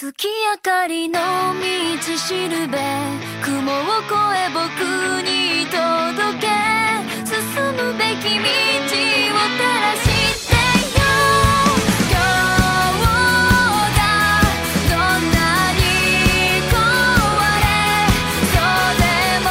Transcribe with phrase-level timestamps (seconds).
[0.00, 2.78] 月明かりの道しるべ
[3.44, 4.64] 雲を越え僕
[5.20, 6.46] に届け
[7.26, 7.36] 進
[7.76, 8.42] むべき道を
[8.88, 8.96] 照
[9.60, 10.56] らして
[10.96, 11.04] よ
[12.08, 12.24] 今日
[13.98, 14.00] が
[14.88, 14.98] どん
[15.36, 15.44] な
[15.76, 15.84] に
[16.72, 16.80] 壊
[17.60, 17.68] れ
[18.54, 19.04] そうで
[19.36, 19.44] も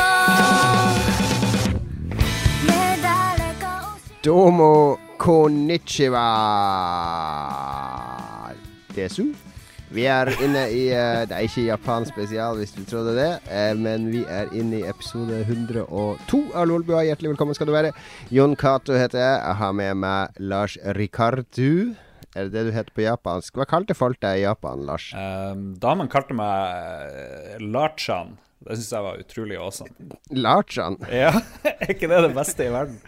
[9.89, 13.73] Vi er inne i uh, Det er ikke Japan spesial, hvis du trodde det, uh,
[13.73, 17.01] men vi er inne i episode 102 av Lolbua.
[17.07, 17.89] Hjertelig velkommen skal du være.
[18.29, 19.39] Jon Cato heter jeg.
[19.41, 21.95] Jeg har med meg Lars Ricardu,
[22.37, 23.57] Er det det du heter på japansk?
[23.57, 25.07] Hva kalte folk deg i Japan, Lars?
[25.17, 28.35] Um, damen kalte meg eh, Larchan.
[28.61, 30.11] Det syns jeg var utrolig awesome.
[30.29, 30.99] Larchan?
[31.09, 31.33] Ja,
[31.65, 33.01] er ikke det det beste i verden?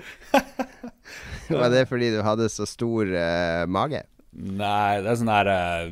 [1.62, 4.02] var det fordi du hadde så stor uh, mage?
[4.32, 5.90] Nei, det er sånn her eh,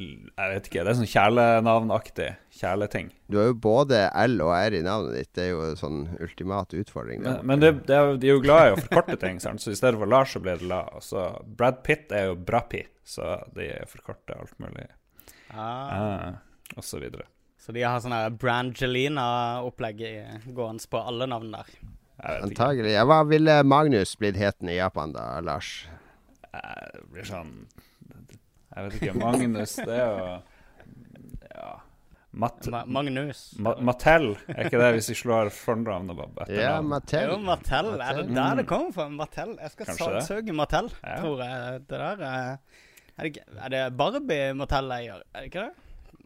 [0.00, 0.84] Jeg vet ikke.
[0.86, 2.28] Det er sånn kjælenavnaktig.
[2.56, 3.10] Kjæleting.
[3.28, 5.30] Du har jo både L og R i navnet ditt.
[5.36, 7.20] Det er jo en sånn ultimat utfordring.
[7.26, 7.34] da.
[7.42, 9.60] Men, men det, det er, de er jo glad i å forkorte ting, sant?
[9.60, 10.80] så i stedet for Lars, så blir det La.
[10.96, 14.88] Og så Brad Pitt er jo Brappi, så de forkorter alt mulig.
[15.52, 16.32] Ah, Ah,
[16.78, 17.26] og så videre.
[17.60, 20.00] så de har sånn her Brangelina-opplegg
[20.56, 21.68] gående på alle navn der.
[22.22, 22.42] Jeg.
[22.46, 22.94] Antagelig.
[23.04, 25.82] Hva ville Magnus blitt heten i Japan da, Lars?
[26.54, 27.52] Eh, Det blir sånn
[28.74, 29.14] Jeg vet ikke.
[29.20, 30.42] Magnus, det er jo
[31.54, 31.72] Ja.
[32.32, 33.40] Mat, Ma Magnus.
[33.60, 36.86] Ma Mattel, er ikke det hvis vi slår fornavnet på Ja, etternavn?
[36.88, 37.28] Mattel.
[37.28, 37.90] Jo, Mattel.
[38.00, 39.08] Er det der det kommer fra?
[39.12, 39.52] Mattel?
[39.60, 41.18] Jeg skal saksøke Mattel, Ja.
[41.20, 41.82] tror jeg.
[41.88, 42.58] Det der er
[43.18, 45.20] Er det, er det Barbie Mattel eier?
[45.34, 45.74] Er det ikke det?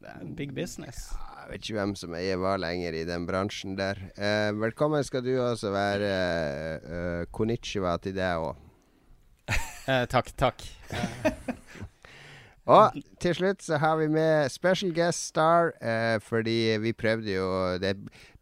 [0.01, 1.09] Det er big business.
[1.43, 3.97] Jeg vet ikke hvem som eier hva lenger i den bransjen der.
[4.17, 6.13] Eh, velkommen skal du også være.
[6.87, 8.55] Eh, konnichiwa til deg òg.
[9.87, 10.65] Eh, takk, takk.
[12.67, 17.47] Og til slutt så har vi med special guest star, eh, fordi vi prøvde jo
[17.79, 17.93] det,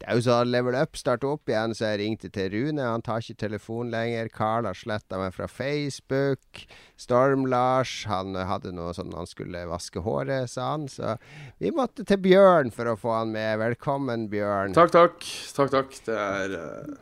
[0.00, 2.80] det er jo sånn level up starter opp igjen, så jeg ringte til Rune.
[2.80, 4.32] Han tar ikke telefon lenger.
[4.32, 6.64] Carl har sletta meg fra Facebook.
[6.96, 10.88] Storm-Lars, han hadde noe sånn han skulle vaske håret, sa han.
[10.88, 11.18] Så
[11.60, 13.58] vi måtte til Bjørn for å få han med.
[13.60, 14.72] Velkommen, Bjørn.
[14.72, 15.20] Takk, takk.
[15.52, 16.00] Takk, takk.
[16.08, 17.00] Det er uh...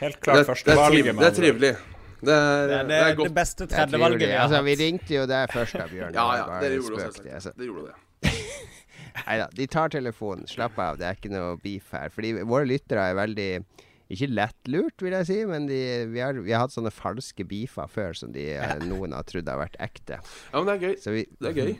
[0.00, 1.12] Helt det, klart det, førstevalget.
[1.12, 1.76] det er trivelig.
[2.20, 3.34] Det er, Det er det, det er det godt.
[3.34, 6.14] beste Det tredjevalget vi har Altså, vi ringte jo deg først da, Bjørn.
[6.20, 6.46] Ja, ja.
[6.60, 7.52] en gjorde det, spøk, det, altså.
[7.56, 8.32] det, gjorde det.
[9.26, 10.48] Nei da, de tar telefonen.
[10.50, 12.12] Slapp av, det er ikke noe beef her.
[12.14, 13.50] Fordi våre lyttere er veldig
[14.10, 15.78] ikke lettlurt, vil jeg si, men de,
[16.10, 19.46] vi, har, vi har hatt sånne falske beefer før som de, eh, noen har trodd
[19.46, 20.18] har vært ekte.
[20.50, 20.96] Ja, men det er gøy.
[20.98, 21.76] Så vi Det er gøy.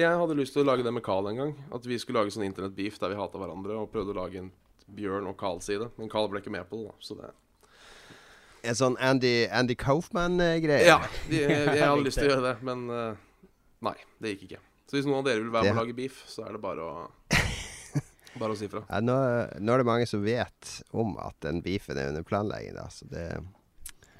[0.00, 1.52] Jeg hadde lyst til å lage det med Carl en gang.
[1.76, 4.54] At vi skulle lage sånn internettbeef der vi hata hverandre, og prøvde å lage en
[4.96, 5.90] Bjørn og Carl-side.
[5.98, 6.96] Men Carl ble ikke med på det, da.
[7.04, 7.28] Så det
[8.66, 10.86] En sånn Andy, Andy Kaufman-greie.
[10.88, 11.00] Ja,
[11.30, 13.18] de, jeg hadde lyst til å gjøre det, men eh,
[13.86, 14.62] nei, det gikk ikke.
[14.86, 16.86] Så hvis noen av dere vil være med og lage beef, så er det bare
[16.86, 16.96] å
[18.40, 18.82] Bare å si fra.
[18.90, 19.14] Ja, nå,
[19.64, 22.84] nå er det mange som vet om at den beefen er under planlegging, da.
[22.92, 23.24] Så det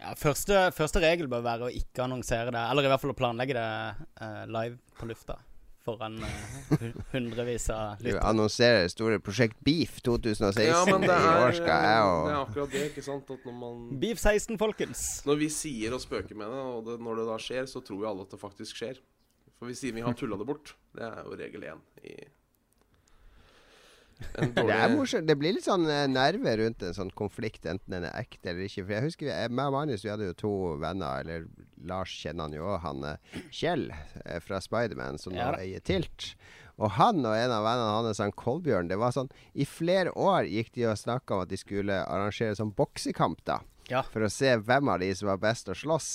[0.00, 3.18] Ja, første, første regel bør være å ikke annonsere det, eller i hvert fall å
[3.18, 3.68] planlegge det
[4.22, 5.36] uh, live på lufta.
[5.86, 8.22] Foran uh, hundrevis av Du lyttere.
[8.26, 10.64] annonserer store Prosjekt Beef 2016.
[10.66, 13.30] Ja, men det I er, år skal jeg det er akkurat det, ikke sant?
[13.30, 15.04] At når man Beef 16, folkens.
[15.28, 18.02] Når vi sier og spøker med det, og det, når det da skjer, så tror
[18.02, 18.98] jo alle at det faktisk skjer.
[19.56, 20.75] For vi sier vi har tulla det bort.
[20.96, 22.16] Det er jo regel én i
[24.16, 25.27] Det er morsomt.
[25.28, 28.65] Det blir litt sånn eh, nerve rundt en sånn konflikt, enten den er ekte eller
[28.65, 28.84] ikke.
[28.87, 31.44] For jeg husker jeg, meg og Magnus vi hadde jo to venner, eller
[31.87, 36.32] Lars kjenner han jo òg, han eh, Kjell eh, fra Spiderman, som nå eier Tilt.
[36.76, 40.49] Og han og en av vennene hans, han Kolbjørn, det var sånn I flere år
[40.49, 43.62] gikk de og snakka om at de skulle arrangere sånn boksekamp, da.
[43.91, 44.02] Ja.
[44.12, 46.08] For å se hvem av de som var best å slåss.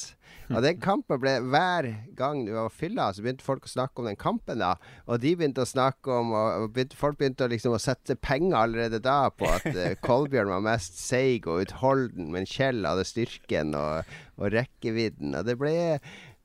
[0.52, 1.88] Og den kampen ble Hver
[2.18, 4.74] gang du var fylla, så begynte folk å snakke om den kampen, da.
[5.08, 8.58] Og de begynte å snakke om Og begynte, folk begynte å liksom å sette penger
[8.64, 13.76] allerede da på at uh, Kolbjørn var mest seig og utholden, men Kjell hadde styrken
[13.78, 15.38] og, og rekkevidden.
[15.40, 15.78] Og det ble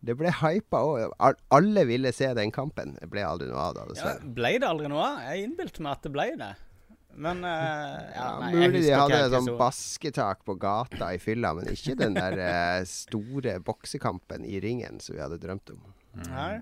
[0.07, 1.15] det ble hypa òg.
[1.55, 2.95] Alle ville se den kampen.
[3.01, 5.25] Det ble aldri noe av det, Ja, ble det aldri noe av?
[5.27, 6.53] Jeg innbilte meg at det ble det.
[7.17, 11.71] Men uh, ja, nei, jeg mulig de hadde sånn basketak på gata i fylla, men
[11.73, 15.81] ikke den der uh, store boksekampen i ringen som vi hadde drømt om.
[16.29, 16.61] Nei.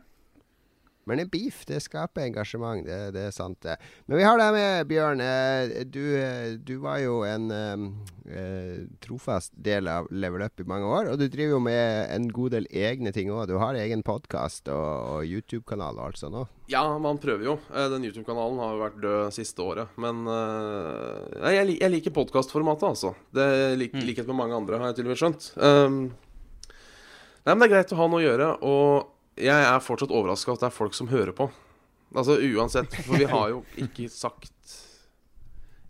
[1.07, 2.85] Men en beef, det skaper engasjement.
[2.87, 3.77] Det, det er sant, det.
[4.07, 5.21] Men vi har deg med, Bjørn.
[5.21, 7.85] Eh, Du, eh, du var jo en eh,
[8.33, 11.13] eh, trofast del av Level Up i mange år.
[11.13, 13.47] Og du driver jo med en god del egne ting òg.
[13.51, 16.51] Du har egen podkast og, og YouTube-kanal og alt sånt òg.
[16.73, 17.59] Ja, man prøver jo.
[17.93, 19.97] Den YouTube-kanalen har jo vært død siste året.
[20.01, 23.15] Men eh, jeg, jeg liker podkastformatet, altså.
[23.35, 23.49] Det
[23.81, 25.51] lik, likhet med mange andre, har jeg med skjønt.
[25.61, 25.99] Um,
[27.45, 28.49] nei, men det er greit å ha noe å gjøre.
[28.65, 29.11] Og
[29.41, 31.49] jeg er fortsatt overraska at det er folk som hører på.
[32.15, 34.53] Altså uansett, for vi har jo ikke sagt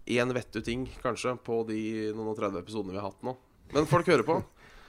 [0.09, 1.79] én vettu ting, kanskje, på de
[2.17, 3.35] noen og 30 episodene vi har hatt nå.
[3.75, 4.39] Men folk hører på.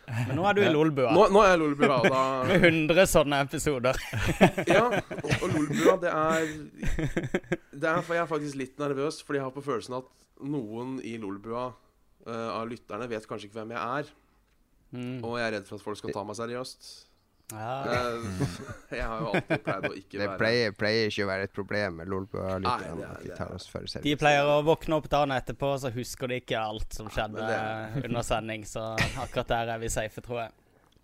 [0.06, 1.14] Men nå er du i Lolbua.
[1.16, 2.20] Nå, nå er jeg Lolbua, da
[2.50, 3.98] Med 100 sånne episoder.
[4.70, 6.52] Ja, og, og Lolbua, det er
[7.74, 10.12] Det er for jeg er faktisk litt nervøs, fordi jeg har på følelsen at
[10.46, 14.14] noen i Lolbua uh, av lytterne vet kanskje ikke hvem jeg er.
[14.96, 15.18] Mm.
[15.26, 16.92] Og jeg er redd for at folk skal ta meg seriøst.
[17.54, 17.86] Ja.
[17.86, 18.22] Eh,
[18.98, 21.54] jeg har jo alltid pleid å ikke Det være pleier, pleier ikke å være et
[21.54, 23.06] problem med Lolbua-lytterne.
[23.06, 26.32] er- At de tar oss for De pleier å våkne opp dagen etterpå, så husker
[26.32, 28.66] de ikke alt som skjedde ja, under sending.
[28.66, 30.56] Så akkurat der er vi safe, tror jeg.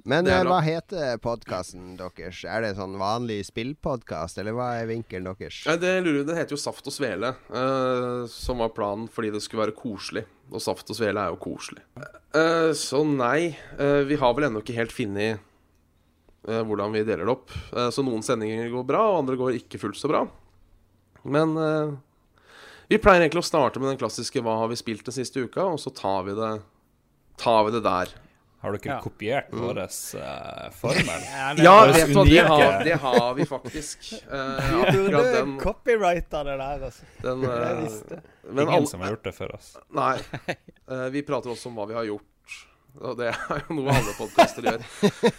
[0.01, 2.39] Men er eh, hva heter podkasten deres?
[2.49, 5.59] Er det sånn vanlig spillpodkast, eller hva er vinkelen deres?
[5.67, 9.43] Ja, det lurer Den heter jo Saft og Svele, uh, som var planen fordi det
[9.45, 10.25] skulle være koselig.
[10.49, 11.85] Og Saft og Svele er jo koselig.
[12.33, 15.37] Uh, så nei, uh, vi har vel ennå ikke helt funnet
[16.47, 17.51] hvordan vi deler det opp.
[17.75, 20.23] Eh, så noen sendinger går bra, og andre går ikke fullt så bra.
[21.23, 21.93] Men eh,
[22.89, 25.69] vi pleier egentlig å starte med den klassiske 'Hva har vi spilt den siste uka?'
[25.69, 26.61] og så tar vi det,
[27.37, 28.09] tar vi det der.
[28.61, 29.01] Har dere Ja.
[29.01, 31.21] kopiert vår uh, formel?
[31.65, 34.21] Ja, vet du det har, det har vi faktisk.
[34.29, 34.59] Uh,
[34.91, 37.03] Vi burde den, copyrighta det der, altså.
[37.23, 38.21] den uh, det visste.
[38.43, 39.77] men Ingen alle- som har gjort det for oss.
[39.89, 40.19] Nei.
[40.85, 42.27] Uh, vi prater også om hva vi har gjort.
[42.99, 44.81] Og det er jo noe alle podkaster gjør.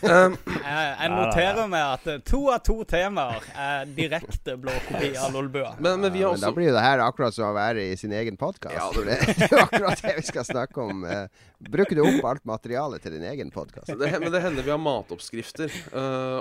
[0.08, 5.34] Um, Jeg, noterer meg at eh, to av to temaer er direkte blå kopi av
[5.36, 5.74] Lolbua.
[5.78, 7.96] men, men vi har Men da blir jo det her akkurat som å være i
[8.00, 8.74] sin egen podkast.
[8.78, 11.04] Ja, det er jo akkurat det vi skal snakke om.
[11.04, 11.26] eh.
[11.62, 13.92] Bruker du opp alt materialet til din egen podkast?
[13.94, 15.70] Men det hender vi har matoppskrifter.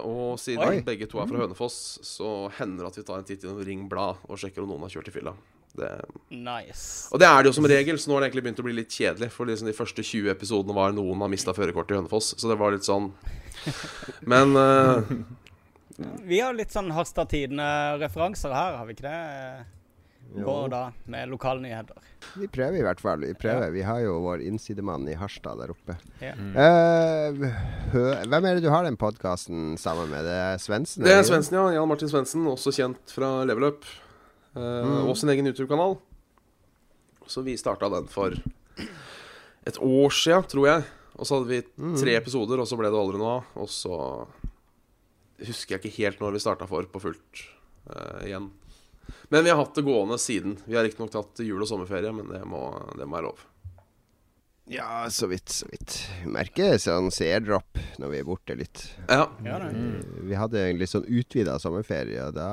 [0.08, 0.82] og siden Oi.
[0.88, 3.86] begge to er fra Hønefoss, så hender det at vi tar en titt innom Ring
[3.92, 5.36] Blad og sjekker om noen har kjørt i fylla.
[5.78, 5.90] Det,
[6.30, 7.08] Nice.
[7.12, 8.78] og det er det jo som regel, så nå har det egentlig begynt å bli
[8.82, 9.32] litt kjedelig.
[9.32, 12.34] For liksom de første 20 episodene var noen har mista førerkortet i Hønefoss.
[12.38, 13.12] Så det var litt sånn
[14.28, 15.04] Men uh...
[16.26, 19.68] Vi har litt sånn Harstad Tidende-referanser her, har vi ikke det?
[20.32, 21.98] På da, med lokalnyheter.
[22.40, 23.26] Vi prøver i hvert fall.
[23.26, 23.72] Vi prøver.
[23.74, 25.98] Vi har jo vår innsidemann i Harstad der oppe.
[26.24, 26.32] Ja.
[26.38, 26.54] Mm.
[26.56, 30.24] Uh, hvem er det du har den podkasten sammen med?
[30.26, 31.04] Det er Svendsen?
[31.04, 31.26] det er?
[31.28, 31.66] Svendsen, ja.
[31.76, 33.90] Jan Martin Svendsen, også kjent fra Level Up.
[34.56, 35.98] Eh, Og sin egen YouTube-kanal.
[37.28, 38.36] Så vi starta den for
[39.66, 40.88] et år sia, tror jeg.
[41.16, 43.52] Og så hadde vi tre episoder, og så ble det aldri noe av.
[43.62, 43.98] Og så
[45.42, 47.44] husker jeg ikke helt når vi starta for på fullt
[47.92, 48.50] uh, igjen.
[49.32, 50.58] Men vi har hatt det gående siden.
[50.66, 52.66] Vi har riktignok tatt jul- og sommerferie, men det må,
[52.98, 53.46] det må være lov.
[54.72, 55.98] Ja, så vidt, så vidt.
[56.22, 58.86] Vi merker sånn seerdropp når vi er borte litt.
[59.10, 59.26] Ja.
[59.44, 59.72] Ja, det.
[60.24, 62.48] Vi hadde en litt sånn utvida sommerferie, og da,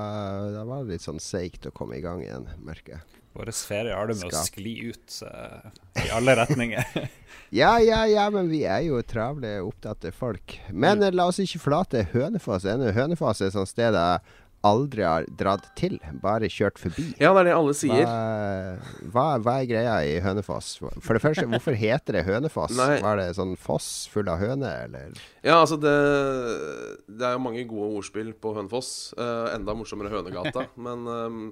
[0.50, 3.23] da var det litt sånn seigt å komme i gang igjen, merker jeg.
[3.38, 5.70] Vår ferie har det med å skli ut uh,
[6.03, 6.91] i alle retninger.
[7.55, 10.59] Ja, ja, ja, men vi er jo travle, opptatte folk.
[10.69, 11.14] Men mm.
[11.17, 12.91] la oss ikke flate Hønefoss ennå.
[12.93, 14.35] Hønefoss er et sånt sted jeg
[14.66, 17.05] aldri har dratt til, bare kjørt forbi.
[17.22, 18.08] ja, det er det alle sier.
[18.08, 20.72] Hva, hva, hva er greia i Hønefoss?
[20.81, 22.75] For det første, hvorfor heter det Hønefoss?
[22.78, 22.99] Nei.
[23.05, 25.22] Var det sånn foss full av høner, eller?
[25.46, 25.94] Ja, altså det
[27.06, 29.14] Det er jo mange gode ordspill på Hønefoss.
[29.19, 30.66] Uh, enda morsommere Hønegata.
[30.88, 31.43] men um,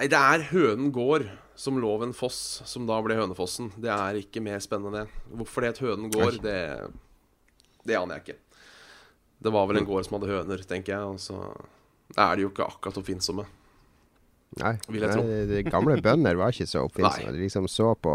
[0.00, 1.26] Nei, det er Hønen gård
[1.60, 3.68] som lå ved en foss, som da ble Hønefossen.
[3.76, 5.04] Det er ikke mer spennende.
[5.28, 6.60] Hvorfor det het Hønen gård, det,
[7.84, 8.38] det aner jeg ikke.
[9.40, 11.12] Det var vel en gård som hadde høner, tenker jeg.
[11.14, 11.36] Og så
[12.16, 13.44] er de jo ikke akkurat oppfinnsomme.
[14.60, 15.22] Nei, Vil jeg tro.
[15.22, 17.34] nei de gamle bønder var ikke så oppfinnsomme.
[17.36, 18.14] De liksom så på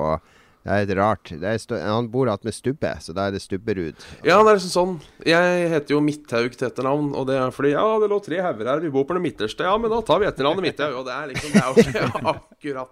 [0.66, 1.30] Det er litt rart.
[1.30, 4.00] Det er stå, han bor igjen med Stubbe, så da er det Stubberud.
[4.26, 4.96] Ja, det er liksom sånn.
[5.30, 8.72] Jeg heter jo Midthaug til etternavn, og det er fordi ja, det lå tre hauger
[8.72, 9.62] her, vi bor på det midterste.
[9.68, 12.34] Ja, men da tar vi etternavnet Midthaug, og det er liksom Det er jo ikke
[12.34, 12.90] akkurat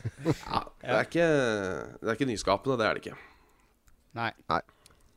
[0.00, 1.24] ja, det, er ikke,
[2.00, 3.16] det er ikke nyskapende, det er det ikke.
[4.20, 4.30] Nei.
[4.52, 4.60] Nei.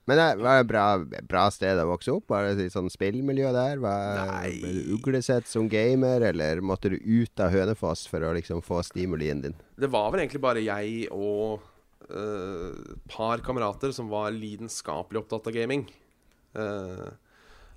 [0.09, 0.85] Men det var det et bra,
[1.31, 2.25] bra sted å vokse opp?
[2.31, 3.79] Var det et sånt sånn spillmiljø der?
[3.83, 4.55] Var, Nei.
[4.59, 8.81] ble du uglesett som gamer, eller måtte du ut av Hønefoss for å liksom få
[8.83, 9.55] stimulien din?
[9.79, 11.63] Det var vel egentlig bare jeg og
[12.13, 15.85] et par kamerater som var lidenskapelig opptatt av gaming.
[16.53, 17.15] Uh,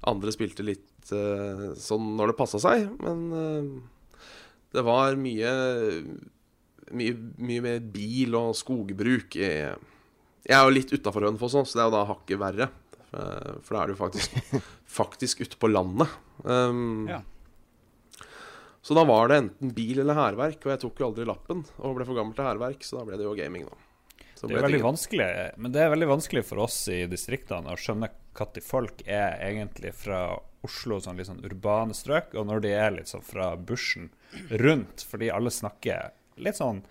[0.06, 4.18] andre spilte litt uh, sånn når det passa seg, men eh,
[4.74, 5.52] det var mye
[6.92, 9.36] mye, mye mer bil og skogbruk.
[9.36, 9.74] i-
[10.46, 12.68] Jeg er jo litt utafor Hønefoss, så det er jo da hakket verre.
[13.12, 14.36] Eh, For da er du faktisk,
[15.00, 16.12] faktisk ute på landet.
[16.44, 17.22] Um, Ja.
[18.86, 21.64] Så da var det enten bil eller hærverk, og jeg tok jo aldri lappen.
[21.82, 23.80] Og ble for gammel til hærverk, så da ble det jo gaming, da.
[24.36, 25.26] Så Det er veldig vanskelig,
[25.56, 29.94] men det er veldig vanskelig for oss i distriktene å skjønne når folk er egentlig
[29.96, 30.36] fra
[30.66, 34.10] Oslo, sånn litt sånn urbane strøk, og når de er litt sånn fra bushen
[34.60, 36.82] rundt, fordi alle snakker litt sånn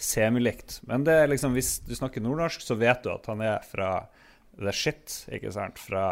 [0.00, 0.80] semilikt.
[0.88, 3.90] Men det er liksom, hvis du snakker nordnorsk, så vet du at han er fra
[4.58, 5.78] the shit, ikke sant?
[5.82, 6.06] Fra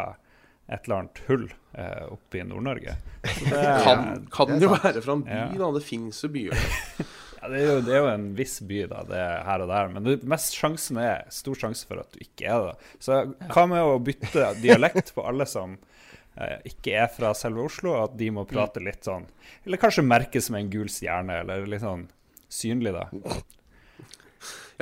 [0.72, 2.94] et eller annet hull eh, oppe i Nord-Norge.
[3.50, 5.48] Kan, kan det jo være fra en by, Ja.
[5.58, 5.70] da.
[5.76, 6.72] Det fins jo byer der.
[7.42, 9.72] ja, det, er jo, det er jo en viss by, da, det er her og
[9.74, 9.90] der.
[9.92, 12.76] Men det mest sjansen er stor sjanse for at du ikke er det.
[13.02, 13.18] Så
[13.52, 15.74] hva med å bytte dialekt på alle som
[16.38, 19.26] eh, ikke er fra selve Oslo, at de må prate litt sånn
[19.66, 22.06] Eller kanskje merkes med en gul stjerne, eller litt sånn
[22.52, 23.08] synlig, da.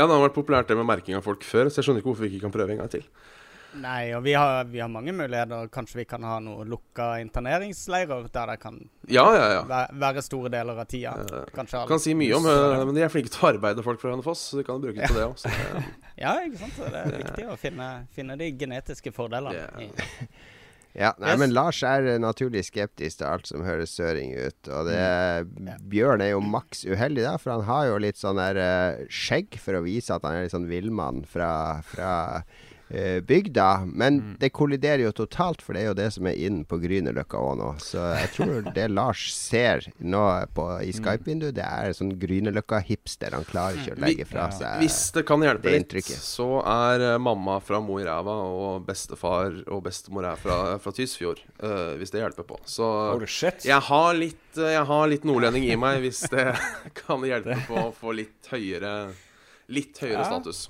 [0.01, 2.11] Ja, det har vært populært det med merking av folk før, så jeg skjønner ikke
[2.15, 3.05] hvorfor vi ikke kan prøve en gang til.
[3.79, 5.69] Nei, og vi har, vi har mange muligheter.
[5.71, 9.61] Kanskje vi kan ha noe lukka interneringsleirer der det kan Ja, ja, ja.
[9.69, 11.13] væ- være store deler av tida.
[11.55, 11.87] Kanskje alle.
[11.93, 14.43] kan si mye om eh, Men de er flinke til å arbeide folk fra Hønefoss,
[14.51, 15.85] så de kan bruke det til det òg.
[16.21, 16.75] Ja, ikke sant.
[16.77, 19.55] Så det er viktig å finne, finne de genetiske fordelene.
[19.55, 20.27] Ja.
[20.95, 21.39] Ja, nei, Yes.
[21.39, 24.71] men Lars er eh, naturlig skeptisk til alt som høres søring ut.
[24.75, 28.59] Og det, Bjørn er jo maks uheldig, da, for han har jo litt sånn der
[28.59, 31.53] eh, skjegg for å vise at han er litt sånn villmann fra,
[31.87, 32.43] fra
[32.91, 33.67] bygda.
[33.87, 37.39] Men det kolliderer jo totalt, for det er jo det som er inn på Grünerløkka
[37.39, 37.69] òg nå.
[37.83, 40.23] Så jeg tror det Lars ser nå
[40.57, 43.37] på, i Skype-vinduet, det er sånn Grünerløkka-hipster.
[43.37, 47.07] Han klarer ikke å legge fra seg Hvis det kan hjelpe det litt, så er
[47.13, 51.41] eh, mamma fra Mo i Ræva og bestefar og bestemor er fra, fra Tysfjord.
[51.63, 52.59] Uh, hvis det hjelper på.
[52.69, 52.87] Så
[53.67, 56.49] jeg har litt, eh, jeg har litt nordlending i meg, hvis det
[57.05, 58.95] kan hjelpe på å få litt høyere
[59.71, 60.27] Litt høyere Ja.
[60.27, 60.65] status.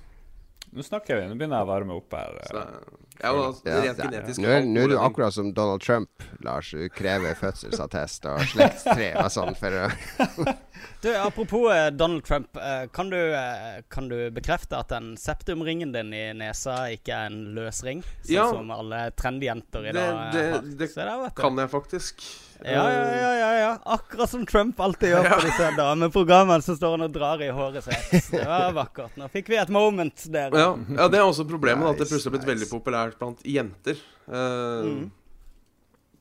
[0.71, 2.37] Nå snakker vi, nå begynner jeg å varme opp her.
[2.47, 6.11] Så det, ja, og Ja, det Nå er, nå er du akkurat som Donald Trump,
[6.45, 6.71] Lars.
[6.73, 9.89] Du krever fødselsattest og slektstre og sånn for å
[11.01, 12.57] Du, Apropos eh, Donald Trump.
[12.57, 17.31] eh, kan, du, eh, kan du bekrefte at den septumringen din i nesa ikke er
[17.31, 18.01] en løs ring?
[18.25, 18.47] Sånn Ja.
[18.53, 20.61] som alle trendjenter i dag det- har.
[20.63, 21.31] det du.
[21.41, 22.25] Kan jeg faktisk.
[22.65, 23.79] Ja, ja, ja, ja, ja.
[23.89, 26.61] Akkurat som Trump alltid gjør på disse dameprogrammene.
[26.65, 28.31] Så står han og drar i håret sitt.
[28.35, 29.17] Det var vakkert.
[29.17, 30.53] Nå fikk vi et moment der.
[30.53, 31.89] Ja, ja, det er også problemet.
[31.95, 32.53] At det plutselig har blitt nice.
[32.53, 33.99] veldig populært blant jenter.
[34.29, 35.11] Uh, Mm.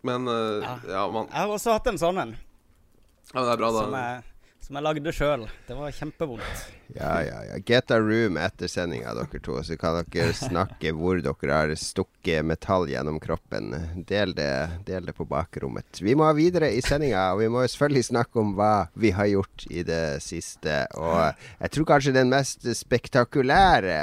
[0.02, 0.80] Men uh, Ja.
[0.88, 2.36] ja, man, Jeg har også hatt en sånn en,
[3.34, 4.22] ja, men det er bra, som jeg,
[4.64, 5.44] som jeg lagde sjøl.
[5.68, 6.62] Det var kjempevondt.
[6.96, 7.58] Ja, ja, ja.
[7.66, 9.58] Get a room etter sendinga, dere to.
[9.66, 13.76] Så kan dere snakke hvor dere har stukket metall gjennom kroppen.
[14.10, 14.50] Del det,
[14.88, 16.02] del det på bakrommet.
[16.02, 19.68] Vi må videre i sendinga, og vi må selvfølgelig snakke om hva vi har gjort
[19.70, 20.82] i det siste.
[20.98, 21.22] Og
[21.60, 24.00] jeg tror kanskje den mest spektakulære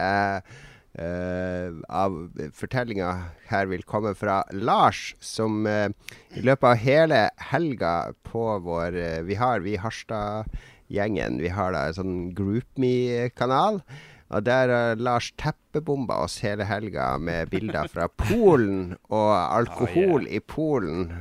[0.98, 2.16] eh, av
[2.56, 3.10] fortellinga
[3.50, 5.88] her vil komme fra Lars, som uh,
[6.36, 7.20] i løpet av hele
[7.52, 7.94] helga
[8.26, 11.40] på vår uh, Vi har vi Harstad-gjengen.
[11.42, 13.82] Vi har da en sånn GroupMe-kanal.
[14.26, 20.40] Og der har Lars teppebomba oss hele helga med bilder fra Polen og alkohol i
[20.42, 21.12] Polen.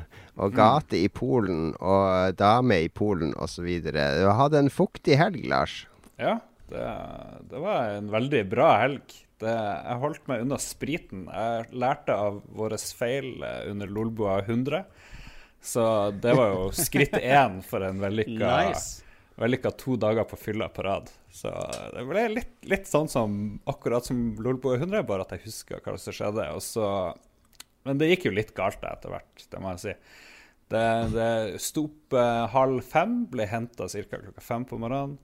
[0.41, 3.69] Og gate i Polen og dame i Polen osv.
[3.85, 5.83] Du hadde en fuktig helg, Lars.
[6.17, 6.39] Ja,
[6.71, 6.87] det,
[7.51, 9.21] det var en veldig bra helg.
[9.41, 11.25] Det, jeg holdt meg unna spriten.
[11.27, 14.83] Jeg lærte av våre feil eh, under Lolbua 100.
[15.65, 15.83] Så
[16.23, 19.01] det var jo skritt én for en vellykka, Nice.
[19.41, 21.09] vellykka to dager på fylla på rad.
[21.35, 21.51] Så
[21.95, 23.35] det ble litt, litt sånn som
[23.67, 26.47] akkurat som Lolbua 100, bare at jeg husker hva som skjedde.
[26.63, 26.85] Så,
[27.83, 29.97] men det gikk jo litt galt etter hvert, det må jeg si.
[30.71, 31.29] Det, det
[31.61, 34.05] sto opp eh, halv fem, ble henta ca.
[34.21, 35.17] klokka fem på morgenen.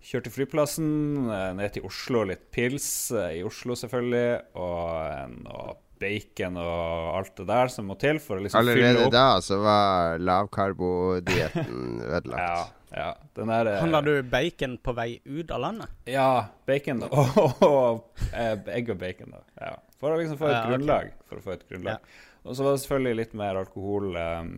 [0.00, 0.90] Kjørte flyplassen,
[1.28, 7.16] eh, ned til Oslo, litt pils eh, i Oslo selvfølgelig, og en og bacon og
[7.18, 8.86] alt det der som må til for å liksom fylle opp.
[8.88, 12.40] Allerede da så var lavkarbodietten ødelagt.
[12.40, 13.10] Ja, ja.
[13.36, 15.92] Den der eh, Handla du bacon på vei ut av landet?
[16.08, 17.12] Ja, bacon og,
[17.44, 19.36] og, og eh, egg og bacon.
[19.36, 19.44] da.
[19.60, 19.74] Ja.
[20.00, 21.10] For å liksom få et Ja, grunnlag.
[21.12, 21.28] grunnlag.
[21.28, 22.12] For å få et grunnlag.
[22.48, 24.52] Og så var det selvfølgelig litt mer alkohol um,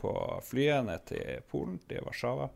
[0.00, 0.12] på
[0.48, 2.48] flyet ned til Polen, til Warszawa.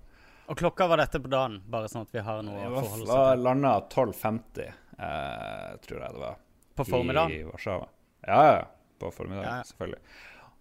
[0.50, 3.12] Og klokka var dette på dagen, bare sånn at vi har noe å forholde oss
[3.36, 3.44] til.
[3.46, 4.64] landa 12.50,
[4.98, 6.40] eh, tror jeg det var.
[6.80, 7.36] På formiddagen?
[7.36, 7.86] I Warszawa.
[8.26, 8.64] Ja, ja.
[9.00, 9.68] På formiddagen, Ja, ja.
[9.70, 10.02] selvfølgelig.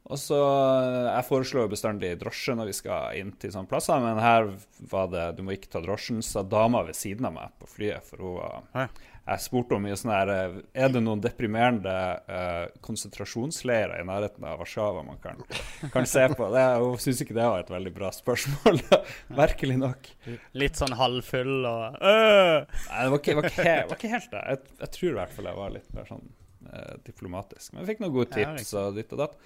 [0.09, 3.99] Og så eh, Jeg foreslår jo bestandig drosje når vi skal inn til sånne plasser,
[4.01, 4.47] men her
[4.93, 8.05] var det Du må ikke ta drosjen, sa dama ved siden av meg på flyet,
[8.07, 8.89] for hun var.
[9.29, 10.55] Jeg spurte om mye sånn her eh,
[10.85, 11.93] Er det noen deprimerende
[12.25, 15.43] uh, konsentrasjonsleirer i nærheten av Warszawa man kan,
[15.93, 16.47] kan se på?
[16.53, 18.81] Det, hun syns ikke det var et veldig bra spørsmål,
[19.41, 20.11] merkelig nok.
[20.57, 22.65] Litt sånn halvfull og øh!
[22.65, 24.43] Nei, det var ikke, var ikke, var ikke helt det.
[24.53, 26.29] Jeg, jeg tror i hvert fall jeg var litt mer sånn
[26.69, 27.73] uh, diplomatisk.
[27.73, 29.41] Men jeg fikk noen gode tips og ditt og datt.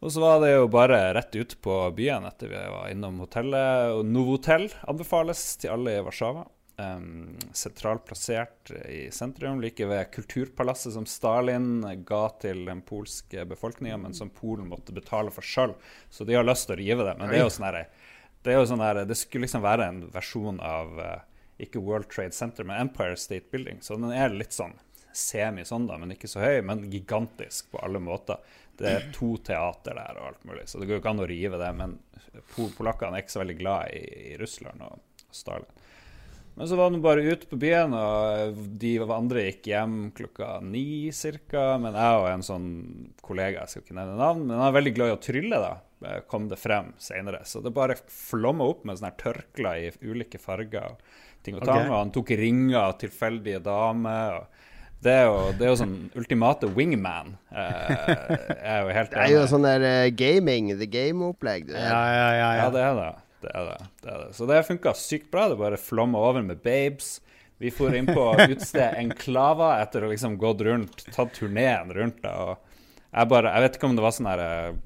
[0.00, 3.98] Og så var det jo bare rett ut på byen etter vi var innom hotellet.
[3.98, 6.46] Og Novotel anbefales til alle i Warszawa.
[6.80, 13.98] Um, sentralt plassert i sentrum, like ved kulturpalasset som Stalin ga til den polske befolkninga,
[14.00, 15.74] men som Polen måtte betale for sjøl.
[16.08, 17.16] Så de har lyst til å rive det.
[17.18, 17.80] Men det er jo sånn her
[18.42, 21.18] det, sånn her, det skulle liksom være en versjon av eh,
[21.66, 23.82] ikke World Trade Center, men Empire State Building.
[23.84, 24.78] Så den er litt sånn
[25.12, 28.40] semi sånn, da, men ikke så høy, men gigantisk på alle måter.
[28.80, 31.28] Det er to teater der og alt mulig, så det går jo ikke an å
[31.28, 31.70] rive det.
[31.76, 31.98] Men
[32.54, 35.79] pol polakkene er ikke så veldig glad i, i Russland og Stalin.
[36.60, 41.08] Men så var han bare ute på byen, og de andre gikk hjem klokka ni
[41.08, 41.62] ca.
[41.80, 42.66] Men jeg og en sånn
[43.24, 45.70] kollega, jeg skal ikke nevne navn, men han er veldig glad i å trylle, da.
[46.04, 47.40] eh, Kom det frem senere.
[47.48, 50.92] Så det bare flomma opp med sånne her tørkler i ulike farger.
[50.92, 51.16] og
[51.48, 51.88] ting og tang, okay.
[51.88, 54.42] og Han tok ringer av tilfeldige damer.
[54.42, 54.68] og
[55.00, 57.38] det er, jo, det er jo sånn ultimate wingman.
[57.56, 58.04] Eh,
[58.68, 61.72] er jo helt Det er jo sånn der eh, gaming, the game-opplegg.
[61.72, 62.30] Ja, ja, ja.
[62.36, 62.70] ja, ja.
[62.76, 63.10] det er det.
[63.42, 64.30] Det, er det, det, er det.
[64.36, 65.48] Så det funka sykt bra.
[65.50, 67.18] Det bare flomma over med babes.
[67.60, 72.32] Vi for inn på utstedet Enklava etter å liksom gått rundt, tatt turneen rundt det.
[73.10, 74.78] Jeg bare Jeg vet ikke om det var sånn her eh,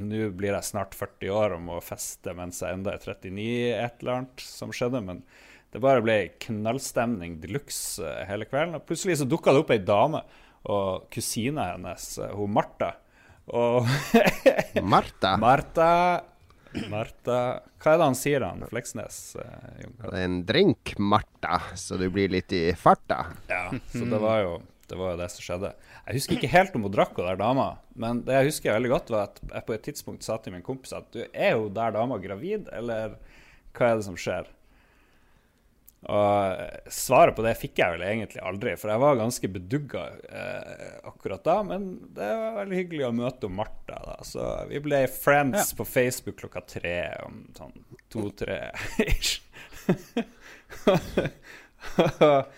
[0.00, 3.46] Nå blir jeg snart 40 år og må feste mens jeg enda er 39,
[3.76, 5.02] et eller annet som skjedde.
[5.04, 5.22] Men
[5.72, 8.80] det bare ble knallstemning de luxe eh, hele kvelden.
[8.80, 10.24] Og plutselig så dukka det opp ei dame,
[10.74, 12.92] og kusina hennes, eh, hun Martha.
[13.54, 13.86] Og
[14.94, 15.36] Martha.
[15.38, 15.92] Martha
[16.90, 17.38] Martha
[17.82, 19.20] Hva er det han sier, han Fleksnes?
[19.36, 23.24] eh, Det er en drink, Martha, så du blir litt i farta.
[23.50, 24.52] Ja, så det var jo
[24.92, 25.68] det var jo det som skjedde.
[26.04, 28.90] Jeg husker ikke helt om hun drakk hun der dama, men det jeg husker veldig
[28.92, 31.70] godt, var at jeg på et tidspunkt sa til min kompis at du er jo
[31.72, 33.14] der dama gravid, eller
[33.72, 34.50] hva er det som skjer?
[36.02, 40.96] Og svaret på det fikk jeg vel egentlig aldri, for jeg var ganske bedugga eh,
[41.06, 41.56] akkurat da.
[41.66, 44.16] Men det var veldig hyggelig å møte Martha, da.
[44.26, 47.76] Så vi ble friends på Facebook klokka tre om sånn
[48.10, 48.58] to-tre
[49.06, 49.38] ish.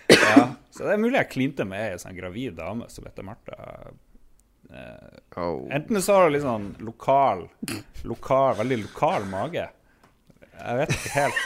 [0.08, 3.60] ja, så det er mulig jeg klinte med ei sånn gravid dame som heter Martha.
[4.72, 5.66] Eh, Oh.
[5.74, 7.40] Enten så har hun litt sånn lokal,
[8.06, 9.64] lokal Veldig lokal mage.
[10.54, 11.38] Jeg vet ikke helt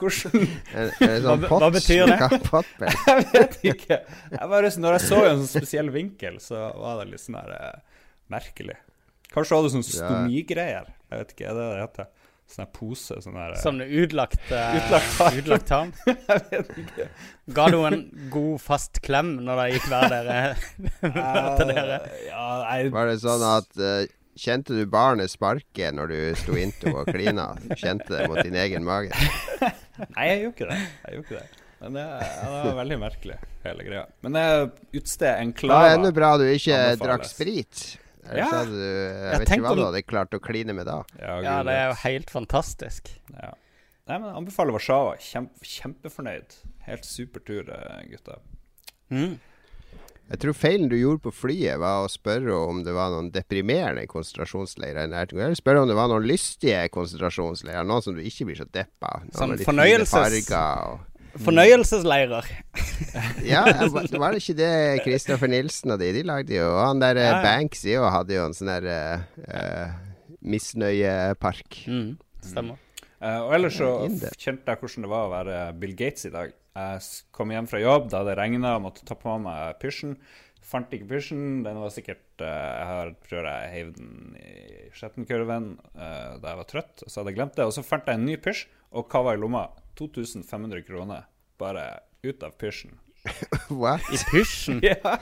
[0.00, 2.18] hvordan Er, er det sånn Hva- hva betyr det?
[3.10, 3.98] Jeg vet ikke.
[4.32, 7.56] Jeg bare, når jeg så en sånn spesiell vinkel, så var det litt sånn der
[7.56, 8.76] eh, merkelig.
[9.34, 10.86] Kanskje hadde du sånn stomigreier.
[11.10, 12.12] Jeg vet ikke, er det det heter?
[12.46, 15.38] Sånn pose, sånn der, eh, Sånn utlagt, eh, Utlagt tarm.
[15.42, 15.88] utlagt tarm.
[16.06, 17.06] Jeg vet ikke.
[17.56, 20.36] Ga du en god, fast klem når det gikk hver dere
[21.58, 21.98] til dere?
[22.28, 22.92] Ja, jeg...
[22.94, 27.54] Var det sånn at eh, Kjente du barnet sparke når du sto inntil og klina?
[27.72, 29.16] Kjente det mot din egen mage?
[30.14, 30.80] nei, jeg gjorde ikke det.
[30.80, 31.62] Jeg gjorde ikke det.
[31.80, 34.02] Men det, det var veldig merkelig, hele greia.
[34.24, 35.72] Men det er klar...
[35.72, 37.02] Det var enda bra du ikke Anbefales.
[37.04, 37.84] drakk sprit.
[38.26, 38.46] Ja.
[38.50, 40.98] hadde du Jeg Jeg vet ikke hva du hadde klart å kline med da.
[41.20, 43.12] Ja, Ja, det er jo helt fantastisk.
[43.32, 43.52] Ja.
[44.06, 45.16] Nei, men jeg anbefaler Warszawa.
[45.22, 46.56] Kjempe, kjempefornøyd.
[46.86, 48.38] Helt supertur, tur, gutta.
[49.10, 49.38] Mm.
[50.26, 54.08] Jeg tror feilen du gjorde på flyet, var å spørre om det var noen deprimerende
[54.10, 55.38] konsentrasjonsleirer i nærheten.
[55.38, 57.86] Eller spørre om det var noen lystige konsentrasjonsleirer.
[57.86, 59.28] Noen som du ikke blir så deppa av.
[59.36, 61.04] Sånn fornøyelses- og
[61.44, 62.46] Fornøyelsesleirer.
[63.44, 64.72] Ja, det var- ikke det
[65.04, 66.08] Kristoffer Nilsen og de?
[66.16, 67.42] De lagde jo Og han der eh, Ja, ja.
[67.44, 68.86] Banksy òg hadde jo en sånn der
[69.44, 69.92] uh,
[70.40, 71.82] misnøyepark.
[71.86, 72.16] Mm.
[72.40, 72.80] Stemmer.
[73.20, 73.90] Eh, og ellers så
[74.36, 76.52] kjente jeg hvordan det var å være Bill Gates i dag.
[76.76, 80.16] Jeg kom hjem fra jobb da det regna måtte ta på meg pysjen.
[80.66, 81.62] Fant ikke pysjen.
[81.64, 86.60] Den var sikkert uh, Jeg har, tror jeg heiv den i skjettenkurven uh, da jeg
[86.60, 87.68] var trøtt, så hadde jeg glemt det.
[87.68, 89.68] Og så fant jeg en ny pysj, og hva var i lomma?
[89.96, 91.28] 2500 kroner.
[91.60, 91.86] Bare
[92.26, 92.92] ut av pysjen.
[93.82, 94.06] What?
[94.12, 94.80] I pysjen.
[94.86, 95.16] ja.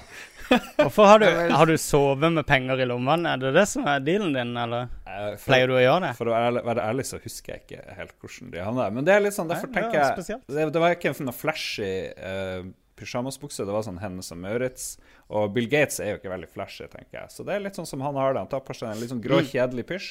[0.77, 3.33] Hvorfor har du, har du sovet med penger i lommene?
[3.33, 6.12] Er det det som er dealen din, eller Eh, for- pleier du å gjøre det?
[6.19, 6.33] For å
[6.67, 8.95] være ærlig så husker jeg ikke helt hvordan de havna der.
[8.97, 11.12] Men det er litt sånn, derfor Nei, det er tenker jeg det, det var ikke
[11.23, 12.64] noe flashy uh,
[12.99, 14.88] pysjamasbukse, det var sånn Hennes og Maurits.
[15.31, 17.31] Og Bill Gates er jo ikke veldig flashy, tenker jeg.
[17.31, 18.43] Så det er litt sånn som han har det.
[18.43, 19.49] Han tar på seg en litt sånn grå, Mm.
[19.55, 20.11] kjedelig pysj.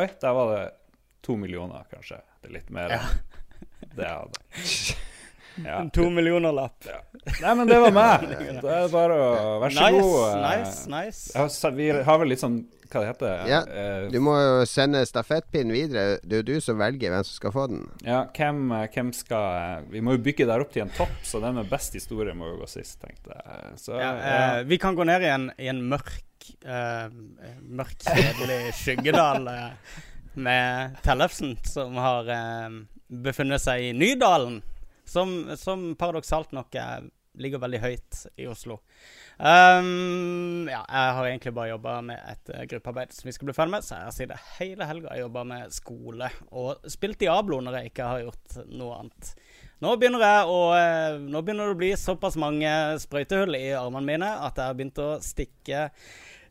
[0.00, 0.64] Oi, der var det
[1.28, 2.18] to millioner, kanskje.
[2.40, 3.04] Det er litt mer ja.
[3.94, 4.96] det jeg hadde.
[5.64, 5.80] Ja.
[5.80, 6.86] En to millioner-lapp.
[6.86, 7.00] Ja.
[7.42, 8.26] Nei, men det var meg.
[8.62, 9.28] Det er bare å
[9.62, 10.18] Vær så Nice, god.
[10.28, 11.70] eh, nice, nice.
[11.78, 15.74] Vi har vel litt sånn Hva det heter Ja, Eh, Du må jo sende stafettpinnen
[15.74, 16.18] videre.
[16.22, 17.82] Det er jo du som velger hvem som skal få den.
[18.06, 21.40] Ja, hvem, eh, hvem skal Vi må jo bygge der opp til en topp, så
[21.44, 23.74] den med best historie må jo gå sist, tenkte jeg.
[23.82, 26.22] Så Ja, ja, eh, vi kan gå ned i en, i en mørk
[26.64, 27.10] eh,
[27.68, 29.70] Mørk, kjedelig skyggedal eh,
[30.38, 32.28] med Tellefsen, som har
[33.10, 34.60] befunnet seg i Nydalen.
[35.08, 37.06] Som, som paradoksalt nok er,
[37.38, 38.80] ligger veldig høyt i Oslo.
[39.38, 43.54] Um, ja, jeg har egentlig bare jobba med et eh, gruppearbeid som vi skal bli
[43.54, 47.78] ferdig med, så jeg har siden hele helga jobba med skole og spilt Diablo når
[47.78, 49.30] jeg ikke har gjort noe annet.
[49.78, 54.10] Nå begynner, jeg å, eh, nå begynner det å bli såpass mange sprøytehull i armene
[54.10, 55.84] mine at jeg har begynt å stikke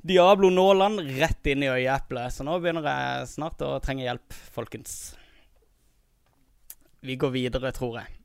[0.07, 2.31] Diablo-nålene rett inn i øyeeplet.
[2.31, 4.93] Så nå begynner jeg snart å trenge hjelp, folkens.
[7.03, 8.16] Vi går videre, tror jeg.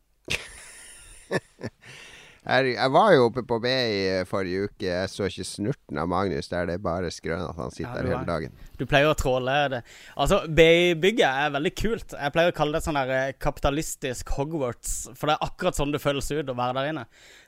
[2.42, 4.86] Jeg, var jo oppe på B i forrige uke.
[4.88, 6.66] Jeg så ikke snurten av Magnus der.
[6.66, 8.56] Det er bare skrøn at han sitter ja, der hele dagen.
[8.80, 9.82] Du pleier å tråle det.
[10.18, 12.16] Altså, BI-bygget er veldig kult.
[12.18, 15.94] Jeg pleier å kalle det sånn der eh, kapitalistisk Hogwarts, for det er akkurat sånn
[15.94, 17.04] det føles ut å være der inne.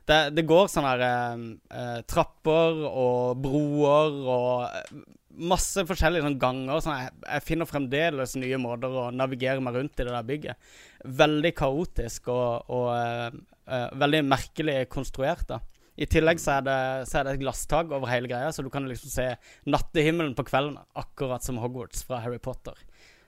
[0.07, 1.43] Det, det går sånne her, eh,
[1.81, 5.01] eh, trapper og broer og eh,
[5.43, 6.85] masse forskjellige sånne ganger.
[6.85, 10.71] Sånn jeg, jeg finner fremdeles nye måter å navigere meg rundt i det der bygget.
[11.19, 15.61] Veldig kaotisk og, og eh, veldig merkelig konstruert, da.
[15.97, 18.71] I tillegg så er, det, så er det et glasstak over hele greia, så du
[18.73, 19.29] kan liksom se
[19.71, 22.75] nattehimmelen på kvelden, akkurat som Hogwarts fra Harry Potter.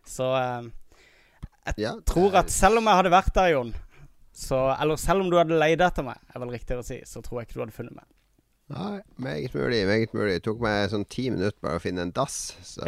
[0.07, 0.27] Så
[1.67, 3.73] Jeg Ja, tror at selv om jeg hadde vært der, Jon,
[4.37, 7.23] så Eller selv om du hadde leid etter meg, er vel riktigere å si, så
[7.25, 8.05] tror jeg ikke du hadde funnet meg.
[8.69, 9.85] Nei, meget mulig.
[9.87, 12.57] meget mulig Det tok meg sånn ti minutter bare å finne en dass.
[12.67, 12.83] Så,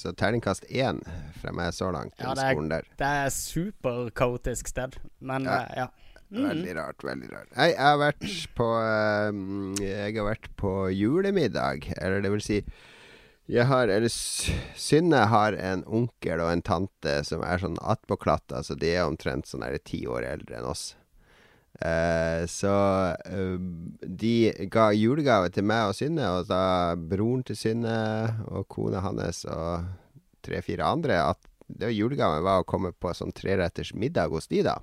[0.00, 1.02] så terningkast én
[1.42, 2.16] fra meg så langt.
[2.18, 2.88] Ja, Den det skolen der.
[2.96, 5.58] Det er superkaotisk sted, men Ja.
[5.60, 5.88] eh, ja.
[6.34, 6.48] Mm.
[6.48, 7.52] Veldig rart, veldig rart.
[7.54, 8.24] Nei, jeg har vært
[8.58, 11.86] på ehm, Jeg har vært på julemiddag.
[12.00, 12.58] Eller det vil si
[13.44, 18.72] jeg har, eller Synne har en onkel og en tante som er sånn attpåklatta, Altså
[18.80, 20.94] de er omtrent sånn der ti år eldre enn oss.
[21.76, 22.72] Eh, så
[23.26, 23.58] eh,
[24.00, 24.34] de
[24.72, 27.98] ga julegave til meg og Synne, og da broren til Synne
[28.48, 29.92] og kona hans og
[30.44, 34.78] tre-fire andre at det julegaven var å komme på sånn treretters middag hos de, da.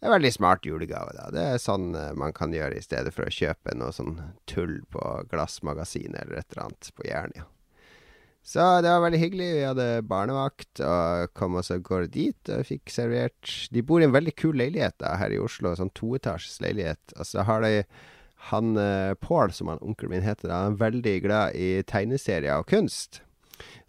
[0.00, 1.28] Det er veldig smart julegave, da.
[1.34, 4.14] Det er sånn eh, man kan gjøre i stedet for å kjøpe noe sånn
[4.48, 7.44] tull på Glassmagasinet eller et eller annet på Jernia.
[8.40, 9.48] Så det var veldig hyggelig.
[9.58, 14.06] Vi hadde barnevakt og kom oss av gårde dit og fikk servert De bor i
[14.08, 17.18] en veldig kul leilighet da, her i Oslo, sånn toetasjes leilighet.
[17.18, 17.82] Og så har de
[18.48, 22.62] han eh, Pål, som han onkelen min heter, da, han er veldig glad i tegneserier
[22.62, 23.20] og kunst.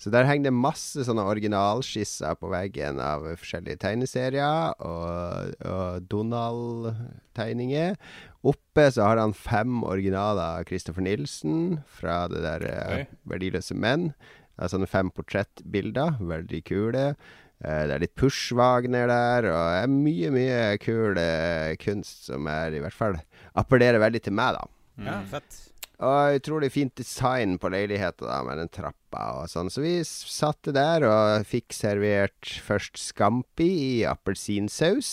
[0.02, 7.98] Så der henger det masse sånne originalskisser på veggen av forskjellige tegneserier og, og Donald-tegninger.
[8.52, 13.06] Oppe så har han fem originaler av Christopher Nilsen fra det der okay.
[13.06, 13.22] Oi.
[13.36, 14.12] Verdiløse menn.
[14.56, 16.18] Det er sånne fem portrettbilder.
[16.32, 17.06] Veldig kule.
[17.62, 22.50] Eh, det er litt Push-Wagner der, og det er mye, mye kul eh, kunst som
[22.50, 23.20] er i hvert fall
[23.60, 24.66] appellerer veldig til meg, da.
[25.06, 25.60] ja, fett.
[26.02, 29.68] Og utrolig fint design på leiligheten da, med den trappa og sånn.
[29.70, 35.12] Så vi satte der og fikk servert først scampi i appelsinsaus.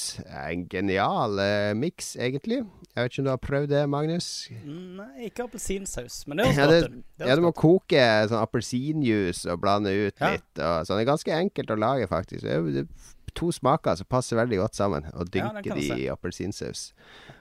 [0.48, 2.62] En genial eh, miks, egentlig.
[2.94, 4.29] Jeg vet ikke om du har prøvd det, Magnus?
[4.64, 7.29] Nei, ikke appelsinsaus, men det høres Ja, godt ut.
[7.29, 10.33] Ja, du må koke sånn appelsinjuice og blande ut Ja.
[10.38, 10.51] litt.
[10.57, 10.96] Og sånn.
[10.96, 12.42] Det er ganske enkelt å lage, faktisk.
[12.48, 15.05] Det er, er to smaker som passer veldig godt sammen.
[15.12, 16.88] Og dynke ja, de i appelsinsaus.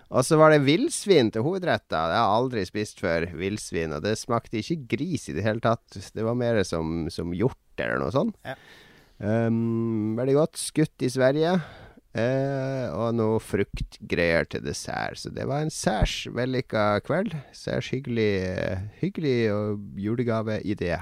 [0.08, 2.14] Og så var det villsvin til hovedretter.
[2.14, 3.28] Jeg har aldri spist før.
[3.36, 3.96] Villsvin.
[3.98, 5.84] Og det smakte ikke gris i det hele tatt.
[5.92, 8.38] Det var mer som, som hjort eller noe sånt.
[8.48, 8.56] Ja.
[9.18, 10.62] Um, veldig godt.
[10.62, 11.58] Skutt i Sverige.
[12.18, 15.20] Uh, og noe fruktgreier til dessert.
[15.20, 17.36] Så det var en særs vellykka kveld.
[17.54, 20.96] Særs hyggelig, eh, hyggelig og julegaveidé.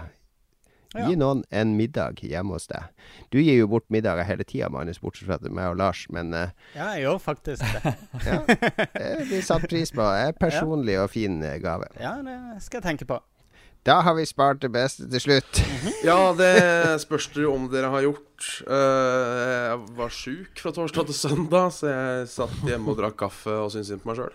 [0.95, 1.09] Ja.
[1.09, 2.87] Gi noen en middag hjemme hos deg.
[3.33, 6.05] Du gir jo bort middager hele tida, Magnus, bortsett fra meg og Lars.
[6.13, 7.95] Men uh, Ja, jeg gjør faktisk det.
[8.29, 10.01] ja, det blir satt pris på.
[10.01, 11.89] Det er personlig og fin eh, gave.
[11.99, 13.19] Ja, det skal jeg tenke på.
[13.85, 15.59] Da har vi spart det beste til slutt.
[16.01, 16.55] Ja, det
[17.03, 18.47] spørs det jo om dere har gjort.
[18.65, 19.35] Uh,
[19.69, 23.69] jeg var sjuk fra torsdag til søndag, så jeg satt hjemme og drakk kaffe og
[23.75, 24.33] syntes synd på meg sjøl.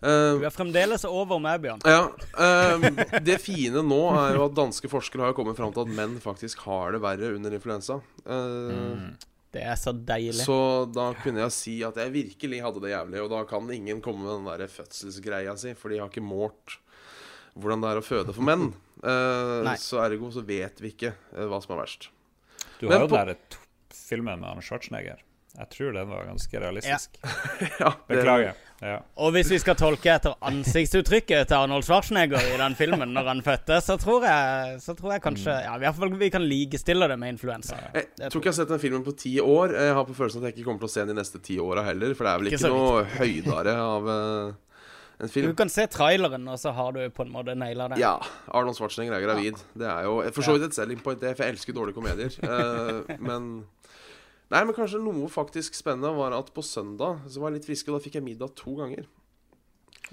[0.00, 1.82] Du er fremdeles over meg, Bjørn.
[1.84, 5.84] ja, uh, Det fine nå er jo at danske forskere har jo kommet fram til
[5.84, 7.98] at menn faktisk har det verre under influensa.
[8.24, 9.10] Eh,
[9.52, 10.44] Det er så deilig.
[10.46, 10.56] Så
[10.94, 14.22] da kunne jeg si at jeg virkelig hadde det jævlig, og da kan ingen komme
[14.24, 16.78] med den der fødselsgreia si, for de har ikke målt
[17.58, 18.68] hvordan det er å føde for menn.
[19.02, 22.08] Eh, så ergo så vet vi ikke hva som er verst.
[22.78, 23.58] Du Men har jo på- den der
[23.92, 25.18] filmen med Arne Schwarzenegger.
[25.58, 27.18] Jeg tror den var ganske realistisk.
[27.24, 27.30] Ja,
[27.84, 28.54] ja, Beklager.
[28.80, 28.96] Ja.
[29.20, 33.42] Og hvis vi skal tolke etter ansiktsuttrykket til Arnold Schwarzenegger i den filmen når han
[33.44, 37.08] fødte, så tror jeg, så tror jeg kanskje Ja, i hvert fall vi kan likestille
[37.10, 37.76] det med influensa.
[37.92, 39.76] Jeg tror ikke jeg har sett den filmen på ti år.
[39.76, 41.58] Jeg har på følelsen at jeg ikke kommer til å se den de neste ti
[41.60, 42.16] åra heller.
[42.16, 44.58] For det er vel Ikke ikke, noe høydere av en
[45.20, 47.98] en Du kan se traileren, og så har du på en måte naila det.
[48.00, 48.14] Ja.
[48.56, 49.58] Arnold Schwarzenegger er gravid.
[49.76, 52.38] Det er jo for så vidt et selling point, det, for jeg elsker dårlige komedier.
[52.50, 53.66] Eh, men
[54.50, 57.88] Nei, men kanskje noe faktisk spennende var at på søndag så var jeg litt frisk,
[57.88, 59.06] og da fikk jeg middag to ganger.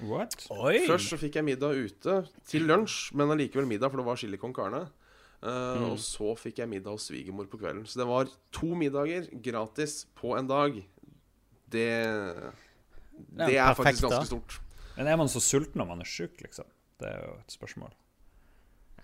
[0.05, 0.35] What?
[0.53, 0.83] Oi!
[0.85, 4.37] Først så fikk jeg middag ute til lunsj, men allikevel middag, for det var chili
[4.37, 4.83] con carne.
[5.41, 7.85] Eh, Og så fikk jeg middag hos svigermor på kvelden.
[7.89, 10.77] Så det var to middager gratis på en dag.
[11.67, 11.87] Det
[13.33, 14.59] Det er perfekt, faktisk ganske stort.
[14.97, 16.65] Men er man så sulten når man er sjuk, liksom?
[17.01, 17.89] Det er jo et spørsmål.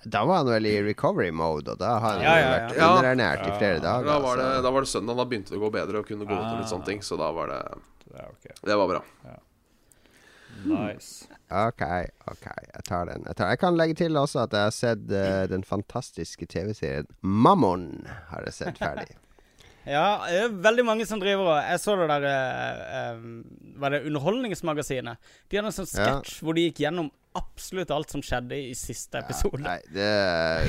[0.05, 2.49] Da var han vel i recovery mode, og da har han Ja, ja, ja.
[2.67, 2.89] vært Ja.
[2.97, 4.05] underernært i flere dager.
[4.05, 6.25] Da var, det, da var det søndag, da begynte det å gå bedre og kunne
[6.27, 6.99] gå ut og litt sånne ting.
[7.01, 7.61] Så da var det
[8.13, 8.51] Det.
[8.65, 9.01] Det var bra.
[10.65, 11.25] Nice.
[11.51, 11.81] Ok,
[12.31, 13.23] ok, jeg tar den.
[13.27, 13.49] Jeg, tar.
[13.49, 18.05] jeg kan legge til også at jeg har sett uh, den fantastiske TV-serien Mammon.
[18.29, 19.15] Har jeg sett ferdig.
[19.89, 23.25] Ja, det er veldig mange som driver og Jeg så det der eh, eh,
[23.81, 25.19] Var det Underholdningsmagasinet?
[25.51, 26.05] De hadde en sånn Ja.
[26.21, 29.63] sketsj hvor de gikk gjennom absolutt alt som skjedde i siste episode.
[29.65, 30.05] Nei, det,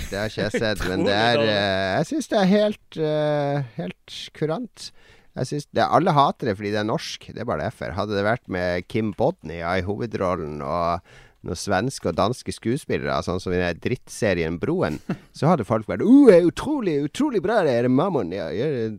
[0.09, 3.67] det har ikke jeg sett, men det er eh, Jeg syns det er helt, eh,
[3.77, 4.87] helt kurant.
[5.35, 7.29] Jeg synes det, Alle hater det fordi det er norsk.
[7.35, 7.93] Det er bare derfor.
[7.99, 11.05] Hadde det vært med Kim Bodnia i hovedrollen og
[11.45, 15.01] noen svenske og danske skuespillere, sånn som i den drittserien Broen,
[15.37, 18.33] så hadde folk vært uh, det er utrolig, utrolig bra det er Mammon.
[18.35, 18.49] Ja,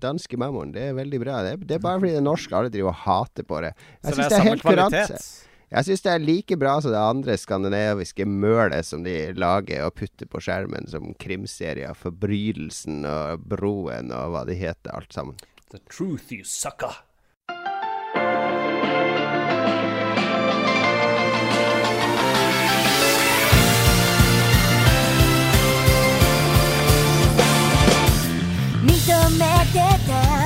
[0.02, 0.74] danske Mammon.
[0.76, 1.42] Det er veldig bra.
[1.46, 2.54] Det er, det er bare fordi det er norsk.
[2.56, 3.74] Alle driver og hater på det.
[3.76, 5.28] Jeg Så det synes er samme kvalitet.
[5.76, 9.96] Jeg syns det er like bra som det andre skandinaviske mølet som de lager og
[9.98, 11.98] putter på skjermen som krimserier.
[11.98, 15.36] Forbrytelsen og Broen og hva de heter, alt sammen.
[15.74, 17.05] The truth, you sucker.
[29.76, 30.45] get down.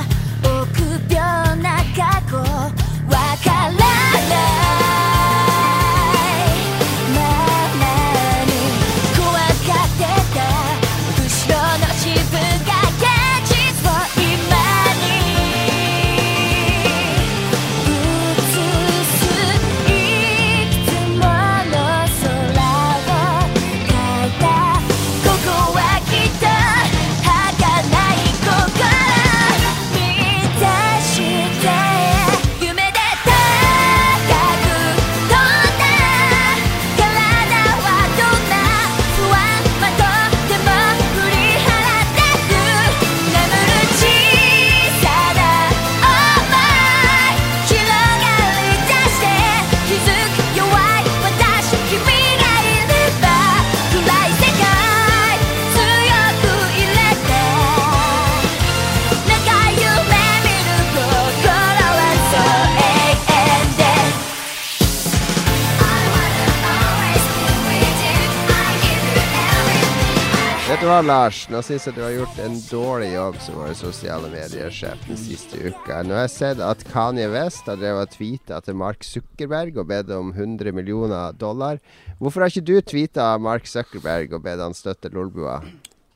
[71.09, 71.47] Lars?
[71.49, 75.57] Nå syns jeg du har gjort en dårlig jobb som vår sosiale medier-sjef den siste
[75.71, 76.03] uka.
[76.05, 79.87] Nå har jeg sett at Kanye West har drevet og tweeta til Mark Zuckerberg og
[79.89, 81.79] bedt om 100 millioner dollar.
[82.19, 85.57] Hvorfor har ikke du tweeta Mark Zuckerberg og bedt han støtte Lolbua?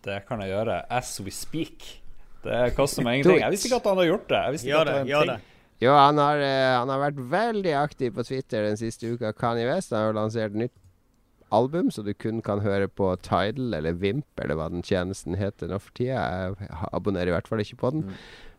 [0.06, 1.90] Det kan jeg gjøre as we speak.
[2.46, 3.42] Det koster meg ingenting.
[3.48, 4.44] Jeg visste ikke at han hadde gjort det.
[4.46, 4.94] Jeg visste ikke Gjør at det.
[4.94, 5.34] var en Gjør ting.
[5.34, 5.88] det.
[5.88, 9.34] Jo, han har, eh, han har vært veldig aktiv på Twitter den siste uka.
[9.34, 10.78] Kanye West han har jo lansert nytt
[11.54, 15.70] album, så du kun kan høre på Tidal eller Vimp, eller hva den tjenesten heter
[15.72, 16.24] nå for tida.
[16.58, 18.08] Jeg abonnerer i hvert fall ikke på den.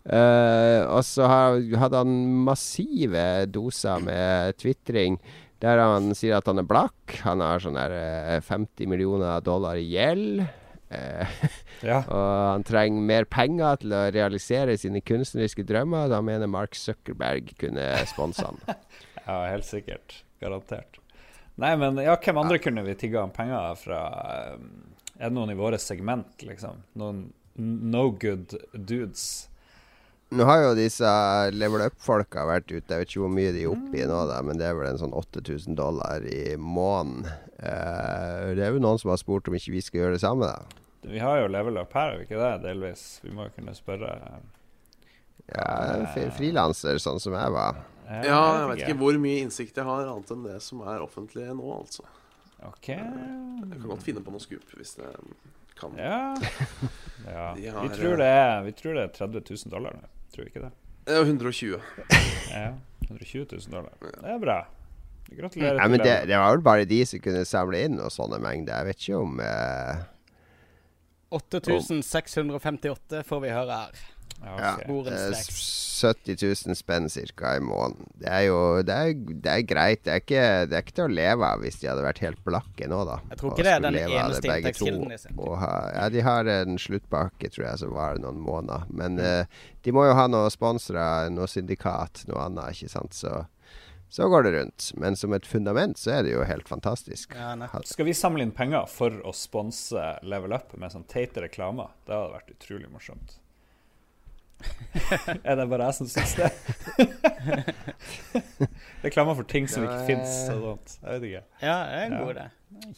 [0.04, 5.16] Uh, og så hadde han massive doser med tvitring.
[5.64, 7.14] Der han sier at han er blakk.
[7.24, 10.44] Han har sånn eh, 50 millioner dollar i gjeld.
[10.92, 11.38] Eh,
[11.84, 11.98] Ja.
[12.08, 16.06] og han trenger mer penger til å realisere sine kunstneriske drømmer.
[16.12, 18.60] Da mener Mark Zuckerberg kunne sponse han.
[19.26, 20.22] ja, helt sikkert.
[20.40, 21.00] Garantert.
[21.62, 24.00] Nei, men ja, hvem andre kunne vi tigga om penger fra?
[24.34, 24.58] eh,
[25.20, 26.80] Er det noen i våre segment, liksom?
[26.98, 29.48] Noen no good dudes?
[30.34, 31.06] Nå har jo disse
[31.54, 32.80] level up-folka vært ute.
[32.90, 34.88] Jeg vet ikke hvor mye de er oppe i nå, da, men det er vel
[34.88, 37.28] en sånn 8000 dollar i måneden.
[37.62, 40.50] Eh, det er jo noen som har spurt om ikke vi skal gjøre det samme,
[40.50, 40.82] da.
[41.06, 42.50] Vi har jo level up her, er vi ikke det?
[42.64, 43.04] Delvis.
[43.22, 44.10] Vi må jo kunne spørre.
[45.52, 47.82] Ja, fri- Frilanser, sånn som jeg var.
[48.08, 51.04] Eh, Ja, jeg vet ikke hvor mye innsikt jeg har, annet enn det som er
[51.04, 52.04] offentlig nå, altså.
[52.64, 52.88] OK.
[52.94, 53.00] Jeg
[53.74, 55.10] kan godt finne på noe skup hvis det
[55.78, 55.96] kan.
[55.98, 56.34] Ja.
[57.26, 57.46] ja.
[57.56, 59.98] De Vi, tror det er, vi tror det er 30 000 dollar.
[60.32, 60.72] Tror vi ikke det?
[61.04, 61.80] Det er 120.
[62.54, 62.70] Ja.
[63.10, 63.92] 120 000 dollar.
[64.00, 64.58] Det er bra.
[65.34, 65.80] Gratulerer.
[65.80, 68.80] Ja, men det, det var vel bare de som kunne samle inn noen sånne mengder.
[68.80, 70.04] Jeg vet ikke om eh,
[71.34, 74.02] 8658 får vi høre her.
[74.44, 74.86] Ja, Ja, ok.
[74.88, 75.84] Borens eh, leks.
[76.04, 77.56] 70 000 spenn ca.
[77.56, 78.10] i måneden.
[78.14, 80.02] Det er jo det er, det er greit.
[80.04, 82.42] Det er, ikke, det er ikke til å leve av hvis de hadde vært helt
[82.44, 83.20] blakke nå, da.
[83.30, 86.50] Jeg tror ikke det er den eneste inntektskilden to, i og ha, Ja, de har
[86.58, 88.88] en sluttpakke, tror jeg, som varer noen måneder.
[88.90, 93.16] Men uh, de må jo ha noen sponsorer, noe syndikat, noe annet, ikke sant.
[93.16, 93.44] Så,
[94.12, 94.90] så går det rundt.
[95.00, 97.38] Men som et fundament så er det jo helt fantastisk.
[97.38, 97.54] Ja.
[97.86, 101.94] Skal vi samle inn penger for å sponse Level Up med sånn teite reklamer?
[102.04, 103.38] Det hadde vært utrolig morsomt.
[105.48, 106.50] er det bare jeg som syns det?
[109.04, 110.94] reklamer for ting som ikke fins og sånt.
[111.02, 111.42] Jeg vet ikke.
[111.64, 112.46] Ja, det er en god idé.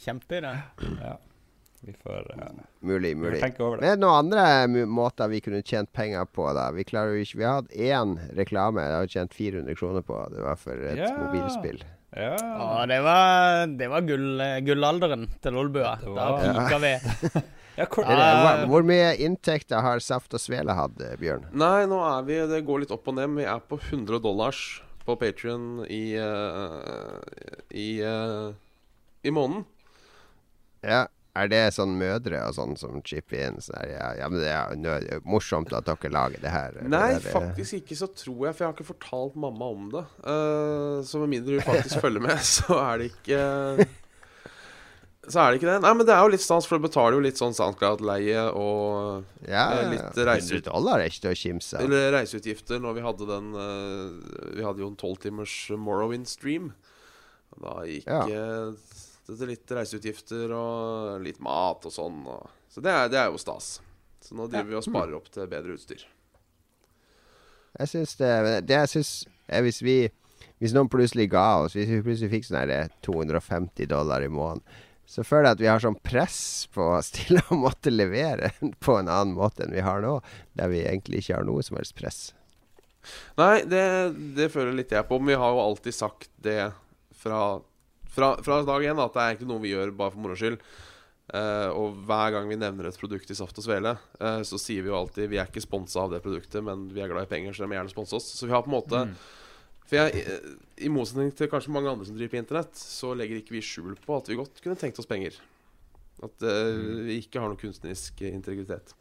[0.05, 0.53] Kjempeidé.
[1.01, 1.14] Ja.
[1.87, 2.47] Vi får uh,
[2.88, 3.38] Mulig, mulig.
[3.42, 3.90] tenke over Men det.
[3.92, 6.71] er det noen andre måter vi kunne tjent penger på, da?
[6.75, 10.16] Vi klarer jo ikke Vi har hatt én reklame jeg har tjent 400 kroner på.
[10.33, 11.12] Det var for et Ja.
[11.21, 11.85] mobilspill.
[12.16, 12.33] Ja.
[12.57, 15.99] Ah, det var, det var gull, gullalderen til Lolbua.
[16.01, 16.95] Da pika vi.
[17.77, 18.17] ja hvor, Er
[18.62, 21.47] det, hvor mye inntekter har Saft og Svele hatt, eh, Bjørn?
[21.53, 23.29] Nei, nå er vi Det går litt opp og ned.
[23.29, 24.62] men Vi er på 100 dollars
[25.07, 27.21] på Patrion i uh,
[27.71, 28.51] I, uh,
[29.23, 29.62] i måneden.
[30.83, 31.05] Ja.
[31.37, 33.59] Er det sånn mødre og sånn som chipper inn?
[33.61, 36.79] Så der, ja, ja, men det er jo nø- morsomt at dere lager det her.
[36.89, 38.55] Nei, er det- faktisk ikke, så tror jeg.
[38.57, 40.05] For jeg har ikke fortalt mamma om det.
[40.25, 43.89] Uh, så med mindre hun faktisk følger med, så er det ikke
[45.27, 45.81] Så er det ikke det.
[45.83, 49.25] Nei, men det er jo litt stans, for du betaler jo litt sånn SoundCloud-leie og
[49.49, 50.61] Ja, eh, litt reiseut...
[50.62, 51.81] 100 dollar er ikke til å kimse.
[51.83, 56.71] Eller reiseutgifter når vi hadde den eh, Vi hadde jo en tolvtimers Morrowind-stream.
[57.57, 58.21] Da gikk Ja.
[58.29, 58.95] eh,
[59.27, 62.21] det til litt reiseutgifter og litt mat og sånn.
[62.31, 63.81] Og, så det er, det er jo stas.
[64.23, 66.05] Så nå driver vi og sparer opp til bedre utstyr.
[67.77, 68.31] Jeg syns det,
[68.71, 69.11] det jeg synes
[69.53, 69.97] er hvis vi
[70.62, 74.62] Hvis noen plutselig ga oss Hvis vi plutselig fikk sånn her 250 dollar i måneden,
[75.07, 76.40] så føler jeg at vi har sånn press
[76.75, 78.51] på oss til å måtte levere
[78.83, 80.19] på en annen måte enn vi har nå,
[80.59, 82.21] der vi egentlig ikke har noe som helst press.
[83.38, 83.85] Nei, det,
[84.35, 85.21] det føler litt jeg på.
[85.21, 86.59] Men vi har jo alltid sagt det
[87.14, 87.61] fra,
[88.11, 90.59] fra, fra dag én, at det er egentlig noe vi gjør bare for moro skyld.
[91.27, 94.85] Uh, og hver gang vi nevner et produkt i Saft og Svele, uh, så sier
[94.85, 97.31] vi jo alltid vi er ikke sponsa av det produktet, men vi er glad i
[97.31, 98.29] penger, så de må gjerne sponse oss.
[98.38, 99.03] Så vi har på en måte
[99.87, 100.55] For jeg, eh,
[100.87, 103.94] I motsetning til kanskje mange andre som driver på internett, så legger ikke vi skjul
[104.03, 105.38] på at vi godt kunne tenkt oss penger.
[106.25, 108.94] At uh, vi ikke har noe kunstnerisk integritet.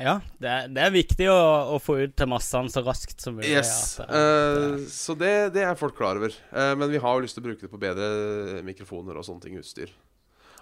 [0.00, 1.40] Ja, det er, det er viktig å,
[1.74, 3.50] å få ut til massene så raskt som mulig.
[3.52, 3.98] Yes.
[4.00, 6.32] at, eh, så det, det er folk klar over.
[6.54, 9.44] Uh, men vi har jo lyst til å bruke det på bedre mikrofoner og sånne
[9.44, 9.92] ting, utstyr.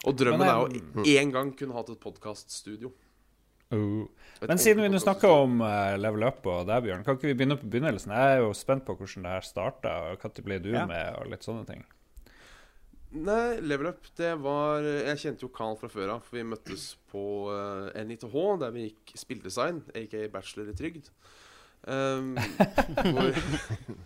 [0.06, 2.90] Og drømmen Men, er jo en gang kunne hatt et podkaststudio.
[3.74, 4.06] Uh.
[4.40, 7.36] Men siden vi nå snakker om uh, level up og deg, Bjørn, kan ikke vi
[7.36, 8.14] begynne på begynnelsen?
[8.14, 10.86] Jeg er jo spent på hvordan det her starta, og når ble du Ja.
[10.88, 11.84] med, og litt sånne ting.
[13.10, 16.90] Nei, Level Up, det var Jeg kjente jo Carl fra før av, for vi møttes
[17.08, 21.08] på uh, NITH, der vi gikk spilldesign, aka bachelor i trygd.
[21.88, 22.34] Um,
[23.14, 23.28] hvor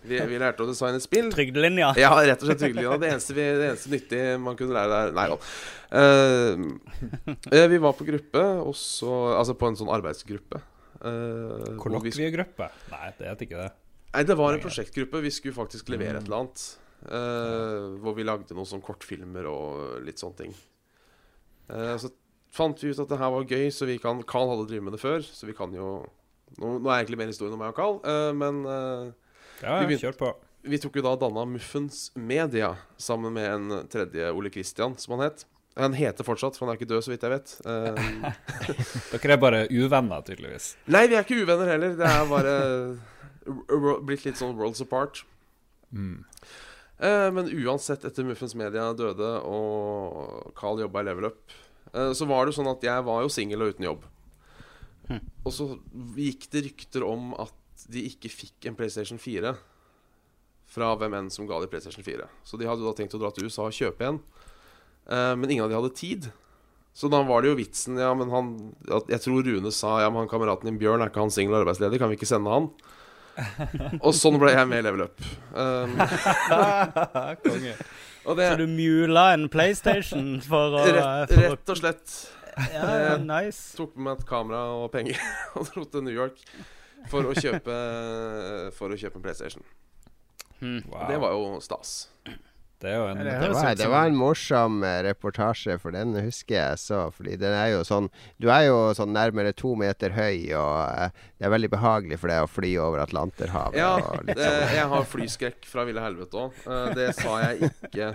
[0.06, 1.30] vi, vi lærte å designe spill.
[1.35, 1.92] Trygdelinja.
[1.98, 2.98] Ja, rett og slett trygdelinja.
[3.02, 5.38] Det eneste, vi, det eneste nyttige man kunne lære der Nei da.
[5.92, 10.62] Uh, vi var på gruppe, også, altså på en sånn arbeidsgruppe.
[11.02, 12.70] Uh, hvor Kollokviegruppe?
[12.92, 13.72] Nei, det het ikke det.
[14.12, 15.24] Nei, det var en prosjektgruppe.
[15.24, 16.64] Vi skulle faktisk levere et eller annet.
[17.02, 20.52] Uh, hvor vi lagde noen sånn kortfilmer og litt sånne ting.
[21.72, 22.12] Uh, så
[22.52, 24.94] fant vi ut at det her var gøy, så vi kan Carl hadde drevet med
[24.94, 25.96] det før, så vi kan jo
[26.60, 29.12] Nå, nå er egentlig mer historien om meg og Carl, uh, men eh,
[29.62, 34.50] Ja, Vi begynte- vi tok jo da danna Muffens Media sammen med en tredje Ole
[34.54, 35.44] Kristian, som han het.
[35.74, 37.54] Han heter fortsatt, for han er ikke død, så vidt jeg vet.
[37.66, 38.28] Eh,
[39.16, 40.76] Dere er bare uvenner, tydeligvis.
[40.86, 41.96] nei, vi er ikke uvenner heller.
[41.98, 42.54] Det er bare
[44.06, 45.24] blitt litt sånn worlds apart.
[45.90, 46.22] Mm.
[47.02, 51.40] Eh, men uansett, etter Muffens Media døde og Carl jobba i Level Up,
[51.92, 54.06] eh, så var det sånn at jeg var jo singel og uten jobb.
[55.12, 55.20] Hm.
[55.44, 55.68] Og så
[56.16, 59.55] gikk det rykter om at de ikke fikk en PlayStation 4
[60.72, 62.29] fra hvem enn som ga de PlayStation 4.
[62.46, 64.22] Så de hadde jo da tenkt å dra til USA og kjøpe en,
[65.09, 66.31] eh, men ingen av de hadde tid.
[66.94, 68.48] Så da var det jo vitsen ja, men han,
[69.09, 72.01] Jeg tror Rune sa ja, men han kameraten din Bjørn, er ikke han singel arbeidsledig?
[72.03, 72.68] Kan vi ikke sende han?
[74.05, 75.22] og sånn ble jeg med i Level Up.
[75.57, 75.94] Um,
[77.46, 77.72] Konge.
[78.27, 82.18] og det Så du mula en PlayStation for å, rett, for rett og slett
[82.72, 83.76] Ja, nice.
[83.78, 85.20] tok med meg et kamera og penger
[85.56, 86.40] og dro til New York
[87.10, 87.76] for å kjøpe
[88.76, 89.64] For å kjøpe en PlayStation.
[90.62, 90.82] Hmm.
[90.86, 91.06] Wow.
[91.10, 91.94] Det var jo stas.
[92.82, 96.56] Det jo en det Det var, det var en morsom eh, reportasje, for den husker
[96.56, 97.02] jeg så.
[97.14, 98.08] Fordi den er jo sånn
[98.42, 102.32] Du er jo sånn nærmere to meter høy, og eh, det er veldig behagelig for
[102.32, 103.78] deg å fly over Atlanterhavet.
[103.78, 104.76] Ja, og litt sånn.
[104.78, 106.62] jeg har flyskrekk fra ville helvete òg.
[106.98, 108.12] det sa jeg ikke.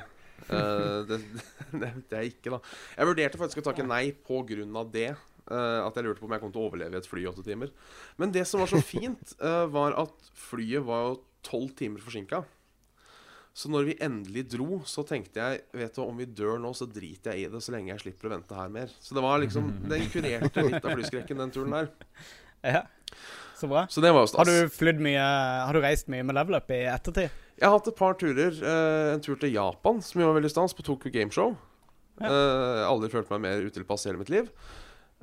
[0.48, 1.22] Eh, det
[1.84, 2.62] nevnte jeg ikke, da.
[2.96, 5.10] Jeg vurderte faktisk å takke nei av det.
[5.48, 7.28] Uh, at jeg lurte på om jeg kom til å overleve i et fly i
[7.30, 7.70] åtte timer.
[8.20, 11.14] Men det som var så fint, uh, var at flyet var jo
[11.48, 12.42] tolv timer forsinka.
[13.58, 16.86] Så når vi endelig dro, så tenkte jeg Vet du, om vi dør nå, så
[16.86, 18.92] driter jeg i det så lenge jeg slipper å vente her mer.
[19.02, 21.90] Så det var liksom Den kurerte litt av flyskrekken, den turen der.
[22.62, 22.84] Ja.
[23.58, 23.88] Så bra.
[23.90, 24.44] Så det var jo stas.
[24.44, 25.24] Har du mye
[25.64, 27.34] Har du reist mye med level up i ettertid?
[27.58, 28.54] Jeg har hatt et par turer.
[28.62, 31.56] eh, en tur til Japan, som jo var veldig stans, på Tokyo Gameshow.
[32.22, 32.28] Ja.
[32.30, 34.50] Eh, aldri følt meg mer utilpass i hele mitt liv.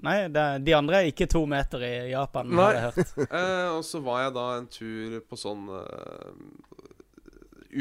[0.02, 2.64] Nei, det, de andre er ikke to meter i Japan, Nei.
[2.64, 3.12] har jeg hørt.
[3.38, 6.32] Eh, og så var jeg da en tur på sånn eh,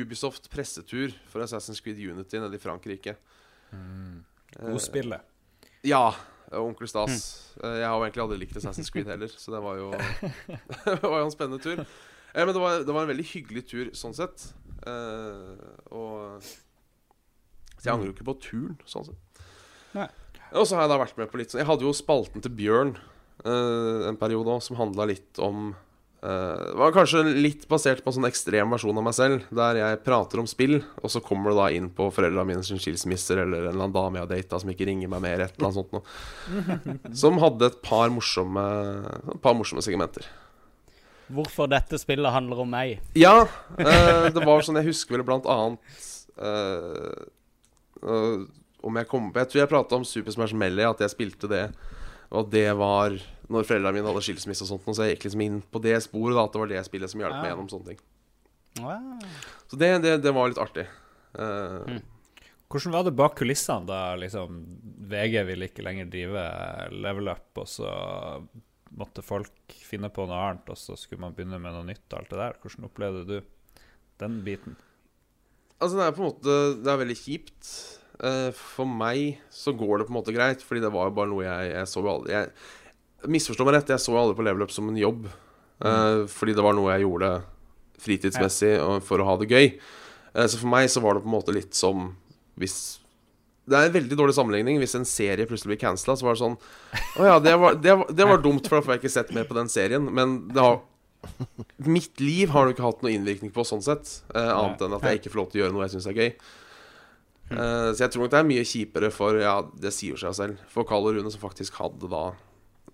[0.01, 3.16] Ubisoft pressetur for Assassin's Creed Unity nede i Frankrike.
[3.74, 4.24] Mm.
[4.60, 5.22] Eh, Godspillet.
[5.86, 6.14] Ja.
[6.54, 7.54] Onkel Stas.
[7.64, 9.91] Eh, Jeg har jo egentlig aldri likt Assassin's Creed heller, så det var jo
[10.86, 11.84] Det var jo en spennende tur.
[12.34, 14.50] Eh, Men det var, det var en veldig hyggelig tur sånn sett.
[14.86, 19.46] Eh, og Så jeg angrer jo ikke på turen, sånn sett.
[19.94, 20.10] Nei.
[20.54, 22.54] Og så har jeg da vært med på litt sånn Jeg hadde jo spalten til
[22.54, 22.92] Bjørn
[23.46, 25.72] eh, en periode òg, som handla litt om
[26.22, 29.80] eh, Det var kanskje litt basert på en sånn ekstrem versjon av meg selv, der
[29.82, 33.42] jeg prater om spill, og så kommer det da inn på foreldrene mine sin skilsmisser,
[33.46, 35.70] eller en eller annen dame jeg har data som ikke ringer meg mer, et eller
[35.72, 37.14] annet sånt noe.
[37.24, 38.68] Som hadde et par morsomme,
[39.34, 40.30] et par morsomme segmenter.
[41.34, 43.00] Hvorfor dette spillet handler om meg.
[43.18, 43.48] Ja,
[43.80, 45.82] eh, det var sånn Jeg husker vel blant annet
[46.38, 47.24] eh,
[48.04, 48.44] eh,
[48.84, 51.50] Om jeg kom på Jeg tror jeg prata om Super Smash Melee, at jeg spilte
[51.52, 51.68] det.
[52.34, 53.16] Og det var
[53.54, 54.88] når foreldrene mine hadde skilsmisse og sånt.
[54.88, 57.12] Og Så jeg gikk liksom inn på det sporet, da, at det var det spillet
[57.12, 58.02] som hjalp meg gjennom sånne ting.
[58.82, 59.22] Wow.
[59.70, 60.88] Så det, det, det var litt artig.
[61.38, 62.00] Eh,
[62.74, 64.62] Hvordan var det bak kulissene da liksom
[65.12, 66.46] VG ville ikke lenger drive
[66.96, 67.92] level up, og så
[69.00, 72.20] måtte folk finne på noe annet, og så skulle man begynne med noe nytt og
[72.20, 72.60] alt det der?
[72.62, 73.38] Hvordan opplevde du
[74.22, 74.78] den biten?
[75.82, 77.72] Altså Det er på en måte Det er veldig kjipt.
[78.24, 81.32] Eh, for meg så går det på en måte greit, Fordi det var jo bare
[81.32, 82.52] noe jeg, jeg så jo aldri jeg,
[83.34, 85.30] Misforstå meg rett, jeg så jo aldri på Level Up som en jobb.
[85.80, 86.26] Mm.
[86.28, 87.30] Fordi det var noe jeg gjorde
[88.04, 88.74] fritidsmessig
[89.08, 89.70] for å ha det gøy.
[90.34, 92.10] Eh, så for meg så var det på en måte litt som
[92.60, 93.00] hvis
[93.64, 94.80] Det er en veldig dårlig sammenligning.
[94.82, 96.57] Hvis en serie plutselig blir cancela, så var det sånn
[97.22, 99.32] Å ja, det var, det, var, det var dumt, for da får jeg ikke sett
[99.36, 100.09] mer på den serien.
[100.11, 100.82] Men det har
[101.78, 104.09] Mitt liv har det ikke hatt noe innvirkning på, sånn sett.
[104.36, 106.18] Eh, annet enn at jeg ikke får lov til å gjøre noe jeg syns er
[106.20, 106.28] gøy.
[107.53, 109.55] Eh, så jeg tror nok det er mye kjipere for Ja,
[109.86, 110.66] det sier seg selv.
[110.74, 112.26] For Karl og Rune, som faktisk hadde da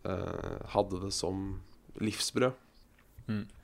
[0.05, 1.59] eh, Hadde det som
[1.99, 2.53] livsbrød,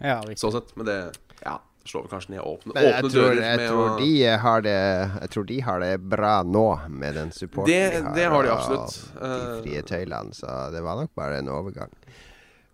[0.01, 0.73] Ja, sånn sett.
[0.77, 0.97] Men det
[1.43, 4.11] Ja, slår vel kanskje ned åpne, Men jeg åpne tror, dører jeg, tror å de
[4.45, 4.77] har det,
[5.21, 8.57] jeg tror de har det bra nå, med den supporten Det- det har de og
[8.57, 9.11] absolutt.
[9.13, 11.91] De Eh, frie tøylene, så det var nok bare en overgang.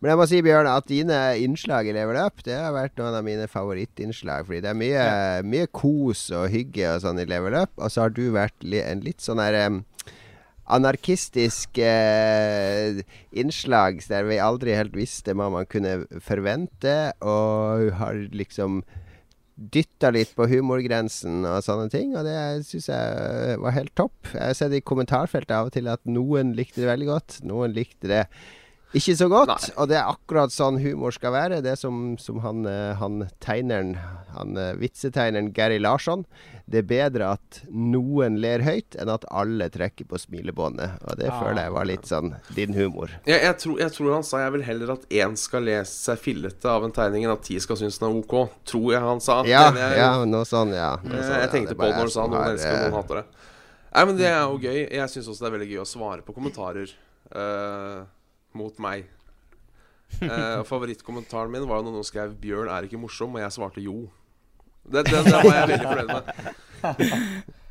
[0.02, 3.14] Men jeg må si, Bjørn, at dine innslag i Level Up Det har vært noen
[3.14, 4.48] av mine favorittinnslag.
[4.48, 7.70] Fordi det er mye, mye kos og hygge og sånn i Level Up.
[7.78, 9.86] Og så har du vært en litt sånn em,
[10.72, 13.02] anarkistisk eh,
[13.32, 18.82] innslag der vi aldri helt visste hva man kunne forvente, og har liksom
[19.62, 24.32] dytta litt på humorgrensen og sånne ting, og det syns jeg var helt topp.
[24.34, 27.76] Jeg har sett i kommentarfeltet av og til at noen likte det veldig godt, noen
[27.76, 28.24] likte det
[28.98, 29.52] ikke så godt.
[29.54, 29.74] Nei.
[29.80, 31.62] Og det er akkurat sånn humor skal være.
[31.64, 33.94] Det som, som han, eh, han tegneren,
[34.36, 36.26] han eh, vitsetegneren Gary Larsson.
[36.72, 41.02] Det er bedre at noen ler høyt, enn at alle trekker på smilebåndet.
[41.04, 41.40] Og det Ah.
[41.42, 43.12] føler jeg var litt sånn din humor.
[43.26, 46.22] jeg, jeg, tror, jeg tror han sa jeg vil heller at én skal lese seg
[46.22, 48.36] fillete av en tegning, enn at ti skal synes den er OK.
[48.72, 49.42] Tror jeg han sa.
[49.50, 50.96] Ja, jeg, ja noe sånn, ja.
[51.04, 51.52] Noe sånn, jeg, ja.
[51.52, 53.26] tenkte på det når han du sa noen har, elsker og eh, noen hater det.
[53.92, 54.80] Nei, men det er jo gøy.
[54.88, 56.94] Jeg syns også det er veldig gøy å svare på kommentarer
[57.36, 58.06] uh,
[58.56, 59.10] mot meg.
[60.22, 63.84] Uh, favorittkommentaren min var jo når noen skrev 'Bjørn er ikke morsom', og jeg svarte
[63.84, 64.08] jo.
[64.84, 66.24] Det, det, det var jeg veldig fornøyd med.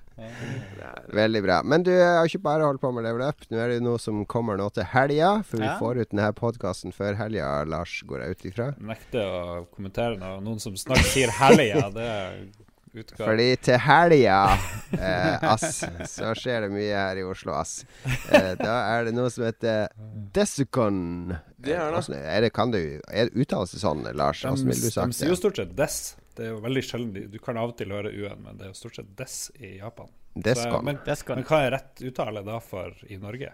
[1.10, 1.62] Veldig bra.
[1.64, 3.40] Men du har ikke bare holdt på med Level Up.
[3.50, 5.30] Nå er det noe som kommer nå til helga.
[5.48, 5.76] For vi Ja.
[5.80, 8.66] får ut denne podkasten før helga, Lars, går jeg ut ifra.
[8.78, 10.40] Nekter å kommentere noe.
[10.44, 12.46] Noen som snart sier 'helga', det er
[12.94, 13.26] utgave.
[13.26, 14.58] Fordi til helga,
[14.92, 15.84] eh, ass,
[16.14, 17.84] så skjer det mye her i Oslo, ass.
[18.30, 19.88] Eh, da er det noe som heter
[20.32, 21.38] Desicon.
[21.58, 22.04] Det er det.
[22.04, 24.42] Hvordan- Er det kan du er det uttales sånn, Lars?
[24.42, 25.12] Hvordan ville du sagt det?
[25.12, 26.14] de sier jo stort sett 'des'.
[26.36, 28.70] Det er jo veldig sjelden Du kan av og til høre UN, men det er
[28.70, 30.08] jo stort sett 'des' i Japan.
[30.34, 30.84] Descon.
[30.84, 33.50] men, men hva er rett uttale da for i Norge?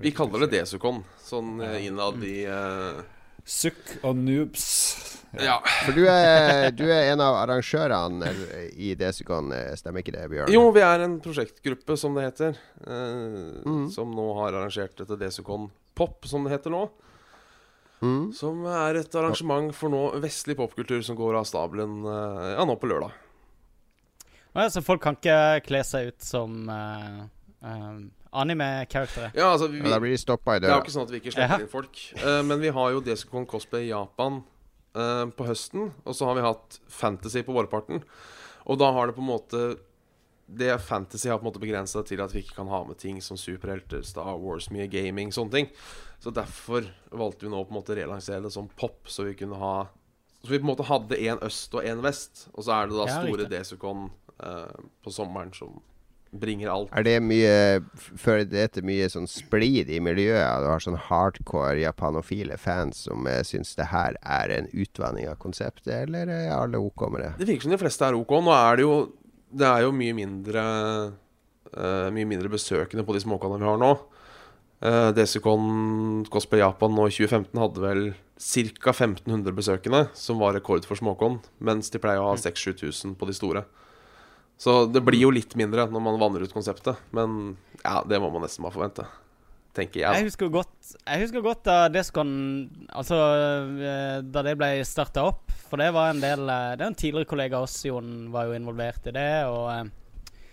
[0.00, 1.76] vi kaller det Desukon, sånn ja.
[1.82, 3.02] innad i uh...
[3.46, 4.64] Sukk og noobs.
[5.38, 5.60] Ja.
[5.84, 8.32] For du er, du er en av arrangørene
[8.74, 10.50] i Desicon, eh, stemmer ikke det, Bjørn?
[10.50, 13.86] Jo, vi er en prosjektgruppe, som det heter, eh, Mm.
[13.92, 16.88] som nå har arrangert dette Desukon Pop, som det heter nå.
[18.02, 18.32] Mm.
[18.36, 22.76] Som er et arrangement for nå vestlig popkultur som går av stabelen eh, ja, nå
[22.80, 23.14] på lørdag.
[24.56, 27.26] Ja, Så folk kan ikke kle seg ut som uh,
[28.32, 29.34] anime-karakterer?
[29.36, 31.34] Ja, altså vi, Ja, blir stoppa i Det er jo ikke sånn at vi ikke
[31.34, 31.64] slipper ja.
[31.64, 32.04] inn folk.
[32.22, 34.40] Uh, men vi har jo Desicon Cosplay i Japan
[34.96, 35.90] uh, på høsten.
[36.04, 38.00] Og så har vi hatt Fantasy på vårparten.
[38.66, 39.66] Og da har det på en måte
[40.46, 43.18] Det Fantasy har på en måte begrensa til at vi ikke kan ha med ting
[43.22, 45.70] som superhelter, Star Wars, mye gaming, sånne ting.
[46.22, 49.34] Så derfor valgte vi nå på en måte å relansere det som pop, så vi
[49.38, 49.88] kunne ha
[50.44, 52.46] Så vi på en måte hadde én øst og én vest.
[52.54, 53.48] Og så er det da Ja, store.
[53.50, 55.80] Desicon eh, på sommeren som
[56.30, 56.92] bringer alt.
[56.92, 60.62] Er det mye Fører det til mye sånn splid i miljøet?
[60.62, 65.38] Du har sånn hardcore japanofile fans som uh, syns det her er en utvanning av
[65.42, 67.32] konseptet, eller er alle OK med det?
[67.40, 68.36] Det virker som de fleste er ok.
[68.46, 68.96] Nå er det jo
[69.46, 70.62] Det er jo mye mindre
[71.72, 73.90] uh, Mye mindre besøkende på de småkanalene vi har nå.
[74.84, 78.02] Uh, Desicon Cosplay Japan nå i 2015 hadde vel
[78.36, 78.92] ca.
[78.92, 83.36] 1500 besøkende, som var rekord for småkon, mens de pleier å ha 6000-7000 på de
[83.36, 83.64] store.
[84.60, 88.28] Så det blir jo litt mindre når man vanner ut konseptet, men ja, det må
[88.32, 89.08] man nesten bare forvente.
[89.76, 90.16] Tenker jeg.
[90.16, 92.30] Jeg husker godt, jeg husker godt da DESCON
[92.96, 93.18] Altså
[93.76, 95.52] eh, da det ble starta opp.
[95.68, 98.48] For det var en del eh, Det er en tidligere kollega av oss, Jon, var
[98.48, 99.30] jo involvert i det.
[99.50, 99.84] Og eh,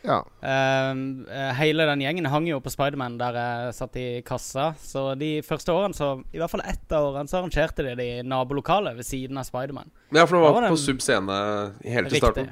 [0.03, 0.17] Ja.
[0.19, 4.73] uh, hele den gjengen hang jo på Spiderman der jeg satt i kassa.
[4.83, 8.09] Så de første årene, så i hvert fall ett av årene, så arrangerte de det
[8.17, 9.87] i nabolokalet ved siden av Spiderman.
[10.11, 12.51] Ja, for det var, var på subscene Sub Scene helt til starten.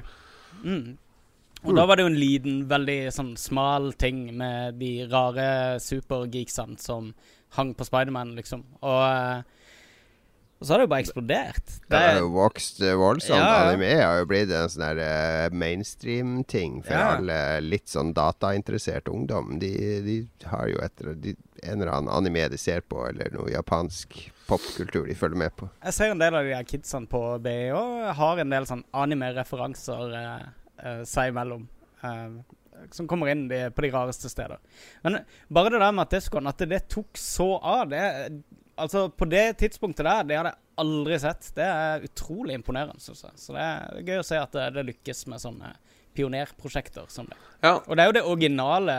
[0.64, 0.96] Mm.
[1.64, 6.78] Og da var det jo en liten, veldig sånn smal ting med de rare supergeeksene
[6.82, 7.12] som
[7.54, 8.64] hang på Spiderman, liksom.
[8.82, 9.42] Og, eh,
[10.62, 11.72] og så har det jo bare eksplodert.
[11.90, 13.38] Det har jo vokst voldsomt.
[13.38, 13.68] Ja.
[13.68, 17.16] Anime har jo blitt en sånn der eh, mainstream-ting for Ja.
[17.16, 19.58] alle litt sånn datainteresserte ungdom.
[19.58, 19.72] De,
[20.06, 24.18] de har jo et, de, en eller annen anime de ser på, eller noe japansk
[24.48, 25.68] popkultur de følger med på.
[25.84, 28.84] Jeg ser en del av de her kidsene på BI og har en del sånn
[28.94, 30.50] anime-referanser eh,
[31.08, 31.68] seg imellom.
[32.02, 32.40] eh,
[32.90, 34.58] som kommer inn de, på de rareste steder.
[35.04, 35.20] Men
[35.52, 38.02] bare det der med at Descon, at det tok så av det,
[38.82, 41.50] Altså, på det tidspunktet der, det hadde jeg aldri sett.
[41.54, 43.34] Det er utrolig imponerende, syns jeg.
[43.38, 45.74] Så det er gøy å se at det, det lykkes med sånne
[46.16, 47.36] pionerprosjekter som det.
[47.62, 48.96] Ja, Og det er jo det originale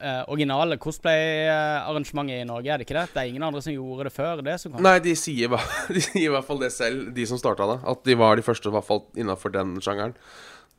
[0.00, 3.06] eh, originale cosplay-arrangementet i Norge, er det ikke det?
[3.14, 4.82] Det er ingen andre som gjorde det før det som kom?
[4.84, 5.52] Nei, de sier,
[5.94, 7.78] de sier i hvert fall det selv, de som starta det.
[7.92, 10.16] At de var de første i hvert fall innafor den sjangeren.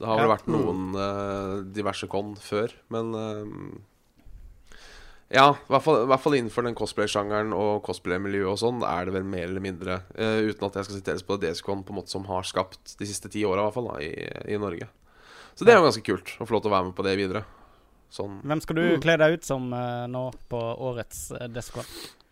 [0.02, 4.78] Det har vel vært noen uh, diverse con før, men uh,
[5.32, 9.08] Ja, i hvert fall, i hvert fall innenfor den cosplay-sjangeren og cosplay-miljøet og sånn, er
[9.08, 11.94] det vel mer eller mindre, uh, uten at jeg skal siteres på det, DSCon på
[11.94, 14.60] en måte som har skapt de siste ti åra, i hvert fall, da, i, i
[14.62, 14.90] Norge.
[15.54, 17.16] Så det er jo ganske kult å få lov til å være med på det
[17.22, 17.46] videre.
[18.12, 21.88] Sånn Hvem skal du kle deg ut som nå på årets uh, DSCon?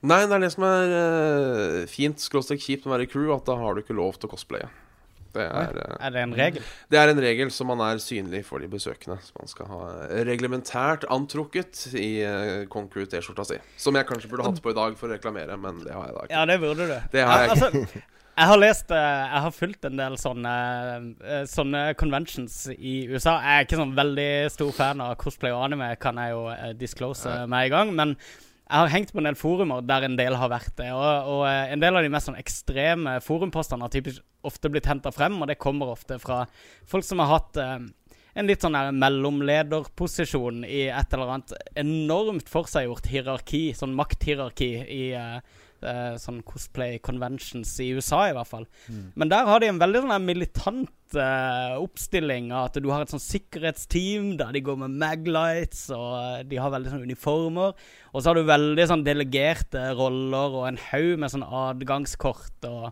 [0.09, 3.45] Nei, det er det som er fint, skråstrek kjipt med å være i crew, at
[3.45, 4.69] da har du ikke lov til å cosplaye.
[5.33, 6.63] Det er, eh, Er det en regel?
[6.89, 9.19] det er en regel som man er synlig for de besøkende.
[9.25, 9.81] Som man skal ha
[10.29, 13.59] reglementært antrukket i uh, Concrew T-skjorta si.
[13.77, 16.15] Som jeg kanskje burde hatt på i dag for å reklamere, men det har jeg
[16.15, 16.39] da ikke.
[16.39, 16.95] Ja, det burde du.
[17.13, 18.07] Det har jeg Ja, altså,
[18.39, 20.51] jeg har lest eh, Jeg har fulgt en del sånne,
[21.19, 23.35] eh, sånne conventions i USA.
[23.43, 26.69] Jeg er ikke sånn veldig stor fan av cosplay og anime, kan jeg jo eh,
[26.79, 27.91] disclose med en gang.
[27.97, 28.15] Men
[28.69, 30.87] jeg har hengt på en del forumer der en del har vært det.
[30.93, 34.89] Og, og eh, en del av de mest sånn ekstreme forumpostene har typisk ofte blitt
[34.89, 36.43] henta frem, og det kommer ofte fra
[36.87, 37.79] folk som har hatt eh,
[38.39, 45.03] en litt sånn der mellomlederposisjon i et eller annet enormt forseggjort hierarki, sånn makthierarki i
[45.79, 48.65] Uh, sånn cosplay conventions i USA, i hvert fall.
[49.15, 53.23] Men der har de en veldig sånn militant uh, oppstilling at du har et sånn
[53.23, 57.79] sikkerhetsteam der de går med maglights, og de har veldig sånn uniformer.
[58.11, 62.91] Og så har du veldig sånn delegerte roller og en haug med sånn adgangskort og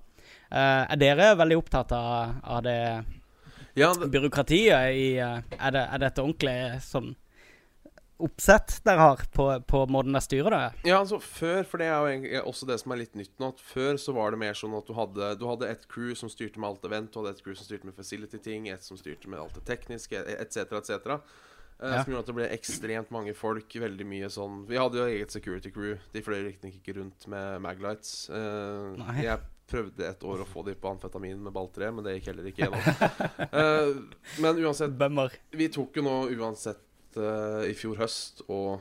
[0.50, 2.80] eh, Er dere veldig opptatt av, av det
[3.78, 7.16] Ja, det, byråkratiet i uh, er, det, er dette ordentlig sånn
[8.18, 10.90] oppsett dere har på, på måten dere styrer det?
[10.90, 13.62] ja, altså før, for det er jo også det som er litt nytt nå, at
[13.62, 16.58] før så var det mer sånn at du hadde, du hadde et crew som styrte
[16.58, 19.44] med alt event, du hadde et crew som styrte med facility-ting, et som styrte med
[19.44, 21.22] alt det tekniske, etc., etc.
[21.78, 22.02] Eh, Ja.
[22.02, 23.70] Som gjorde at det ble ekstremt mange folk.
[23.70, 26.00] Veldig mye sånn Vi hadde jo eget security crew.
[26.10, 28.32] De fløy riktignok ikke rundt med maglights.
[28.34, 29.20] Uh, Nei.
[29.28, 29.38] jeg
[29.68, 32.66] prøvde et år å få de på amfetamin med balltre, men det gikk heller ikke
[32.66, 32.84] gjennom.
[33.60, 33.96] uh,
[34.44, 35.34] men uansett, Bummer.
[35.52, 36.84] vi tok jo nå uansett
[37.20, 38.80] uh, i fjor høst og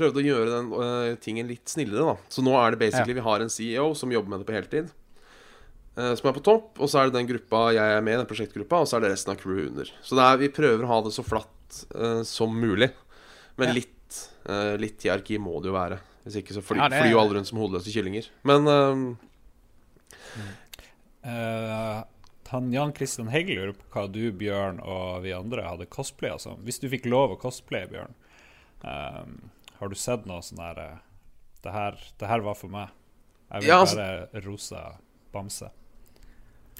[0.00, 2.30] prøvde å gjøre den uh, tingen litt snillere, da.
[2.32, 4.92] Så nå er det basically vi har en CEO som jobber med det på heltid.
[5.98, 8.20] eh, som er på topp, og så er det den gruppa jeg er med i,
[8.22, 9.90] den prosjektgruppa, og så er det resten av crewet under.
[10.06, 11.80] Så er, vi prøver å ha det så flatt
[12.24, 12.88] som mulig.
[13.60, 13.74] Men Ja.
[13.76, 14.20] litt,
[14.80, 15.98] litt hierarki må det jo være.
[16.24, 18.30] Hvis ikke så Ja, flyr jo alle rundt som hodeløse kyllinger.
[18.48, 18.64] Men
[20.36, 20.56] eh,
[21.20, 22.02] Uh,
[22.50, 26.56] han Jan Christian Hegg lurer på hva du, Bjørn og vi andre hadde cosplay altså.
[26.66, 28.14] Hvis du fikk lov å cosplaye, Bjørn,
[28.82, 29.20] eh,
[29.78, 30.96] har du sett noe sånn her eh,
[31.62, 32.88] det her, det her var for meg.
[33.52, 34.80] Jeg vil Ja, altså- være rosa
[35.32, 35.70] bamse.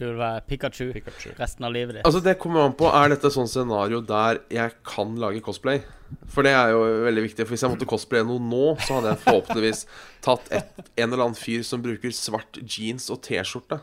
[0.01, 1.31] Du vil være Pikachu Pikachu.
[1.39, 2.05] resten av livet ditt.
[2.09, 5.83] Altså Det kommer an på Er dette et sånt scenario der jeg kan lage cosplay.
[6.27, 7.45] For det er jo veldig viktig.
[7.45, 9.83] For Hvis jeg måtte cosplaye noe nå, så hadde jeg forhåpentligvis
[10.25, 13.79] tatt et, en eller annen fyr som bruker svart jeans og T-skjorte.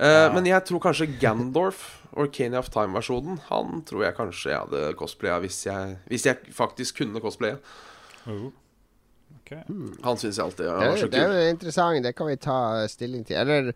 [0.00, 1.84] Eh, Men jeg tror kanskje Gandorf,
[2.18, 6.98] Orkania of Time-versjonen, han tror jeg kanskje jeg hadde cosplaya hvis jeg, hvis jeg faktisk
[7.04, 7.60] kunne cosplaye.
[8.26, 8.48] Oh.
[9.36, 9.52] Ok.
[10.04, 13.36] Han syns jeg alltid Det, er- det er interessant, det kan vi ta stilling til.
[13.40, 13.72] Eller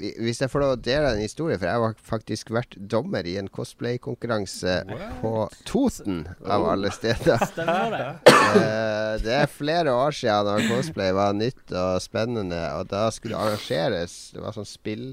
[0.00, 3.36] hvis jeg får lov å dele en historie, for jeg har faktisk vært dommer i
[3.40, 4.74] en cosplay-konkurranse
[5.20, 5.32] på
[5.68, 7.40] Toten, av alle steder.
[8.50, 13.36] Eh, det er flere år siden da cosplay var nytt og spennende, og da skulle
[13.36, 15.04] det arrangeres Det var sånn spill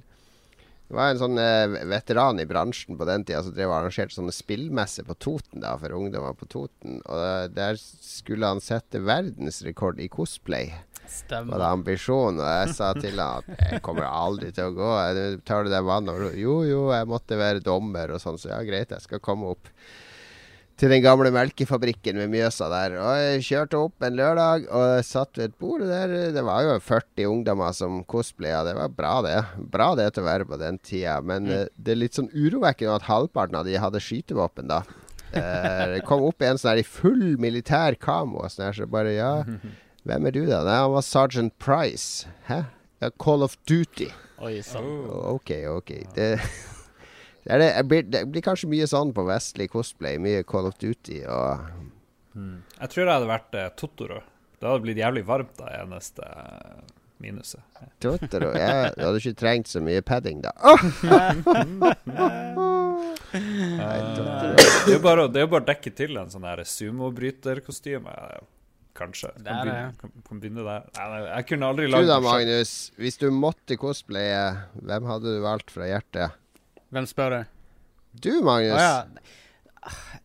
[0.87, 4.15] Det var en sånn eh, veteran i bransjen på den tida som drev og arrangerte
[4.15, 7.01] sånne spillmesser på Toten da for ungdommer på Toten.
[7.03, 11.61] Og eh, der skulle han sette verdensrekord i cosplay var det Stemmer.
[11.71, 12.41] ambisjonen.
[12.43, 14.89] Og jeg sa til han at jeg kommer aldri til å gå.
[15.07, 18.59] Jeg tar du deg vann Jo, jo, jeg måtte være dommer og sånn, så ja,
[18.67, 19.71] greit, jeg skal komme opp
[20.77, 22.97] til den gamle melkefabrikken ved Mjøsa der.
[23.01, 26.13] Og jeg kjørte opp en lørdag og satt ved et bord der.
[26.35, 28.61] Det var jo 40 ungdommer som cosplaya.
[28.67, 29.39] Det var bra, det.
[29.73, 31.17] Bra det til å være på den tida.
[31.25, 34.83] Men eh, det er litt sånn urovekkende at halvparten av de hadde skytevåpen da.
[35.33, 38.45] Eh, det kom opp en sånn her i full militær kamo.
[38.45, 39.33] og Sånn her, så bare ja
[40.07, 40.61] Hvem er du, da?
[40.63, 42.29] Nei, han var Sergeant Price.
[42.47, 42.61] Hæ?
[43.01, 44.07] Ja, Call of Duty.
[44.39, 44.61] Oi?
[44.77, 45.33] Oh.
[45.33, 45.91] OK, OK.
[46.15, 46.29] Det,
[47.47, 50.17] det, er det, blir, det blir kanskje mye sånn på vestlig cosplay.
[50.19, 51.63] Mye Call of Duty og
[52.35, 54.19] Jeg tror jeg hadde vært eh, Totoro.
[54.57, 56.81] Det hadde blitt jævlig varmt, da, eneste eh,
[57.23, 57.61] minuset.
[58.03, 58.51] Totoro.
[58.57, 60.53] Jeg hadde ikke trengt så mye padding, da.
[63.27, 63.41] Eh,
[64.17, 68.13] det er jo bare, å- det er jo bare å dekke til en sånn sumobryterkostyme.
[68.97, 69.29] Kanskje.
[69.35, 70.85] Kan er begynne, kan, begynne der.
[70.95, 72.17] Nei, nei, jeg kunne aldri Du lagd det.
[72.23, 72.71] Magnus.
[72.97, 74.39] Hvis du måtte cosplaye,
[74.81, 76.33] hvem hadde du valgt fra hjertet?
[76.93, 77.41] Hvem spør du?
[78.23, 78.77] Du, Magnus.
[78.77, 78.97] Å ja.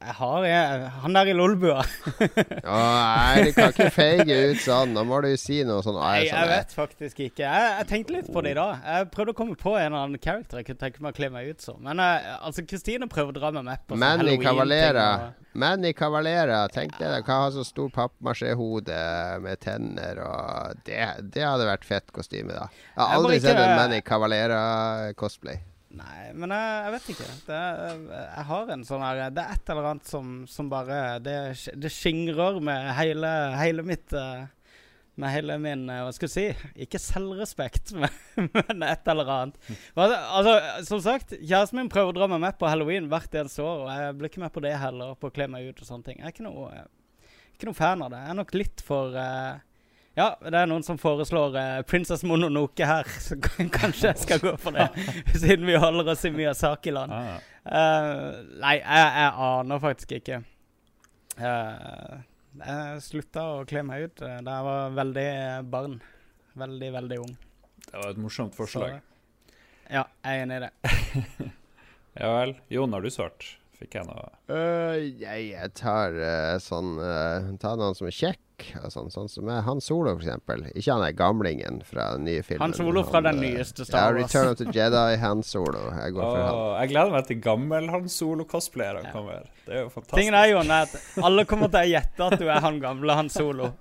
[0.02, 1.82] Jeg har jeg, Han der i Lolbua.
[2.74, 4.90] Å, nei, du kan ikke feige ut sånn.
[4.96, 6.00] Nå må du si noe sånn.
[6.02, 7.44] Nei, jeg vet faktisk ikke.
[7.44, 8.80] Jeg, jeg tenkte litt på det i dag.
[8.82, 11.30] Jeg prøvde å komme på en eller annen character jeg kunne tenke meg å kle
[11.36, 11.78] meg ut som.
[11.86, 15.06] Men uh, altså, Kristine prøver å dra meg med på sånn Manny Cavalera.
[15.28, 16.62] og- Manny Cavalera.
[16.72, 18.98] Tenk deg, Hva kan ha så stor pappmasjé-hode
[19.44, 21.04] med tenner og det,
[21.36, 22.66] det hadde vært fett kostyme, da.
[22.96, 25.68] Jeg har aldri sett en Manny Cavalera-cosplay.
[25.92, 27.28] Nei, men jeg, jeg vet ikke.
[27.44, 27.60] Det,
[28.16, 31.34] jeg har en sånn her Det er et eller annet som, som bare Det,
[31.82, 34.46] det skingrer med hele, hele mitt eh,
[35.20, 36.70] Med hele min eh, Hva skal jeg si?
[36.86, 39.58] Ikke selvrespekt, men, men et eller annet.
[39.92, 40.54] Altså,
[40.88, 43.92] som sagt, kjæresten min prøver å dra meg med på halloween hvert eneste år, og
[43.92, 46.22] jeg blir ikke med på det heller, på å kle meg ut og sånne ting.
[46.22, 46.86] Jeg er ikke noe,
[47.52, 48.22] ikke noe fan av det.
[48.24, 49.60] Jeg er nok litt for eh,
[50.18, 54.52] ja, det er noen som foreslår uh, Princess Mononoke her, så kanskje jeg skal gå
[54.60, 54.88] for det.
[55.40, 57.12] Siden vi holder oss i Miyazaki-land.
[57.18, 60.40] Ah, Eh, nei, jeg, jeg aner faktisk ikke.
[61.38, 62.16] Uh,
[62.58, 65.26] jeg slutta å kle meg ut da jeg var veldig
[65.70, 65.94] barn.
[66.58, 67.30] Veldig, veldig ung.
[67.86, 68.98] det var et morsomt Så, forslag.
[69.86, 70.72] ja, jeg er enig i det.
[72.18, 72.56] Ja vel.
[72.68, 73.46] Jon, har du svart?
[73.82, 78.40] Fikk jeg noe Uh, jeg, jeg tar uh, sånn uh, Tar noen som er kjekk.
[78.82, 80.64] Og sånn, sånn som er Han Solo, for eksempel.
[80.70, 82.62] Ikke han er gamlingen fra den nye filmen.
[82.62, 84.28] Han Solo fra den øh, nyeste Star Wars.
[84.28, 85.86] Return of the Jedi, Han Solo.
[85.96, 86.60] Jeg går for han.
[86.82, 89.48] Jeg gleder meg til gammel Han Solo-cosplayerne kommer.
[89.66, 90.18] Det er jo fantastisk.
[90.20, 90.94] Tingen er jo at
[91.30, 93.72] alle kommer til å gjette at du er han gamle Han Solo.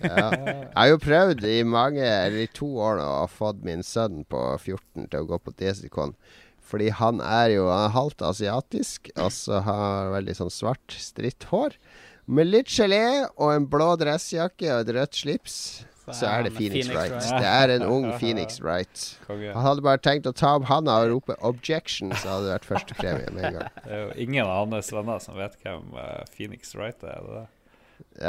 [0.00, 0.28] Ja.
[0.30, 3.82] Jeg har jo prøvd i mange, eller i to år nå, å ha fått min
[3.86, 6.14] sønn på 14 til å gå på Desicon.
[6.70, 11.74] Fordi han er jo halvt asiatisk, og så har veldig sånn svart, stritt hår.
[12.30, 15.56] Med litt gelé og en blå dressjakke og et rødt slips,
[16.14, 17.12] så er det Phoenix, Wright.
[17.12, 17.42] Wright.
[17.42, 19.04] Det er en ung Phoenix Wright.
[19.28, 22.68] Han hadde bare tenkt å ta opp handa og rope 'objection', så hadde det vært
[22.70, 23.72] førstepremie med en gang.
[23.84, 27.22] Det er jo ingen av hans venner som vet hvem eh, Phoenix Wright er.
[27.26, 27.46] det det?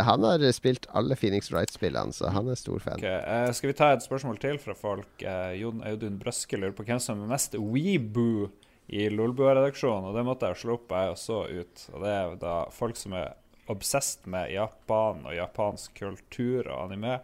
[0.08, 3.00] Han har spilt alle Phoenix Wright-spillene, så han er stor fan.
[3.00, 3.20] Okay.
[3.26, 5.12] Uh, Skal vi ta et spørsmål til fra folk?
[5.22, 8.50] Uh, Jon Audun Brøske lurer på hvem som er mest weeboo
[8.92, 10.10] i Lolbua-redaksjonen.
[10.10, 11.86] Og det måtte jeg slå opp, jeg så ut.
[11.94, 13.34] Og det er da folk som er
[13.72, 17.20] obsessed med Japan og japansk kultur og anime,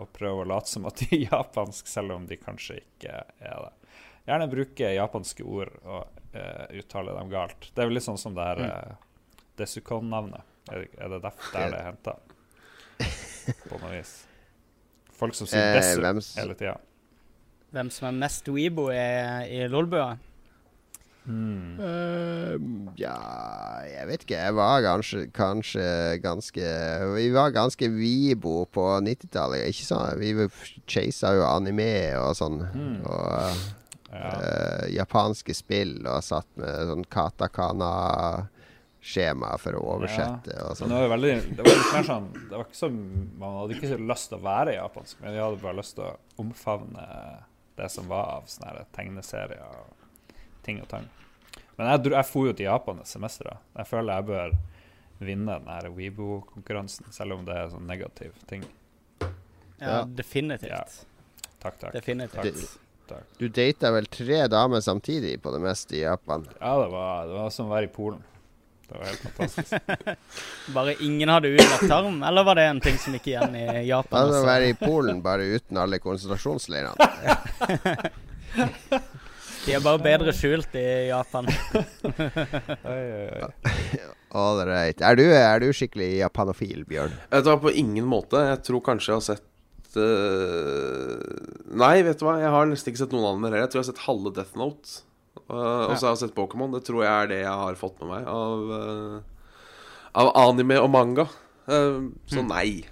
[0.00, 3.66] og prøver å late som at de er japansk, selv om de kanskje ikke er
[3.66, 3.72] det.
[4.24, 7.68] Gjerne bruke japanske ord og uh, uttale dem galt.
[7.70, 8.96] Det er vel litt sånn som det her uh,
[9.60, 10.53] Desukon-navnet.
[10.72, 12.14] Er, det- er derfor der det er henta?
[13.68, 14.14] På noe vis.
[15.14, 16.00] Folk som sier Eh, Desu
[16.40, 16.76] hele tida.
[17.74, 19.02] Hvem som er mest weebo i,
[19.50, 20.14] i Lolbua?
[21.24, 21.78] Hmm.
[21.80, 23.14] Uh, ja
[23.88, 24.36] Jeg vet ikke.
[24.42, 25.84] Jeg var kanskje, kanskje
[26.20, 26.66] ganske
[27.14, 29.64] Vi var ganske Vibo på 90-tallet.
[29.70, 30.34] Ikke sånn Vi
[30.86, 31.88] chasa jo anime
[32.20, 32.60] og sånn.
[32.74, 33.00] Hmm.
[33.08, 33.64] Og
[34.14, 34.28] Ja.
[34.30, 37.06] uh, japanske spill og satt med sånn
[39.04, 40.88] katakana-skjema for å oversette og sånn.
[40.88, 43.90] det var veldig Det var litt mer sånn Det var ikke så Man hadde ikke
[43.90, 47.06] så lyst til å være japansk, men de hadde bare lyst til å omfavne
[47.76, 51.08] det som var av sånne tegneserier og ting og tang.
[51.76, 53.44] Men jeg, jeg for jo til Japan et semester.
[53.50, 53.56] da.
[53.80, 54.54] Jeg føler jeg bør
[55.26, 58.62] vinne den Weibo-konkurransen, selv om det er sånn negativ ting.
[59.20, 59.32] Ja,
[59.80, 60.04] Ja.
[60.06, 60.70] definitivt.
[60.70, 60.84] Ja.
[61.60, 61.92] Takk, takk.
[61.92, 62.78] Definitivt.
[63.08, 63.26] Takk.
[63.38, 66.46] Du data vel tre damer samtidig på det meste i Japan?
[66.60, 68.22] Ja, det var, det var som å være i Polen.
[68.88, 69.72] Det var helt fantastisk.
[70.76, 74.14] Bare ingen hadde utlagt tarm, eller var det en ting som gikk igjen i Japan?
[74.14, 76.94] Det hadde være i Polen bare uten alle konsentrasjonsleirene.
[79.64, 81.46] De er bare bedre skjult i Japan.
[82.84, 83.48] Oi, oi, oi.
[84.36, 85.00] All right.
[85.00, 87.12] Er du, er du skikkelig japanofil, Bjørn?
[87.32, 88.36] Jeg tar på ingen måte.
[88.50, 91.16] Jeg tror kanskje jeg har sett eh,
[91.80, 93.62] Nei, vet du hva, jeg har nesten ikke sett noen andre heller.
[93.64, 94.88] Jeg tror jeg har sett halve Death Note.
[95.50, 96.72] Uh, og så har jeg sett Pokémon.
[96.72, 99.16] Det tror jeg er det jeg har fått med meg av, uh,
[100.22, 101.26] av anime og manga.
[101.68, 102.84] Uh, så nei.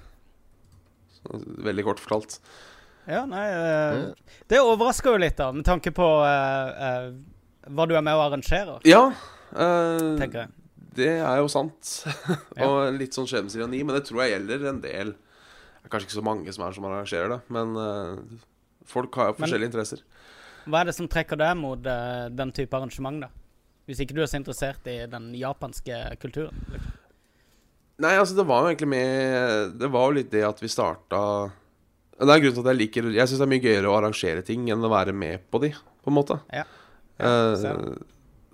[1.20, 2.38] Så, veldig kort fortalt.
[3.06, 4.12] Ja, nei eh,
[4.46, 9.08] Det overrasker jo litt, da, med tanke på hva du er med og arrangerer, Ja.
[9.54, 10.52] eh, tenker jeg.
[10.94, 12.04] Det er jo sant.
[12.66, 15.12] og litt sånn skjebnesironi, men det tror jeg gjelder en del.
[15.16, 17.74] Det er kanskje ikke så mange som er som arrangerer det, men
[18.86, 20.04] folk har jo Men- forskjellige interesser.
[20.66, 23.30] Hva er det som trekker deg mot uh, den type arrangement, da?
[23.88, 26.58] Hvis ikke du er så interessert i den japanske kulturen.
[26.70, 26.98] liksom.
[28.02, 31.18] Nei, altså det var jo egentlig med Det var jo litt det at vi starta
[32.16, 34.44] Det er grunnen til at jeg liker Jeg syns det er mye gøyere å arrangere
[34.46, 36.38] ting enn å være med på de, på en måte.
[36.54, 36.64] Ja.
[37.20, 37.84] ja ser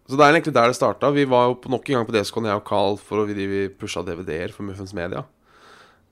[0.09, 1.11] så det er egentlig der det starta.
[1.12, 3.66] Vi var jo nok en gang på DSK-en, jeg og Carl, for å vi, vi
[3.68, 5.20] pusha DVD-er for Muffens Media.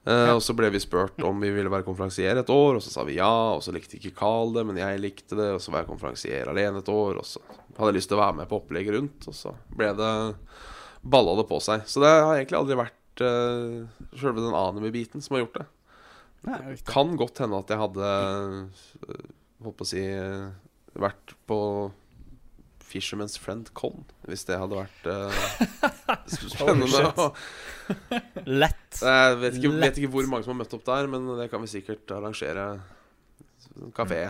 [0.06, 2.92] Eh, Og så ble vi spurt om vi ville være konferansier et år, og så
[2.94, 3.30] sa vi ja.
[3.56, 6.50] Og så likte ikke Carl det, men jeg likte det, og så var jeg konferansier
[6.52, 7.18] alene et år.
[7.18, 7.42] Og så
[7.76, 10.12] hadde jeg lyst til å være med på opplegget rundt, og så ble det
[11.06, 11.82] balla det på seg.
[11.90, 15.66] Så det har egentlig aldri vært uh, sjølve den anime-biten som har gjort det.
[16.46, 18.08] Nei, det Kan godt hende at jeg hadde
[19.10, 19.22] øh,
[19.64, 20.02] Holdt på å si
[21.00, 21.56] Vært på
[22.86, 27.02] Fisherman's Friend Con, hvis det hadde vært uh, spennende.
[27.18, 27.34] Oh,
[28.62, 29.00] Lett.
[29.02, 31.62] jeg vet ikke, vet ikke hvor mange som har møtt opp der, men det kan
[31.64, 32.68] vi sikkert arrangere.
[33.76, 34.22] En Kafé.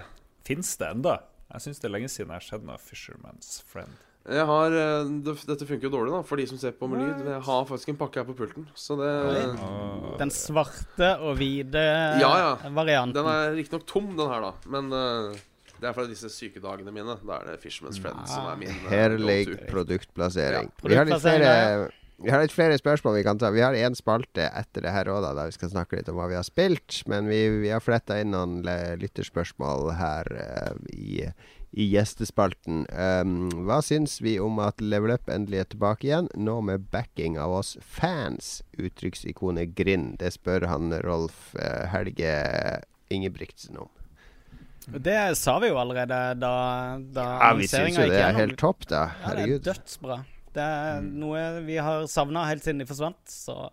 [0.46, 1.18] Fins det enda?
[1.52, 4.02] Jeg syns det er lenge siden jeg har sett noe Fisherman's Friend.
[4.26, 6.98] Jeg har, øh, det, dette funker jo dårlig da for de som ser på med
[6.98, 7.28] lyd.
[7.30, 8.64] Jeg har faktisk en pakke her på pulten.
[8.74, 9.10] Så det
[9.54, 10.16] Åh.
[10.18, 11.84] Den svarte og hvite
[12.18, 12.48] Ja, ja.
[12.74, 13.14] varianten.
[13.20, 14.50] Den er riktignok tom, den her, da.
[14.74, 15.36] Men øh,
[15.80, 17.18] det er fra disse sykedagene mine.
[17.26, 20.72] Da er det Fishman's Friend som er min øh, Herlig produktplassering.
[20.72, 23.50] Ja, Vi har litt flere vi har litt flere spørsmål vi kan ta.
[23.52, 26.30] Vi har én spalte etter det her òg, der vi skal snakke litt om hva
[26.30, 27.02] vi har spilt.
[27.10, 28.62] Men vi, vi har fletta inn noen
[29.02, 31.26] lytterspørsmål her uh, i,
[31.76, 32.86] i gjestespalten.
[32.88, 37.36] Um, hva syns vi om at Level Up endelig er tilbake igjen, nå med backing
[37.36, 38.62] av oss fans?
[38.80, 40.16] Uttrykksikonet Grind.
[40.24, 42.32] Det spør han Rolf uh, Helge
[43.12, 43.92] Ingebrigtsen om.
[44.86, 46.52] Det sa vi jo allerede da,
[46.98, 49.00] da Ja, vi syns jo det er helt topp, da.
[49.24, 50.20] Ja, det er dødsbra.
[50.56, 51.08] Det er Mm.
[51.20, 53.70] noe vi har savna helt siden de forsvant, så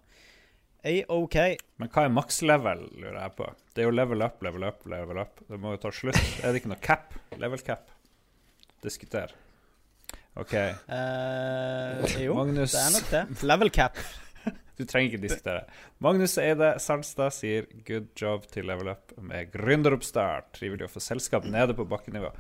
[0.83, 1.37] A-OK.
[1.79, 3.45] Men hva er maks level, lurer jeg på?
[3.73, 5.39] Det er jo level up, level up, level up.
[5.47, 6.19] Det må jo ta slutt.
[6.43, 7.13] Er det ikke noe cap?
[7.39, 7.87] Level cap?
[8.83, 9.31] Diskuter.
[10.35, 10.53] OK.
[10.89, 12.73] Uh, jo, Magnus.
[12.73, 13.43] det er nok det.
[13.47, 13.95] Level cap.
[14.77, 15.65] Du trenger ikke diskutere.
[16.01, 20.51] Magnus Eide Sandstad sier 'good job til level up' med gründeroppstart.
[20.57, 22.31] Trivelig å få selskap nede på bakkenivå.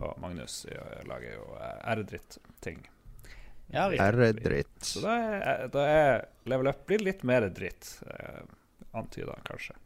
[0.00, 2.80] Og Magnus ja, lager jo eh, R-dritt-ting.
[3.74, 3.88] Ja.
[3.90, 4.78] R-dritt.
[4.86, 7.96] Så da er, da er level up blir litt mer dritt.
[8.06, 8.40] Eh,
[8.98, 9.76] Antyda, kanskje.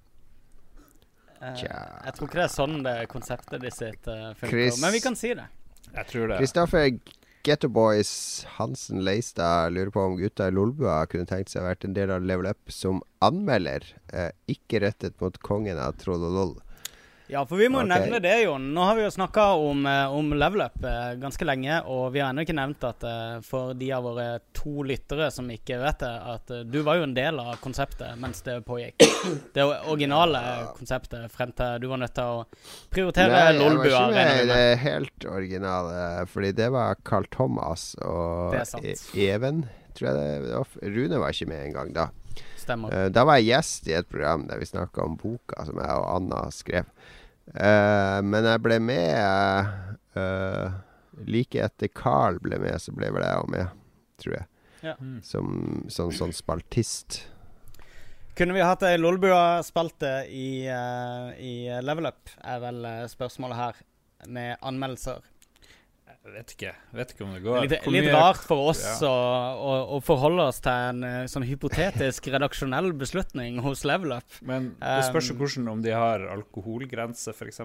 [1.41, 4.53] Eh, jeg tror ikke det er sånn det konseptet de sitt uh, funker.
[4.53, 5.49] Chris- Men vi kan si det.
[5.91, 6.39] Jeg tror det.
[6.41, 6.87] Kristoffer
[7.45, 11.84] Getto Boys Hansen Leistad lurer på om gutta i Lolbua kunne tenkt seg å vært
[11.84, 13.84] en del av Level Up som anmelder,
[14.16, 16.55] eh, ikke rettet mot kongen av Trollolol.
[17.27, 17.89] Ja, for vi må okay.
[17.89, 18.66] nevne det, Jon.
[18.75, 22.20] Nå har vi jo snakka om, eh, om level up eh, ganske lenge, og vi
[22.20, 26.05] har ennå ikke nevnt at eh, for de av våre to lyttere som ikke vet
[26.05, 29.07] det, at du var jo en del av konseptet mens det pågikk.
[29.55, 30.41] Det originale
[30.77, 32.43] konseptet frem til du var nødt til å
[32.93, 38.59] prioritere Nei, jeg var ikke med det helt originale, fordi det var Carl Thomas og.
[38.83, 39.64] E- Even,
[39.97, 40.77] tror jeg det var.
[40.99, 42.09] Rune var ikke med engang da.
[42.65, 42.95] Stemmer.
[42.95, 46.01] Uh, da var jeg gjest i et program der vi snakka om boka som jeg
[46.01, 46.89] og Anna skrev.
[47.53, 49.69] Uh, men jeg ble med
[50.17, 50.81] uh,
[51.29, 53.77] Like etter Carl ble med, så ble vel jeg òg med,
[54.23, 54.49] tror jeg.
[54.85, 54.97] Ja.
[55.25, 55.53] Som
[55.93, 57.23] sånn, sånn spaltist.
[58.35, 63.79] Kunne vi hatt ei Lolbua-spalte i, uh, i Level Up, er vel spørsmålet her,
[64.27, 65.23] med anmeldelser.
[66.25, 66.70] Vet ikke.
[66.97, 67.66] Vet ikke om det går.
[67.66, 68.95] Litt, litt rart for oss Ja.
[69.11, 69.16] å,
[69.61, 74.39] å, å forholde oss til en eh, sånn hypotetisk redaksjonell beslutning hos Level Up.
[74.41, 77.61] Men det spørs jo Um, hvordan om de har alkoholgrense, f.eks.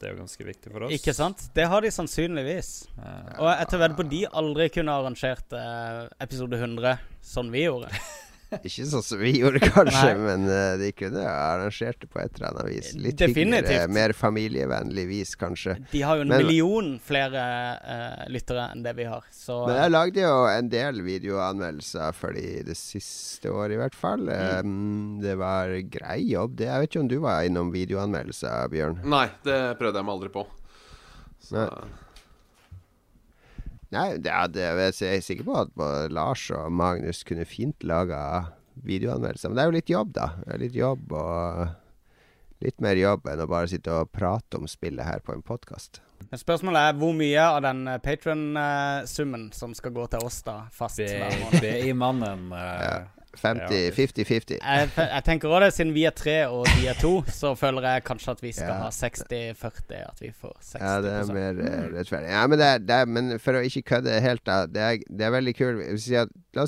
[0.00, 0.94] Det er jo ganske viktig for oss.
[0.96, 1.44] Ikke sant?
[1.52, 2.70] Det har de sannsynligvis.
[2.96, 3.12] Ja.
[3.36, 6.96] Og jeg vedde på de aldri kunne arrangert eh, episode 100
[7.34, 7.92] sånn vi gjorde.
[8.66, 10.22] Ikke sånn som vi gjorde, kanskje, Nei.
[10.24, 12.88] men uh, de kunne arrangert det på et eller annet vis.
[12.98, 13.68] Litt Definitivt.
[13.68, 15.76] hyggeligere, mer familievennlig vis, kanskje.
[15.92, 17.44] De har jo en Men- million flere
[17.78, 19.24] uh, lyttere enn det vi har.
[19.34, 23.94] Så Men jeg lagde jo en del videoanmeldelser for de det siste året, i hvert
[23.98, 24.26] fall.
[24.26, 24.66] Mm.
[24.66, 26.66] Um, det var grei jobb, det.
[26.72, 29.00] Jeg vet ikke om du var innom videoanmeldelser, Bjørn?
[29.06, 30.46] Nei, det prøvde jeg meg aldri på.
[31.40, 31.68] Så, Nei,
[33.90, 34.64] det, er det,
[35.00, 38.20] jeg er sikker på at både Lars og Magnus kunne fint laga
[38.86, 39.50] videoanmeldelser.
[39.50, 40.28] Men det er jo litt jobb, da.
[40.46, 41.64] Er litt jobb og
[42.60, 46.02] Litt mer jobb enn å bare sitte og prate om spillet her på en podkast.
[46.36, 51.38] Spørsmålet er hvor mye av den Patron-summen som skal gå til oss, da, fast hver
[51.40, 51.64] måned.
[51.88, 52.50] i mannen...
[52.52, 52.98] uh, Ja.
[53.38, 54.56] 50, 50-50.
[54.58, 57.86] Jeg, jeg tenker også det, siden vi er tre og de er to, så føler
[57.86, 58.78] jeg kanskje at vi skal Ja.
[58.82, 60.00] ha 60-40.
[60.08, 62.28] At vi får 60 Ja, det er mer eh, rettferdig.
[62.34, 64.64] Ja, men, det er, det er, men for å ikke kødde helt, da.
[64.66, 65.82] Det er, det er veldig kult.
[65.86, 66.08] La oss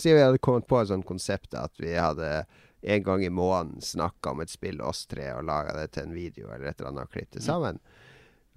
[0.07, 2.45] si at, vi hadde kommet på et sånt konsept at vi hadde
[2.83, 6.15] en gang i måneden snakka om et spill, oss tre, og laga det til en
[6.15, 7.79] video eller et eller annet og klippet det sammen.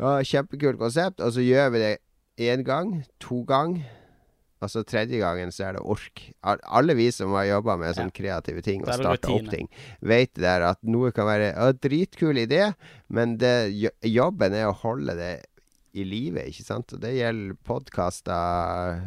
[0.01, 1.22] Ja, kjempekult konsept.
[1.22, 1.93] Og så gjør vi det
[2.41, 3.80] én gang, to gang.
[4.64, 6.22] Og så tredje gangen så er det ork.
[6.41, 9.68] Alle vi som har jobba med sånne kreative ting og starta opp ting,
[9.99, 12.70] vet der at noe kan være en dritkul idé,
[13.12, 13.51] men det,
[14.08, 15.34] jobben er å holde det
[15.95, 16.95] i live, ikke sant?
[16.95, 19.03] Og det gjelder podkaster,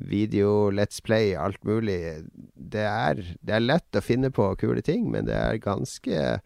[0.00, 2.24] video, Let's Play, alt mulig.
[2.54, 6.40] Det er, det er lett å finne på kule ting, men det er ganske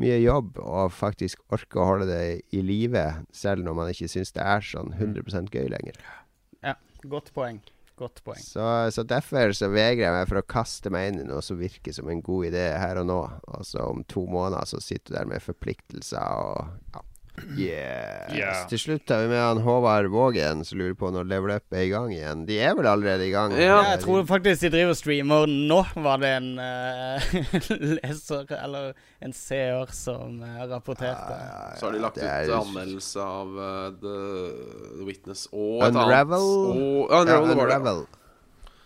[0.00, 2.24] mye jobb å faktisk orke å holde det
[2.56, 5.98] i live, selv når man ikke syns det er sånn 100% gøy lenger.
[6.64, 7.60] Ja, godt poeng.
[8.02, 8.42] Godt poeng.
[8.42, 11.60] Så, så derfor så vegrer jeg meg for å kaste meg inn i noe som
[11.60, 13.20] virker som en god idé her og nå.
[13.54, 17.04] Og så om to måneder så sitter du der med forpliktelser og ja.
[17.56, 18.32] Yes.
[18.36, 18.58] Yeah.
[18.68, 21.86] Til slutt er vi med han Håvard Vågen, som lurer på når Level Up er
[21.86, 22.42] i gang igjen.
[22.48, 23.54] De er vel allerede i gang?
[23.56, 23.78] Ja.
[23.94, 27.32] jeg tror faktisk de driver og streamer nå, var det en uh,
[27.96, 28.92] leser eller
[29.24, 31.38] en seer som eh, rapporterte.
[31.80, 34.16] så har de lagt ut er- anmeldelse av uh, The,
[34.98, 36.36] The Witness og et Unravel.
[36.36, 36.42] annet.
[36.42, 38.04] Og, Ja, ja, Unravel, var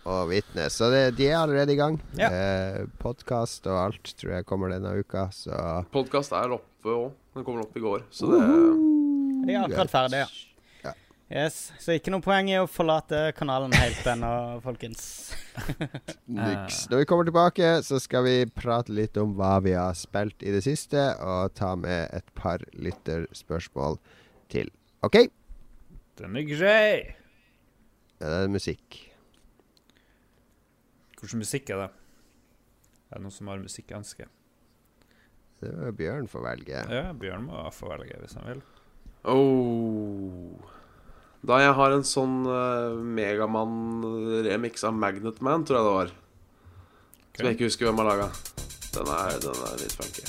[0.07, 0.77] og Witness.
[0.79, 1.99] Så det, de er allerede i gang.
[2.15, 2.29] Ja.
[2.31, 6.53] Eh, Podkast og alt tror jeg kommer denne uka, så Podkast er
[6.87, 7.15] oppe òg.
[7.35, 8.03] Den kommer opp i går.
[8.11, 8.43] Så det
[9.47, 10.25] De er akkurat ferdig,
[10.83, 10.93] Ja.
[11.29, 15.33] Yes, Så ikke noe poeng i å forlate kanalen helt ennå, folkens.
[16.27, 16.85] Niks.
[16.87, 20.53] Når vi kommer tilbake, så skal vi prate litt om hva vi har spilt i
[20.55, 23.99] det siste, og ta med et par lytterspørsmål
[24.47, 24.71] til.
[25.03, 25.25] OK?
[26.17, 26.87] Den er grei.
[28.21, 29.01] Ja, det er musikk.
[31.19, 31.91] Hvilken musikk er det?
[33.11, 34.31] Er det noen som har musikkønske?
[35.61, 36.81] Det var Bjørn får velge.
[36.93, 38.59] Ja, Bjørn må få velge hvis han vil.
[39.27, 40.73] Oh.
[41.47, 46.13] Da jeg har en sånn uh, Megamann-remix av Magnet Man, tror jeg det var.
[47.37, 48.29] Som jeg ikke husker hvem har laga.
[48.93, 50.25] Den, er- den er litt funky.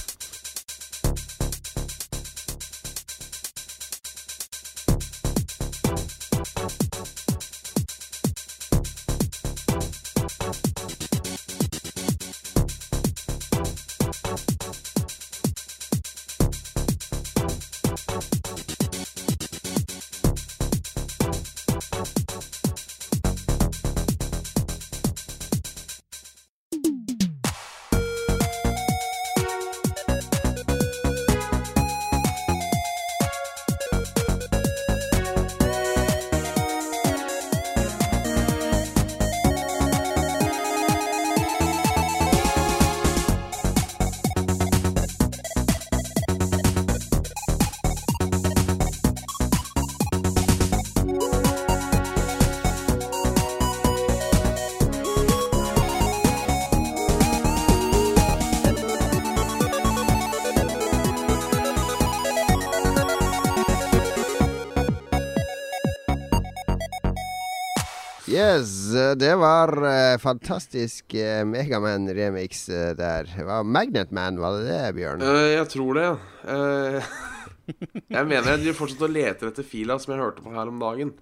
[70.22, 73.28] Fantastisk uh, Megaman-remix uh, der.
[73.30, 75.24] Det var Magnet Man, var det det, Bjørn?
[75.24, 76.08] Eh, jeg tror det.
[76.54, 77.10] Eh,
[78.16, 81.14] jeg mener jeg fortsatt og leter etter fila som jeg hørte på her om dagen.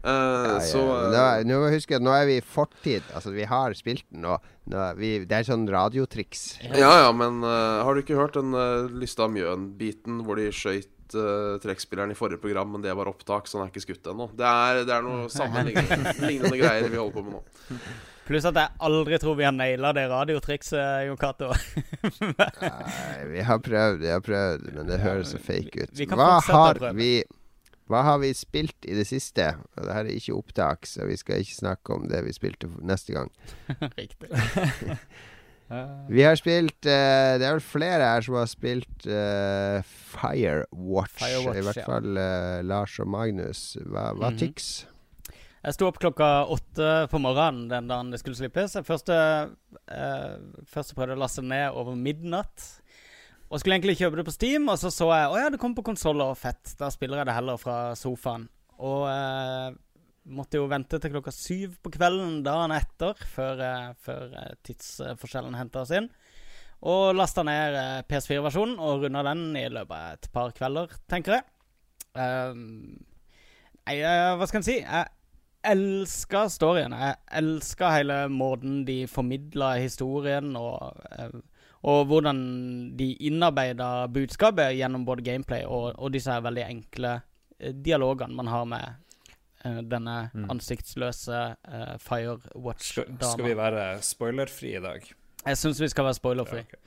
[0.00, 3.04] Uh, Ja, ja, så eh, nå, nå huske at nå er vi i fortid.
[3.12, 6.44] Altså, vi har spilt den og nå vi, det er sånn radiotriks.
[6.64, 11.16] Ja ja, men uh, har du ikke hørt den uh, Lystad Mjøen-biten hvor de skøyt
[11.18, 14.30] uh, trekkspilleren i forrige program, men det var opptak, så han er ikke skutt ennå?
[14.38, 17.44] Det er, det er noe sammenlignende greier vi holder på med nå.
[18.30, 21.48] Pluss at jeg aldri tror vi har naila det radiotrikset, Jon Cato.
[21.50, 26.02] Nei, vi har prøvd, vi har prøvd, men det høres så fake ut.
[26.14, 27.12] Hva har vi
[27.90, 29.48] hva har vi spilt i det siste?
[29.74, 32.68] Og det her er ikke opptak, så vi skal ikke snakke om det vi spilte
[32.86, 33.32] neste gang.
[33.98, 34.30] Riktig.
[36.10, 41.12] Vi har spilt uh, Det er vel flere her som har spilt uh, Firewatch.
[41.20, 43.60] Firewatch, I hvert fall uh, Lars og Magnus.
[43.86, 44.38] Hva, hva Mhm.
[44.40, 44.70] tyks?
[45.60, 48.78] Jeg sto opp klokka åtte på morgenen den dagen det skulle slippes.
[48.78, 49.16] Jeg første,
[49.92, 52.64] eh, først prøvde jeg å laste ned over midnatt.
[53.50, 55.74] Og skulle egentlig kjøpe det på Steam, og så så jeg å ja, det kom
[55.76, 56.32] på konsoller.
[56.34, 56.76] fett.
[56.78, 58.48] Da spiller jeg det heller fra sofaen.
[58.78, 59.76] Og eh,
[60.32, 65.58] måtte jo vente til klokka syv på kvelden dagen etter, før, eh, før eh, tidsforskjellen
[65.58, 66.08] henta oss inn.
[66.88, 71.36] Og lasta ned eh, PS4-versjonen og runda den i løpet av et par kvelder, tenker
[71.36, 71.48] jeg.
[72.16, 72.96] Um,
[73.84, 74.80] nei, eh, hva skal en si?
[74.80, 75.19] Jeg
[75.62, 76.92] elska storyen.
[76.92, 81.34] Jeg elska hele måten de formidla historien og, eh,
[81.82, 82.40] og hvordan
[82.96, 87.20] de innarbeida budskapet gjennom både gameplay og, og disse her veldig enkle
[87.58, 88.88] eh, dialogene man har med
[89.64, 90.50] eh, denne Mm.
[90.50, 93.32] ansiktsløse uh, Firewatch-dama.
[93.32, 95.04] skal vi være spoilerfri i dag?
[95.46, 96.56] Jeg syns vi skal være spoilerfri.
[96.56, 96.78] Ja, okay.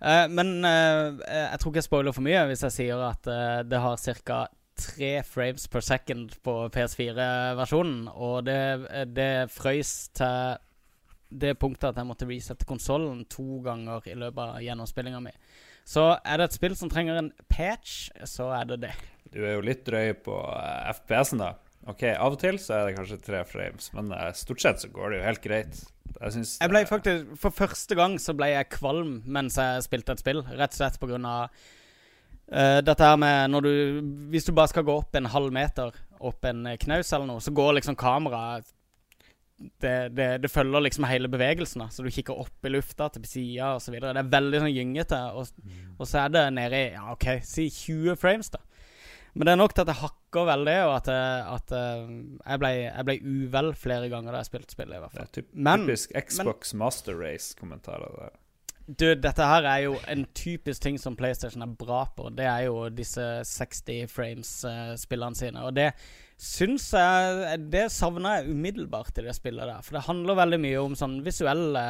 [0.00, 3.28] uh, men uh, jeg tror ikke jeg spoiler for mye hvis jeg sier at
[3.68, 4.46] det har ca.
[4.76, 8.06] tre frames per second på PS4-versjonen.
[8.12, 8.60] Og det,
[8.90, 10.62] eh, det frøys til
[11.30, 15.34] det punktet at jeg måtte resette konsollen to ganger i løpet av gjennomspillinga mi.
[15.86, 18.94] Så er det et spill som trenger en patch, så er det det.
[19.32, 21.52] Du er jo litt drøy på uh, FPS-en, da.
[21.86, 24.90] Ok, Av og til så er det kanskje tre frames, men uh, stort sett så
[24.90, 25.82] går det jo helt greit.
[26.16, 29.84] Jeg synes Jeg ble eh, faktisk, For første gang så ble jeg kvalm mens jeg
[29.84, 30.40] spilte et spill.
[30.46, 31.52] Rett og slett på grunn av
[32.52, 33.72] eh, dette her med når du
[34.32, 37.40] Hvis du bare skal gå opp en halv meter opp en eh, knaus eller noe,
[37.44, 38.72] så går liksom kameraet
[39.80, 41.80] det, det, det følger liksom hele bevegelsen.
[41.80, 43.94] da Så du kikker opp i lufta til sida osv.
[44.02, 45.20] Det er veldig sånn gyngete.
[45.32, 45.48] Og,
[45.96, 48.60] og så er det nede i ja, OK, si 20 frames, da.
[49.36, 52.12] Men det er nok til at jeg hakker veldig, og at, jeg, at eh,
[52.52, 53.16] jeg, ble, jeg ble
[53.46, 54.96] uvel flere ganger da jeg spilte spillet.
[54.96, 58.36] i hvert Det fall er typ, Men- typisk Xbox Master Race-kommentarer der.
[58.86, 62.28] Du, dette her er jo en typisk ting som PlayStation er bra på.
[62.38, 65.64] Det er jo disse 60 frames-spillene sine.
[65.66, 65.88] Og det
[66.38, 69.80] syns jeg Det savner jeg umiddelbart i det spillet der.
[69.82, 71.82] For det handler veldig mye om sånn visuelle,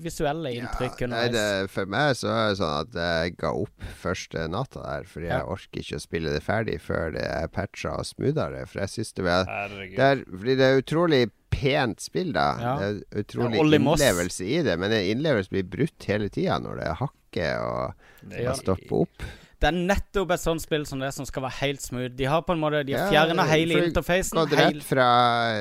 [0.00, 1.34] visuelle inntrykk nei, underveis.
[1.34, 5.26] det, for meg så er det sånn at jeg ga opp første natta der, fordi
[5.26, 5.40] Ja.
[5.42, 8.64] jeg orker ikke å spille det ferdig før det er patcha og smoothere.
[8.66, 9.96] For jeg syns det, var- Herregud.
[9.96, 12.46] det er Fordi det er utrolig pent spill, da.
[12.60, 12.72] Ja.
[12.80, 16.88] Det er utrolig Ja, innlevelse i det, men innlevelse blir brutt hele tida når det
[17.02, 19.28] hakker og Det stopper opp.
[19.60, 22.14] Det er nettopp et sånt spill som det som skal være helt smooth.
[22.16, 24.38] De har på en måte De har Ja, fjerna hele interfacen.
[24.40, 24.86] Gått rett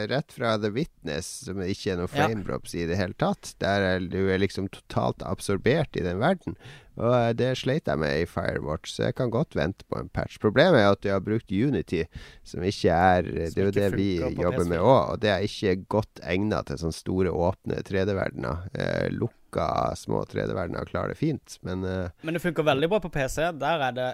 [0.10, 2.28] rett fra The Witness, som ikke er noe Ja.
[2.28, 3.56] frame drops i det hele tatt.
[3.60, 6.56] Der er, du er liksom totalt absorbert i den verden.
[7.00, 10.10] Og eh, det sleit jeg med i Firewatch, så jeg kan godt vente på en
[10.12, 10.40] patch.
[10.40, 12.04] Problemet er at de har brukt Unity,
[12.44, 14.84] som ikke er Det er jo det vi jobber med PS4.
[14.84, 18.68] òg, og det er ikke godt egna til sånne store, åpne 3D-verdener.
[18.76, 19.10] Eh,
[19.50, 23.52] lukka små 3D-verdener klarer det fint, men uh, men det funker veldig bra på PC.
[23.60, 24.10] Der er det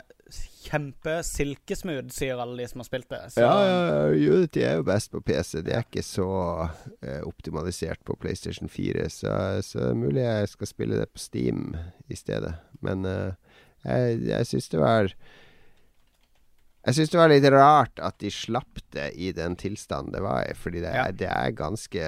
[0.66, 3.20] kjempe-silkesmooth, sier alle de som har spilt det.
[3.34, 5.62] Så Ja, ja, de Unity er jo best på PC.
[5.62, 6.28] De er ikke så
[6.70, 11.76] uh, optimalisert på PlayStation 4, så, så mulig jeg skal spille det på Steam
[12.10, 12.56] i stedet.
[12.82, 13.34] Men uh,
[13.86, 15.12] jeg, jeg syns det var
[16.86, 20.46] Jeg syns det var litt rart at de slapp det i den tilstanden det var
[20.46, 21.12] i, fordi det Ja.
[21.12, 22.02] det er ganske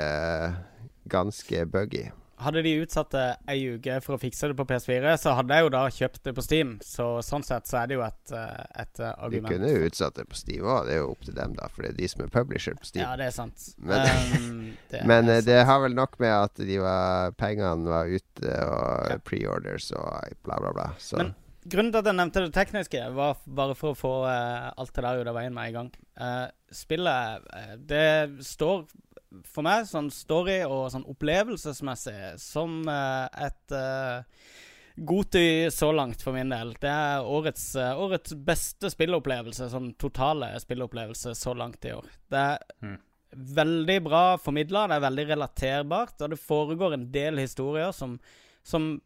[1.08, 2.10] Ganske buggy.
[2.38, 5.66] Hadde de utsatt det ei uke for å fikse det på PS4, så hadde jeg
[5.66, 6.76] jo da kjøpt det på Steam.
[6.86, 9.50] Så sånn sett så er det jo et, eh, et argument.
[9.50, 11.68] De kunne jo utsatt det på Steam òg, det er jo opp til dem, da,
[11.74, 13.02] for det er de som er publisher på Steam.
[13.08, 13.74] Ja, det er sant.
[13.80, 14.06] Men-
[14.38, 18.06] Um, det Men er eh, det har vel nok med at de var, pengene var
[18.06, 19.18] ute, og Ja.
[19.18, 20.92] pre-orders og bla, bla, bla.
[21.00, 21.36] Så Men-
[21.68, 25.04] Grunnen til at jeg nevnte det tekniske, var bare for å få uh, alt det
[25.04, 25.90] der ut av veien med en gang.
[26.16, 28.86] Uh, spillet, eh, det står
[29.46, 34.24] for meg, sånn story og sånn opplevelsesmessig, som uh, et uh,
[34.98, 36.72] Goti så langt for min del.
[36.82, 42.08] Det er årets, uh, årets beste spillopplevelse, sånn totale spillopplevelse så langt i år.
[42.32, 42.98] Det er Mm.
[43.32, 48.20] veldig bra formidla, det er veldig relaterbart, og det foregår en del historier som,
[48.64, 49.02] som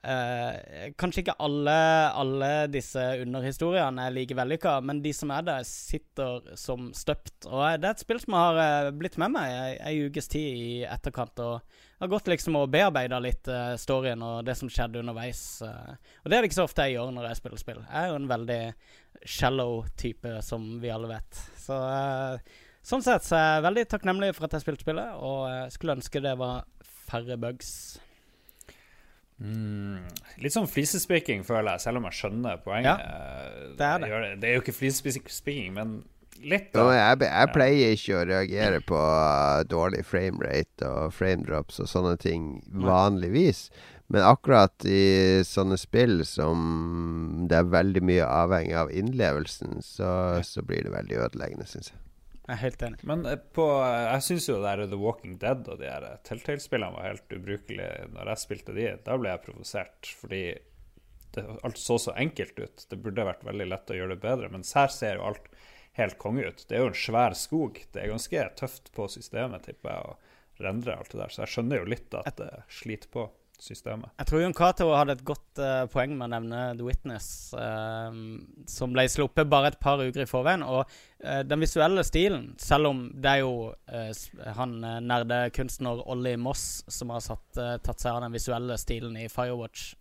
[0.00, 1.74] Eh, kanskje ikke alle,
[2.16, 7.44] alle disse underhistoriene er like vellykka, men de som er der, sitter som støpt.
[7.50, 10.48] Og eh, det er et spill som har eh, blitt med meg ei, ukes tid
[10.48, 11.44] i etterkant.
[11.44, 15.44] Og har gått liksom og bearbeida litt eh, storyen og det som skjedde underveis.
[15.60, 17.84] og det er det ikke så ofte jeg gjør når jeg spiller spill.
[17.84, 18.60] Jeg er jo en veldig
[19.28, 21.46] shallow type, som vi alle vet.
[21.60, 21.76] Så
[22.80, 26.24] sånn sett så er jeg veldig takknemlig for at jeg spilte spillet, og skulle ønske
[26.24, 26.64] det var
[27.10, 28.00] færre bugs.
[29.40, 30.00] Mm,
[30.44, 33.04] litt sånn flisespiking, føler jeg, selv om jeg skjønner poenget.
[33.78, 34.10] det er det.
[34.10, 34.32] Jeg det.
[34.42, 35.94] det er jo ikke flisespiking, men
[36.40, 36.68] litt.
[36.74, 36.96] Ja, Da.
[36.96, 39.00] jeg, jeg pleier ikke å reagere på
[39.70, 43.68] dårlig framerate og frame drops og sånne ting vanligvis.
[44.10, 50.64] Men akkurat i sånne spill som det er veldig mye avhengig av innlevelsen, så, så
[50.66, 52.00] blir det veldig ødeleggende, syns jeg.
[52.50, 53.04] Jeg er helt enig.
[53.06, 56.96] Men eh, på, jeg syns jo det der The Walking Dead og de her Telltale-spillene
[56.96, 58.88] var helt ubrukelige når jeg spilte de.
[59.06, 60.40] Da ble jeg provosert, fordi
[61.36, 62.86] det, alt så så enkelt ut.
[62.90, 65.46] Det burde vært veldig lett å gjøre det bedre, mens her ser jo alt
[66.00, 66.64] helt konge ut.
[66.66, 67.78] Det er jo en svær skog.
[67.94, 71.30] Det er ganske tøft på systemet, tipper jeg, å rendre alt det der.
[71.34, 73.28] Så jeg skjønner jo litt at det sliter på
[73.64, 74.10] systemet.
[74.20, 78.10] Jeg tror Jon Cato hadde et godt uh, poeng med å nevne The Witness, uh,
[78.70, 80.64] som ble sluppet bare et par uker i forveien.
[80.66, 83.52] Og uh, den visuelle stilen, selv om det er jo
[84.56, 87.46] han nerde nerdekunstner Ollie Moss som har satt,
[87.84, 89.92] tatt seg av den visuelle stilen i Firewatch.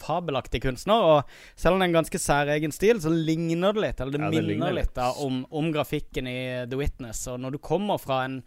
[0.00, 4.00] Fabelaktig kunstner, og selv om det er en ganske særegen stil, så ligner det litt,
[4.00, 4.92] eller det Ja, det minner litt.
[4.96, 6.40] da, om, om grafikken i
[6.70, 7.26] The Witness.
[7.32, 8.40] Og når du kommer fra en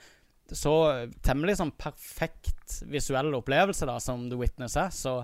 [0.53, 0.73] så
[1.25, 5.15] temmelig sånn perfekt visuell opplevelse da, som The Witness er, så,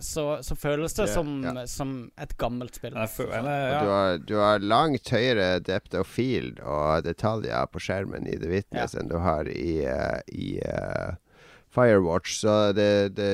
[0.00, 1.66] så, så føles det som, ja.
[1.68, 2.94] som et gammelt spill.
[2.96, 3.80] Jeg, føl- jeg, ja.
[3.84, 8.52] Du, har, du har langt høyere depth of field og detaljer på skjermen i The
[8.52, 11.18] Witness enn du har i, uh, i uh,
[11.70, 13.32] Firewatch, så det, det,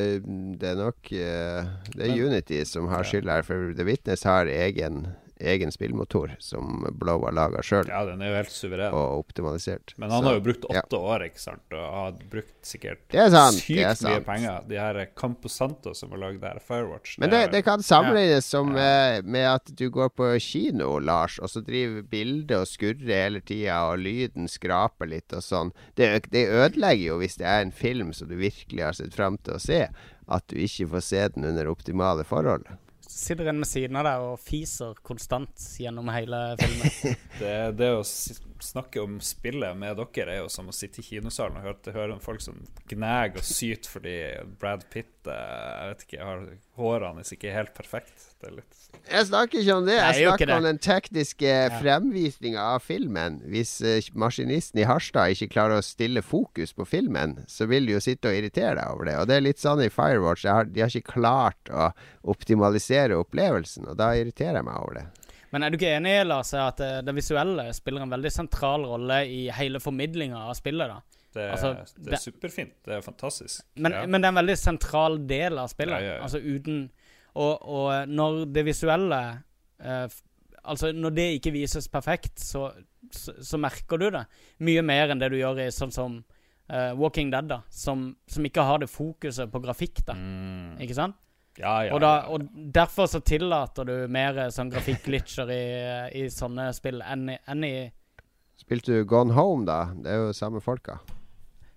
[0.61, 3.87] det er nok uh, Det er Men- Unity som har skylda skyld her, for The
[3.89, 5.07] Witness har egen,
[5.41, 8.93] egen spillmotor som Blow har laga sjøl, ja, den er jo helt suveren.
[8.95, 9.95] og optimalisert.
[9.99, 10.81] Men han Så- har jo brukt ja.
[10.83, 14.63] åtte år, ikke sant, og har brukt sikkert er sant, sykt mye penger.
[14.69, 18.45] De her Camposanto som har lagd det her Firewatch Men det, er- det kan sammenlignes
[18.45, 23.07] som eh, med at du går på kino, Lars, og så driver bildet og skurrer
[23.07, 25.73] hele tida, og lyden skraper litt og sånn.
[25.97, 29.37] Det, det ødelegger jo hvis det er en film som du virkelig har sett fram
[29.39, 29.89] til å se,
[30.29, 32.65] at du ikke får se den under optimale forhold.
[33.17, 37.17] Sitter en ved siden av deg og fiser konstant gjennom hele filmen.
[37.41, 41.59] Det, det å snakke om spillet med dere er jo som å sitte i kinosalen
[41.61, 44.17] og høre, høre om folk som gnager og syter fordi
[44.61, 46.43] Brad Pitt jeg vet ikke, har
[46.79, 48.27] hårene er ikke helt perfekt.
[48.41, 49.97] Det er litt Jeg snakker ikke om det.
[49.97, 50.71] Jeg jeg snakker om det.
[50.71, 53.39] den tekniske fremvisninga av filmen.
[53.51, 57.95] Hvis eh, maskinisten i Harstad ikke klarer å stille fokus på filmen, så vil du
[57.97, 59.19] jo sitte og irritere deg over det.
[59.21, 60.45] Og det er litt sånn i Firewatch.
[60.45, 61.91] Jeg har, de har ikke klart å
[62.29, 65.07] optimalisere opplevelsen, og da irriterer jeg meg over det.
[65.55, 69.23] Men er du ikke enig, Lars, at eh, det visuelle spiller en veldig sentral rolle
[69.31, 70.93] i hele formidlinga av spillet?
[70.93, 71.16] da?
[71.37, 72.75] Det, Altså, det det- er superfint.
[72.85, 73.65] Det er fantastisk.
[73.77, 74.07] Men, ja.
[74.07, 76.01] men det er en veldig sentral del av spillet.
[76.01, 76.23] Ja, ja, ja.
[76.27, 76.87] Altså uten
[77.37, 79.19] og, og når det visuelle
[79.85, 80.07] eh,
[80.67, 82.73] Altså når det ikke vises perfekt, så,
[83.15, 84.25] så, så merker du det
[84.67, 86.17] mye mer enn det du gjør i sånn som
[86.67, 87.61] eh, Walking Dead, da.
[87.71, 90.17] Som, som ikke har det fokuset på grafikk, da.
[90.19, 90.73] Mm.
[90.83, 91.15] Ikke sant?
[91.61, 95.63] Ja, ja, og, da, og derfor så tillater du mer eh, sånn grafikkglitcher i,
[96.25, 97.75] i sånne spill enn i, enn i
[98.59, 99.93] Spilte du Gone Home, da?
[99.95, 100.99] Det er jo samme folka.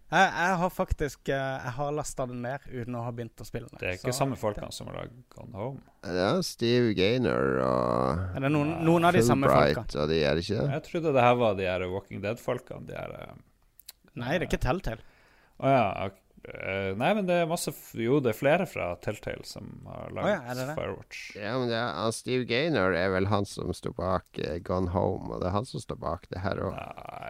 [0.09, 3.45] Jeg, jeg har faktisk eh, Jeg har lasta den ned uten å ha begynt å
[3.47, 3.77] spille den.
[3.81, 5.81] Det er ikke Så- samme folkene som har lagd Gone Home.
[6.03, 9.85] Det er Steve Gaynor og Er det noen, noen av de samme folka?
[10.01, 10.71] Og de, er det ikke det?
[10.77, 12.87] Jeg trodde det her var de her Walking Dead-folkene.
[12.87, 13.37] De her eh,
[14.19, 15.05] Nei, det er ikke Telltale.
[15.59, 16.09] Å ja.
[16.47, 20.13] Eh, nei, men det er masse f Jo, det er flere fra Telltale som har
[20.15, 20.75] lagd oh, ja?
[20.77, 21.19] Firewatch.
[21.35, 25.33] Ja, men det er, Steve Gaynor er vel han som står bak uh, Gone Home,
[25.35, 26.77] og det er han som står bak det her òg.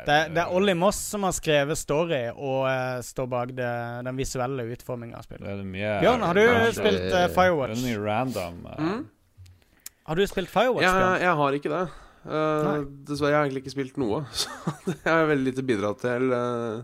[0.05, 3.71] Det, det er Ollie Moss som har skrevet story og eh, står bak det,
[4.05, 5.49] den visuelle utforminga av Det spillet.
[5.55, 7.81] er mye Bjørn, har du kanskje- spilt eh, Det er Firewatch?
[7.87, 8.61] mye random.
[8.77, 9.01] Mm.
[10.09, 11.19] Har du spilt Firewatch, Jeg, Bjørn?
[11.25, 11.81] jeg har ikke det.
[12.29, 14.21] Eh, dessverre jeg har egentlig ikke spilt noe.
[14.39, 14.49] Så
[14.85, 16.31] det har jeg veldig lite bidratt til.
[16.35, 16.79] eh.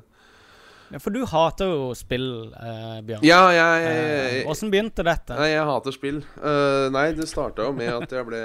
[0.93, 3.23] Ja, for du hater jo spill, eh, Bjørn.
[3.25, 5.33] ja, jeg, jeg, Åssen begynte dette?
[5.39, 6.19] Nei, jeg hater spill.
[6.37, 8.41] Uh, nei, det starta jo med at jeg ble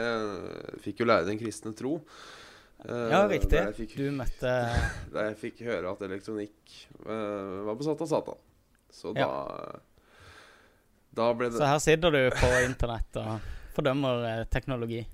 [0.80, 1.98] Fikk jo lære den kristne tro.
[2.80, 3.52] Uh, Ja, riktig.
[3.52, 4.54] Da jeg, fikk, Du møtte
[5.14, 8.42] da jeg fikk høre at elektronikk uh, var besatt av Satan.
[8.90, 9.28] Så da
[11.14, 15.04] Da ble Så her sitter du på internett og fordømmer eh, teknologi.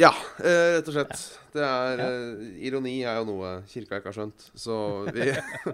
[0.00, 0.10] Ja,
[0.40, 1.18] eh, rett og slett.
[1.52, 4.76] Det er eh, Ironi er jo noe kirka ikke har skjønt, så
[5.12, 5.26] vi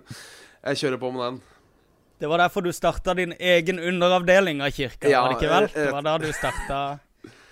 [0.68, 1.36] Jeg kjører på med den.
[2.18, 5.68] Det var derfor du starta din egen underavdeling av kirka, Ja, var det ikke vel?
[5.70, 6.80] eh, Det var da du starta,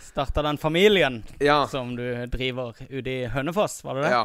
[0.09, 1.60] starta den familien Ja.
[1.70, 2.02] som du
[2.34, 4.10] driver ute i Hønefoss, var det det?
[4.16, 4.24] ja.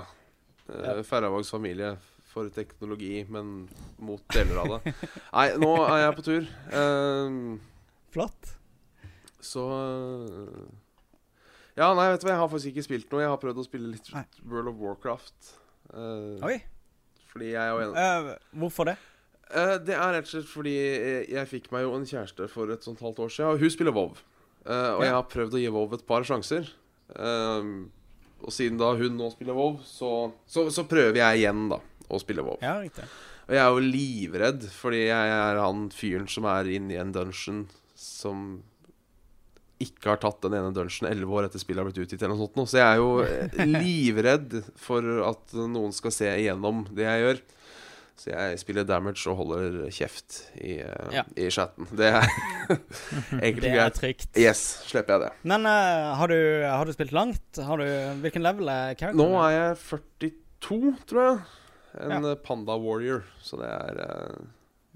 [0.72, 1.98] Uh, Færøyvågs familie
[2.32, 3.68] for teknologi, men
[4.00, 4.94] mot deler av det.
[5.36, 6.46] Nei, nå er jeg på tur.
[6.72, 7.40] Eh,
[8.16, 8.54] Flott.
[9.44, 9.66] Så
[11.82, 13.24] Ja, nei, vet du hva, jeg har faktisk ikke spilt noe.
[13.26, 14.22] Jeg har prøvd å spille litt Nei.
[14.52, 15.54] World of Warcraft.
[15.92, 16.60] Uh, Oi.
[17.32, 18.98] Fordi jeg er jo en Uh, hvorfor det?
[19.52, 22.70] Uh, Det er rett og slett fordi jeg, jeg fikk meg jo en kjæreste for
[22.76, 24.14] et sånt halvt år siden, og hun spiller WoW.
[24.62, 25.08] Uh, og Ja.
[25.10, 26.70] jeg har prøvd å gi WoW et par sjanser.
[27.12, 27.72] Eh,
[28.42, 30.12] og siden da hun nå spiller WoW, så,
[30.48, 31.82] så, så prøver jeg igjen, da.
[32.08, 32.56] å spille WoW.
[32.64, 33.04] Ja, riktig.
[33.50, 37.12] Og jeg er jo livredd, fordi jeg er han fyren som er inne i en
[37.16, 37.66] dungeon
[38.00, 38.62] som
[39.86, 42.22] ikke har tatt den ene dungeon elleve år etter spillet har blitt utgitt.
[42.22, 42.66] eller noe sånt nå.
[42.70, 47.42] Så jeg er jo eh, livredd for at noen skal se igjennom det jeg gjør.
[48.22, 51.24] Så jeg spiller damage og holder kjeft i, eh, Ja.
[51.42, 51.88] i chatten.
[51.98, 52.28] Det er
[53.42, 53.98] egentlig Det er greit.
[53.98, 54.30] trygt.
[54.38, 55.32] Yes, slipper jeg det.
[55.50, 56.38] Men uh, har, du,
[56.70, 57.42] har du spilt langt?
[57.58, 57.88] Har du,
[58.22, 59.18] hvilken level er characteren?
[59.18, 59.82] Nå er jeg
[60.22, 61.42] 42, tror jeg.
[62.06, 62.36] En Ja.
[62.46, 64.46] panda warrior, så det er, eh,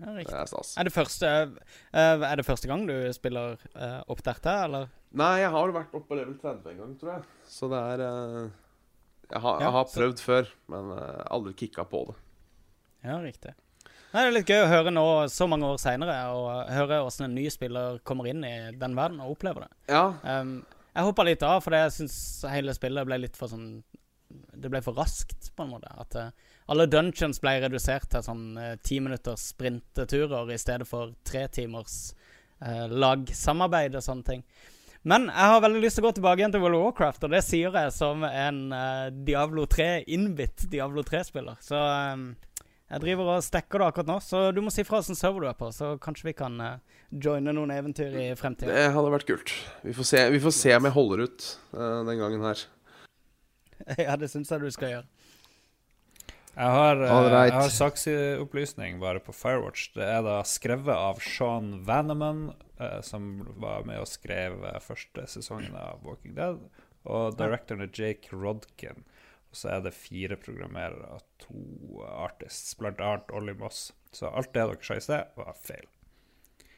[0.01, 0.73] ja, det er stas.
[0.77, 1.31] Er det, første,
[1.95, 4.89] eh, er det første gang du spiller uh, opp dette, eller?
[5.15, 7.27] Nei, jeg har vært oppe på level 30 en gang, tror jeg.
[7.47, 8.49] Så det er eh,
[9.31, 12.17] jeg, har, jeg har så- prøvd før, men eh, aldri kicka på det.
[13.05, 13.53] Ja, riktig.
[14.15, 17.25] Nei, det er litt gøy å høre nå, så mange år seinere, og høre åssen
[17.29, 19.73] en ny spiller kommer inn i den verden og opplever det.
[19.91, 20.57] Ja, Um,
[20.95, 22.15] jeg hoppa litt av, for jeg syns
[22.47, 23.81] hele spillet ble litt for sånn
[24.55, 25.91] Det ble for raskt, på en måte.
[25.99, 26.29] At eh,
[26.71, 32.15] alle dungeons ble redusert til sånn eh, ti minutters sprinteturer i stedet for tre timers
[32.61, 34.47] eh, lagsamarbeid og sånne ting.
[35.05, 37.33] Men jeg har veldig lyst til å gå tilbake igjen til World of Warcraft, og
[37.35, 41.59] det sier jeg som en eh, Diablo 3 innbitt Diablo 3-spiller.
[41.61, 42.55] Så eh,
[42.85, 45.49] jeg driver og stekker det akkurat nå, så du må si fra hvilken server du
[45.49, 48.69] er på, så kanskje vi kan uh, joine noen eventyr i fremtiden.
[48.69, 49.53] det hadde vært kult.
[49.81, 52.61] Vi får se, vi får se om jeg holder ut eh, den gangen her.
[54.05, 55.14] ja, det syns jeg du skal gjøre.
[56.55, 57.51] Jeg har, eh, right.
[57.51, 59.89] jeg har saksopplysning bare på Firewatch.
[59.97, 65.27] Det er da skrevet av Sean Vanneman, eh, som var med og skrev eh, første
[65.27, 66.61] sesongen av Walking Dead.
[67.05, 69.03] Og directoren er Jake Rodkin.
[69.51, 73.89] Og så er det fire programmerere og to artists, blant annet Ollie Moss.
[74.15, 75.85] Så alt det dere sa i sted, var feil.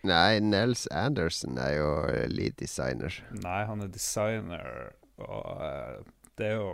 [0.08, 1.90] Nei, Nels Anderson er jo
[2.34, 3.14] lead designer.
[3.44, 5.98] Nei, han er designer, og eh,
[6.38, 6.70] det er jo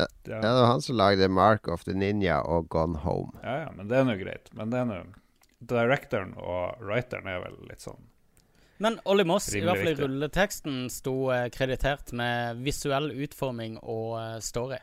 [0.00, 3.32] Ja, det Ja, det var han som lagde Mark of the Ninja og Gone Home.
[3.42, 4.50] ja, ja, men det er nå greit.
[4.54, 5.00] Men det er nå
[5.60, 8.00] Directoren og writeren er vel litt sånn
[8.80, 14.14] Men Ollie Moss, i hvert fall i rulleteksten, sto eh, kreditert med visuell utforming og
[14.22, 14.78] eh, story.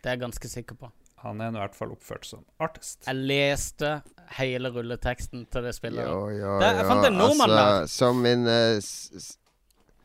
[0.00, 0.88] Det er jeg ganske sikker på.
[1.20, 3.02] Han er i hvert fall oppført som artist.
[3.04, 3.90] Jeg leste
[4.38, 6.00] hele rulleteksten til det spillet.
[6.08, 7.86] Jo, jo, Det- jeg fant en nordmann altså, der.
[7.92, 9.36] Som min, uh, s- s-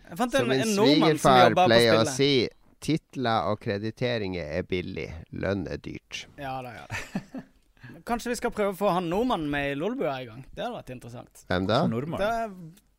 [0.10, 2.49] Jeg fant som en, min en svigerfar pleier å si,
[2.84, 5.10] titler og krediteringer er billig.
[5.31, 6.26] Lønn er dyrt.
[6.41, 6.95] Ja da, ja da.
[8.06, 10.43] Kanskje vi skal prøve å få han nordmannen med i Lolbua i gang.
[10.53, 11.43] Det hadde vært interessant.
[11.49, 11.77] Hvem da?
[12.19, 12.31] Det,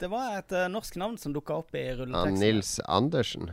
[0.02, 2.40] det var et uh, norsk navn som dukka opp i Han rulleteksten.
[2.42, 3.44] Nils Andersen.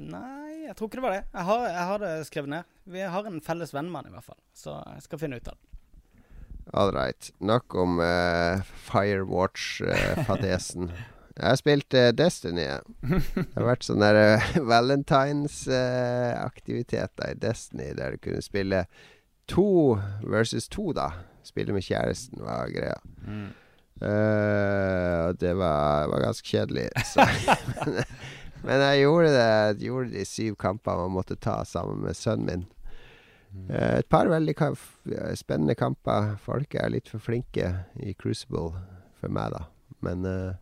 [0.00, 1.24] Nei, jeg tror ikke det var det.
[1.32, 2.62] Jeg har, jeg har det skrevet ned.
[2.90, 5.62] Vi har en felles vennmann i hvert fall, så jeg skal finne ut av det.
[6.80, 7.22] All right.
[7.42, 10.84] Nok om uh, Firewatch-fadesen.
[11.36, 12.64] jeg har spilt eh, Destiny.
[12.64, 12.78] Ja.
[13.00, 14.42] Det har vært sånne uh, eh,
[14.72, 18.80] valentines-aktiviteter i Destiny der du kunne spille
[19.50, 19.70] to
[20.26, 21.08] versus to, da.
[21.46, 22.98] Spille med kjæresten var greia.
[23.26, 23.48] Mm.
[24.00, 26.86] Uh, det var, var ganske kjedelig.
[27.04, 27.20] Så.
[27.84, 27.94] men,
[28.64, 32.46] men jeg gjorde det Jeg gjorde de syv kampene man måtte ta sammen med sønnen
[32.46, 32.64] min.
[33.50, 36.36] Uh, et par veldig ka eh, spennende kamper.
[36.42, 38.78] Folk er litt for flinke i Crucible
[39.20, 39.66] for meg, da.
[40.06, 40.52] Men eh,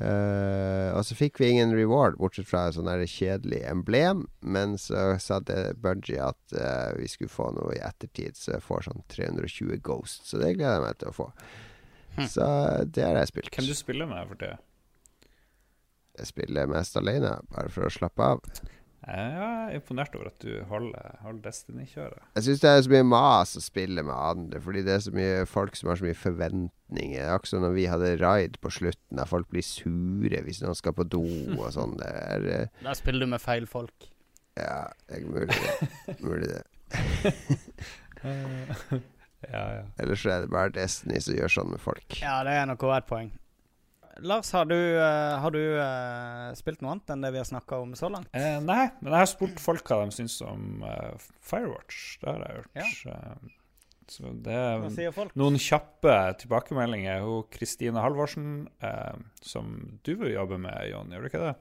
[0.00, 4.26] eh, Og så fikk vi ingen reward, bortsett fra et sånn kjedelig emblem.
[4.40, 8.66] Men så sa det Bungie at uh, vi skulle få noe i ettertid, så jeg
[8.66, 10.26] får sånn 320 Ghost.
[10.28, 11.28] Så det gleder jeg meg til å få.
[12.26, 12.46] Så
[12.90, 13.52] det har jeg spilt.
[13.54, 14.58] Hvem du spiller med for tida?
[16.18, 18.40] Jeg spiller mest alene, bare for å slappe av.
[19.06, 22.18] Jeg er imponert over at du holder, holder Destiny-kjøret.
[22.34, 25.12] Jeg syns det er så mye mas å spille med andre, fordi det er så
[25.14, 27.14] mye folk som har så mye forventninger.
[27.14, 30.60] Det er Akkurat som når vi hadde raid på slutten, der folk blir sure hvis
[30.64, 31.22] noen skal på do
[31.54, 31.94] og sånn.
[32.02, 34.10] Det er eh, Der spiller du med feil folk.
[34.58, 36.18] Ja, det er mulig det.
[36.18, 36.62] Mulig det.
[39.54, 39.84] ja, ja.
[40.02, 42.18] Ellers er det bare Destiny som gjør sånn med folk.
[42.18, 43.30] Ja, det er nok også et poeng.
[44.18, 47.78] Lars, har du, uh, har du uh, spilt noe annet enn det vi har snakka
[47.84, 48.28] om så langt?
[48.34, 51.14] Eh, nei, men jeg har spurt folk hva de syns om eh,
[51.44, 52.18] Firewatch.
[52.22, 53.14] Det har jeg gjort.
[53.14, 53.54] Eh,
[54.08, 57.20] så det er noen kjappe tilbakemeldinger.
[57.26, 61.56] Hun Kristine Halvorsen, eh, som du vil jobbe med, Jon, gjør du ikke det?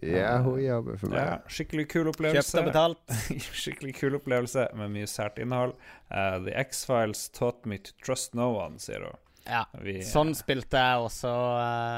[0.00, 1.50] Ja, hun jobber for Ja, meg.
[1.52, 2.54] skikkelig kul opplevelse.
[2.54, 3.16] Kjøpt og betalt?
[3.64, 5.74] skikkelig kul opplevelse med mye sært innhold.
[6.08, 9.18] Uh, The X-Files taught me to trust no one, sier hun.
[9.50, 9.64] Ja.
[9.82, 11.34] Vi, Sånn spilte jeg også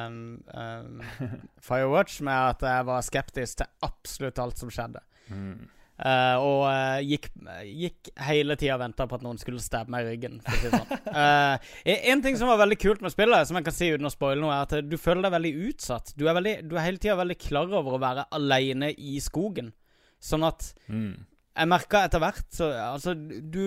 [0.08, 0.18] um,
[0.56, 1.04] um,
[1.66, 5.04] Firewatch, med at jeg var skeptisk til absolutt alt som skjedde.
[5.28, 5.68] Mm.
[6.02, 7.28] Uh, og uh, gikk,
[7.68, 10.40] gikk hele tida og venta på at noen skulle stabbe meg i ryggen.
[10.48, 10.88] Si sånn.
[11.14, 11.74] uh,
[12.08, 14.42] en ting som var veldig kult med spillet, som jeg kan si uten å spoile
[14.42, 16.14] noe, er at du føler deg veldig utsatt.
[16.18, 19.70] Du er, veldig, du er hele tida veldig klar over å være aleine i skogen.
[20.22, 21.20] Sånn at Mm.
[21.52, 23.60] Jeg merka etter hvert så altså, Du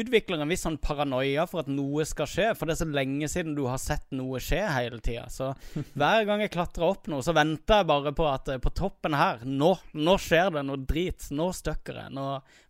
[0.00, 2.50] utvikler en viss sånn paranoia for at noe skal skje.
[2.58, 5.24] For det er så lenge siden du har sett noe skje hele tida.
[5.32, 5.48] Så
[5.98, 9.16] hver gang jeg klatrer opp noe, så venter jeg bare på at eh, på toppen
[9.16, 11.30] her Nå, nå skjer det noe drit.
[11.32, 12.12] Nå støkker jeg.
[12.16, 12.26] Nå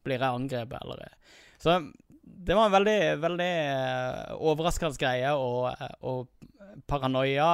[0.06, 0.78] blir jeg angrepet.
[0.84, 1.42] Eller.
[1.58, 1.80] Så
[2.22, 6.28] det var en veldig, veldig eh, overraskende greie, og, eh, og
[6.86, 7.46] paranoia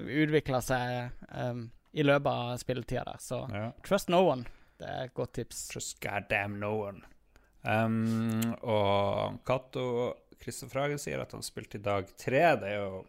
[0.00, 3.22] utvikla seg um, i løpet av spilletida der.
[3.22, 3.70] Så Ja.
[3.86, 4.46] trust no one.
[4.80, 5.66] Det er et godt tips.
[5.74, 7.02] Just goddamn no one.
[7.66, 9.86] Um, og Cato
[10.42, 12.42] Kristoffer Hagen sier at han spilte i dag tre.
[12.60, 13.02] Det er jo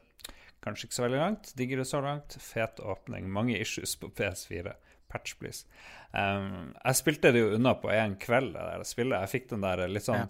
[0.64, 1.54] kanskje ikke så veldig langt.
[1.60, 2.38] Digger det så langt.
[2.42, 3.30] Fet åpning.
[3.32, 4.74] Mange issues på PS4.
[5.12, 5.68] Patch, please.
[6.12, 8.56] Um, jeg spilte det jo unna på én kveld.
[8.56, 9.24] Det der spillet.
[9.24, 10.30] Jeg fikk den der litt sånn Ja.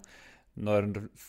[0.58, 0.88] Når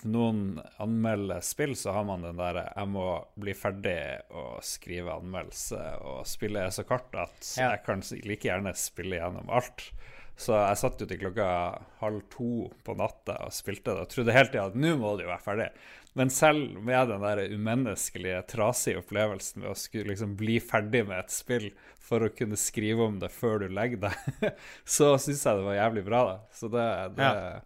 [0.10, 6.02] noen anmelder spill, så har man den der 'jeg må bli ferdig og skrive anmeldelse',
[6.02, 7.72] og spillet er så kort at Ja.
[7.72, 9.92] jeg kan like gjerne spille gjennom alt.
[10.40, 14.32] Så jeg satt jo til klokka halv to på natta og spilte det og trodde
[14.32, 15.70] hele tida at nå må det jo være ferdig.
[16.16, 21.20] Men selv med den der umenneskelige, trasige opplevelsen med å skulle liksom bli ferdig med
[21.20, 21.68] et spill
[22.00, 24.54] for å kunne skrive om det før du legger deg,
[24.86, 26.24] så syns jeg det var jævlig bra.
[26.26, 26.88] Da Så det,
[27.20, 27.62] det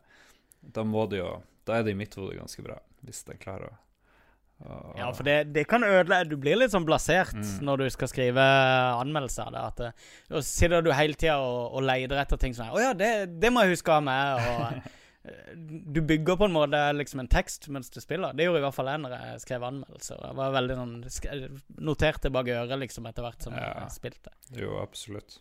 [0.73, 1.31] Da må du jo
[1.65, 2.77] Da er det i mitt hode ganske bra,
[3.07, 3.77] hvis den klarer å,
[4.95, 7.33] Ja, for det, det kan ødelegge Du blir litt sånn blasert
[7.65, 8.43] når du skal skrive
[9.01, 9.55] anmeldelser.
[9.59, 9.91] At, eh,
[10.29, 13.51] da sitter du hele tida og, og leter etter ting sånn 'Å ja, det, det
[13.51, 14.61] må jeg huske ha med.' Og
[15.25, 18.33] eh, du bygger på en måte liksom en tekst mens du spiller.
[18.35, 20.19] Det gjorde i hvert fall jeg når jeg skrev anmeldelser.
[20.27, 20.95] Jeg var veldig sånn
[21.79, 23.73] Noterte bak øret liksom etter hvert som Ja.
[23.83, 24.31] jeg spilte.
[24.51, 25.39] Jo, absolutt.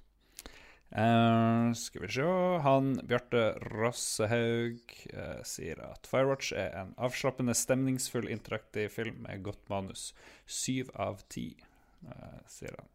[0.97, 2.23] Eh, skal vi se
[2.62, 4.81] Han Bjarte Rossehaug
[5.16, 10.10] uh, sier at Firewatch er en avslappende, stemningsfull, interaktiv film med godt manus.
[10.44, 11.55] Syv av ti,
[12.05, 12.90] eh, sier han.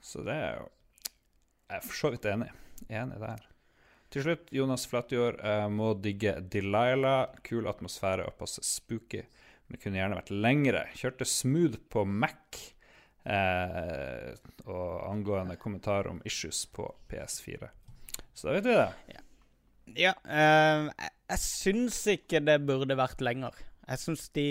[0.00, 0.66] Så det er jo
[1.68, 2.48] Jeg er for så vidt enig.
[2.88, 3.46] Enig der.
[4.08, 5.36] Til slutt, Jonas Flatjord
[5.68, 7.34] må digge Delilah.
[7.44, 9.26] Kul atmosfære og passe spooky.
[9.68, 10.86] Men kunne gjerne vært lengre.
[10.96, 12.72] Kjørte smooth på Mac.
[13.28, 14.32] Eh,
[14.64, 17.68] og angående kommentar om issues på PS4.
[18.34, 19.20] Så da vet vi det.
[19.98, 23.56] Ja, eh, jeg, jeg syns ikke det burde vært lenger.
[23.88, 24.48] Jeg syns de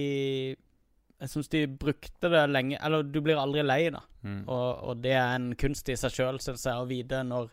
[1.18, 4.02] Jeg syns de brukte det lenge Eller du blir aldri lei, da.
[4.22, 4.44] Mm.
[4.46, 7.50] Og, og det er en kunst i seg sjøl, syns jeg, å vite når,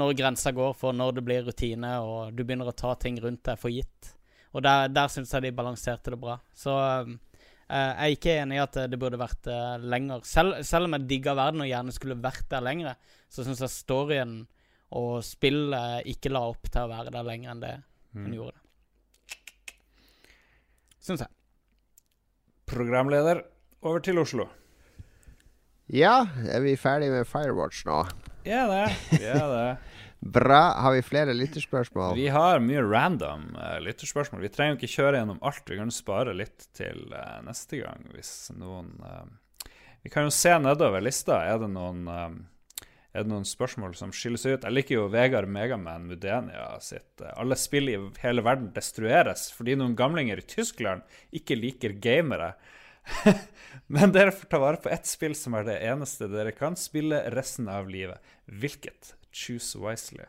[0.00, 3.44] når grensa går for når det blir rutine, og du begynner å ta ting rundt
[3.44, 4.14] deg for gitt.
[4.54, 6.38] Og der, der syns jeg de balanserte det bra.
[6.54, 7.16] Så eh,
[7.68, 10.20] jeg er ikke enig i at det burde vært eh, lenger.
[10.28, 12.96] Selv, selv om jeg digga verden og gjerne skulle vært der lenger,
[13.32, 14.34] så syns jeg storyen
[14.94, 17.74] og spillet ikke la opp til å være der lenger enn det
[18.14, 18.28] Mm.
[18.28, 18.60] hun gjorde.
[21.02, 21.28] Syns jeg.
[22.70, 23.40] Programleder,
[23.82, 24.46] over til Oslo.
[25.90, 28.04] Ja, er vi ferdig med Firewatch nå?
[28.46, 29.18] Ja, det.
[29.20, 29.64] Ja, det.
[30.24, 30.72] Bra.
[30.80, 32.14] Har vi flere lytterspørsmål?
[32.16, 34.40] Vi har mye random uh, lytterspørsmål.
[34.40, 35.64] Vi trenger jo ikke kjøre gjennom alt.
[35.68, 39.26] Vi kan spare litt til uh, neste gang hvis noen uh,
[40.00, 41.42] Vi kan jo se nedover lista.
[41.44, 44.64] Er det noen er det noen spørsmål som skiller seg ut?
[44.64, 49.92] Jeg liker jo Vegard Megaman Mudenia sitt Alle spill i hele verden destrueres fordi noen
[49.98, 51.04] gamlinger i Tyskland
[51.36, 52.54] ikke liker gamere.
[53.92, 57.20] Men dere får ta vare på ett spill som er det eneste dere kan spille
[57.36, 58.18] resten av livet.
[58.48, 59.12] Hvilket?
[59.34, 60.26] Choose wisely.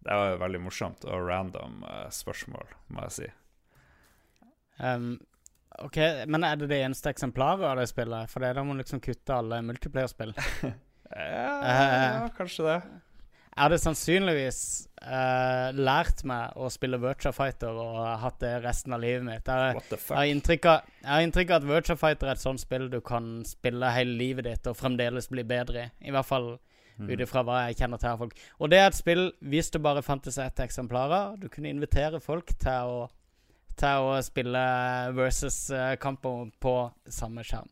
[0.00, 3.28] Det var jo veldig morsomt og random uh, spørsmål, må jeg si.
[4.80, 5.10] Um,
[5.84, 8.32] ok, Men er det det eneste eksemplaret av det spillet?
[8.32, 10.34] For da må man liksom kutte alle multiplayer-spill.
[11.10, 12.02] Ja, Eh.
[12.22, 12.74] ja kanskje det.
[13.50, 14.58] Jeg hadde sannsynligvis
[15.02, 19.50] uh, lært meg å spille Virtua Fighter og hatt det resten av livet mitt.
[19.50, 23.90] Jeg, jeg har inntrykk av, at Virtua Fighter er et sånt spill du kan spille
[23.90, 25.90] hele livet ditt og fremdeles bli bedre i.
[26.08, 26.52] I hvert fall.
[27.08, 28.34] Ut ifra hva jeg kjenner til av folk.
[28.58, 31.38] Og det er et spill hvis det bare fantes ett eksemplar av.
[31.40, 33.08] Du kunne invitere folk til å,
[33.80, 34.64] til å spille
[35.16, 36.74] versus-kamper på
[37.08, 37.68] samme skjerm.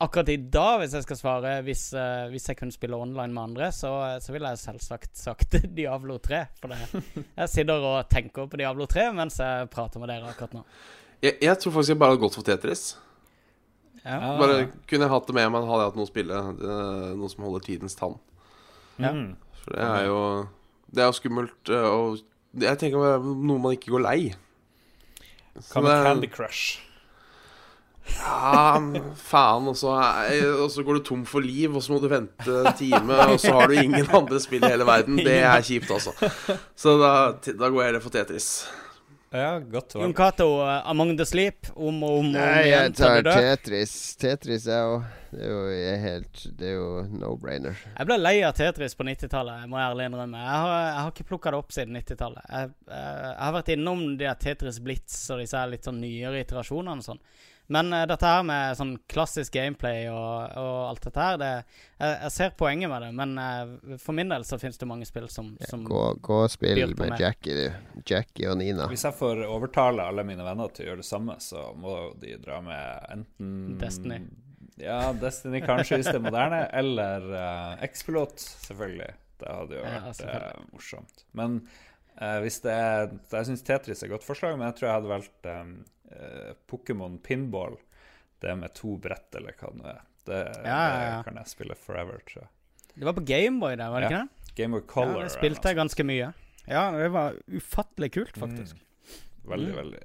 [0.00, 3.42] Akkurat i dag, hvis jeg skal svare, hvis, uh, hvis jeg kunne spille online med
[3.50, 3.90] andre, så,
[4.24, 6.38] så ville jeg selvsagt sagt Diablo 3.
[6.62, 7.02] For det,
[7.42, 10.64] jeg sitter og tenker på Diablo 3 mens jeg prater med dere akkurat nå.
[11.20, 12.86] Jeg, jeg tror faktisk jeg bare hadde gått for Tetris.
[14.00, 14.16] Ja.
[14.16, 14.38] Ah.
[14.40, 16.38] Bare kunne jeg hatt det med meg, hadde jeg hatt noe å spille.
[16.56, 18.16] eh, Noe som holder tidens tann.
[19.00, 19.12] Ja.
[19.16, 19.32] Mm.
[19.64, 20.20] For det er jo
[20.94, 21.68] Det er jo skummelt.
[21.70, 22.18] eh, Og
[22.60, 24.20] jeg tenker det er noe man ikke går lei.
[25.70, 26.78] Hva med Candy Crush?
[28.10, 28.80] Ja,
[29.22, 29.68] faen.
[29.70, 29.92] Og så,
[30.64, 33.36] og så går du tom for liv, og så må du vente en time, og
[33.38, 35.20] så har du ingen andre spill i hele verden.
[35.20, 36.14] Det er kjipt, altså.
[36.74, 37.12] Så da,
[37.52, 38.48] da går jeg heller for Tetris.
[39.30, 40.10] Ja, godt Jon.
[40.16, 43.22] Cato, uh, Among the Sleep, om og om om Nei, jeg tar.
[43.30, 43.92] Tetris.
[44.18, 44.96] Tetris er jo
[45.30, 47.84] Det er jo jeg helt Det er jo no-brainer.
[47.94, 50.42] Jeg ble lei av Tetris på 90-tallet, må jeg ærlig innrømme.
[50.42, 52.50] Jeg har, jeg har ikke plukka det opp siden 90-tallet.
[52.50, 56.42] Jeg, eh, jeg har vært innom de der Tetris Blitz og disse litt sånn nyere
[56.42, 57.24] iterasjonene og sånn.
[57.70, 61.50] Men uh, dette her med sånn klassisk gameplay og, og alt dette her, det,
[62.00, 63.10] jeg, jeg ser poenget med det.
[63.14, 66.50] Men uh, for min del så finnes det mange spill som, som Gå, gå og
[66.50, 67.14] spill med.
[67.22, 68.02] Jackie, du.
[68.02, 68.90] Jackie og Nina.
[68.90, 72.34] Hvis jeg får overtale alle mine venner til å gjøre det samme, så må de
[72.42, 74.24] dra med enten Destiny.
[74.80, 79.10] Ja, Destiny kanskje hvis det er moderne, eller uh, X-Pilot, selvfølgelig.
[79.40, 81.24] Det hadde jo vært ja, uh, morsomt.
[81.36, 81.60] Men
[82.20, 84.98] uh, hvis det er Jeg syns Tetris er et godt forslag, men jeg tror jeg
[84.98, 85.72] hadde valgt um,
[86.12, 87.78] uh, Pokémon Pinball.
[88.40, 90.00] Det med to brett, eller hva det nå er.
[90.28, 92.50] Det, Ja, ja, det kan jeg spille forever, tror jeg.
[92.94, 94.54] Det var på Gameboy der, var det ikke det?
[94.60, 95.18] Gameboy Color.
[95.20, 96.30] Ja, det spilte jeg ganske mye.
[96.68, 98.80] Ja, det var ufattelig kult, faktisk.
[99.48, 99.78] Veldig, Mm.
[99.80, 100.00] veldig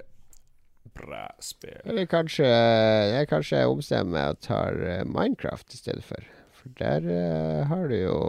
[0.95, 1.77] bra spill.
[1.85, 6.27] Eller kanskje jeg kanskje omstemmer ombestemmer meg og tar eh, Minecraft i stedet for.
[6.55, 8.19] For der uh, har du jo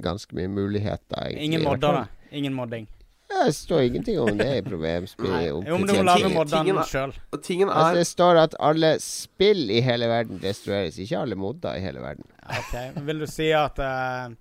[0.00, 1.18] ganske mye muligheter.
[1.20, 2.30] egentlig, Ingen modder, da.
[2.30, 2.86] Ingen modding.
[3.28, 5.52] Ja, Det står ingenting om det i problemspillet.
[5.52, 7.12] Om Jo, men du må lage moddene sjøl.
[7.32, 12.02] Altså, det står at alle spill i hele verden destrueres, ikke alle modder i hele
[12.04, 12.26] verden.
[12.44, 14.32] Ok, men Vil du si at uh,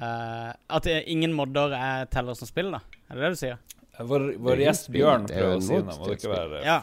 [0.00, 2.84] uh, At eh, ingen modder er teller som spill, da?
[3.08, 3.62] Er det det du sier?
[3.98, 5.98] Vår, vår gjest Bjørn det er prøver å si noe.
[5.98, 6.82] Må det ikke være Ja.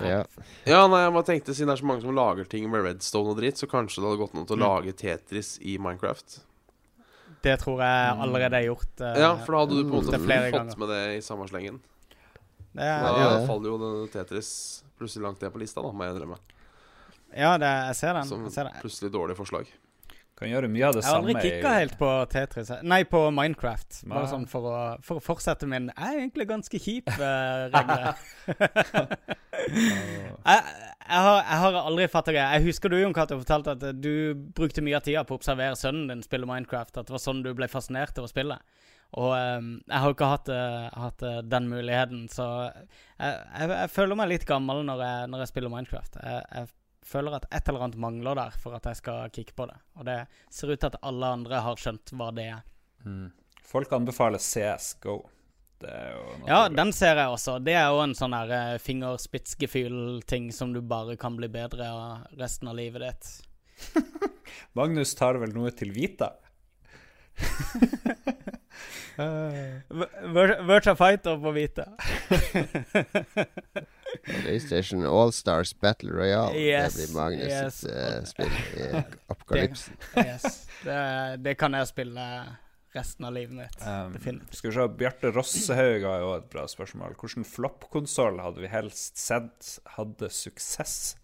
[0.00, 0.24] Ja.
[0.64, 3.28] Ja, nei, jeg bare tenkte Siden det er så mange som lager ting med redstone
[3.34, 4.62] og dritt, så kanskje det hadde gått an å Mm.
[4.64, 6.38] lage Tetris i Minecraft.
[7.42, 9.00] Det tror jeg allerede er gjort.
[9.00, 10.00] Uh, Ja, for da hadde du på en Mm.
[10.00, 10.78] måte Det fått ganger.
[10.78, 11.80] med det i samme slengen.
[12.72, 13.46] det Da Ja, det.
[13.46, 16.38] faller jo den Tetris plutselig langt ned på lista, da, må jeg innrømme.
[17.36, 18.24] ja det, jeg ser den.
[18.24, 18.72] Som Jeg, ser den.
[18.80, 19.66] plutselig dårlig forslag.
[20.44, 21.28] Kan gjøre mye av det samme.
[21.32, 22.72] jeg har aldri kicka helt på Tetris.
[22.84, 24.02] Nei, på Minecraft.
[24.04, 24.32] Bare Nei.
[24.34, 28.10] sånn for å, for å fortsette min Jeg er egentlig ganske kjip uh, regler.
[29.64, 30.60] jeg,
[31.08, 32.42] jeg, har, jeg har aldri fatta det.
[32.42, 35.40] Jeg husker du, Jon Cato, fortalte at eh, du brukte mye av tida på å
[35.40, 36.98] observere sønnen din spille Minecraft.
[36.98, 38.58] At det var sånn du ble fascinert av å spille.
[39.14, 42.88] Og um, jeg har jo ikke hatt, uh, hatt uh, den muligheten, så jeg,
[43.20, 46.18] jeg, jeg føler meg litt gammel når jeg, når jeg spiller Minecraft.
[46.18, 46.72] Jeg
[47.04, 49.76] føler at et eller annet mangler der for at jeg skal kicke på det.
[49.98, 50.18] Og det
[50.52, 52.60] ser ut til at alle andre har skjønt hva det er.
[53.04, 53.28] Mm.
[53.64, 54.40] Folk anbefaler
[55.90, 57.58] er jo Ja, den ser jeg også.
[57.64, 62.38] Det er jo en sånn her eh, fingerspitzgefühl-ting som du bare kan bli bedre av
[62.40, 63.24] resten av livet ditt.
[64.78, 66.30] Magnus tar vel noe til Vita?
[69.16, 71.84] Vir- Virtua Fighter på hvite.
[74.42, 76.58] PlayStation Allstars Battle Royale.
[76.58, 77.80] Yes, det blir Magnus yes.
[77.80, 78.90] sitt eh, spill i
[79.32, 79.96] apokalypsen.
[80.16, 80.60] Yes.
[80.84, 81.00] Det,
[81.44, 82.28] det kan jeg spille
[82.94, 83.82] resten av livet mitt.
[83.82, 84.54] Um, Definitivt.
[84.54, 87.16] skal vi se, Bjarte Rossehaug har jo et bra spørsmål.
[87.18, 91.16] Hvilken floppkonsoll hadde vi helst sett hadde suksess?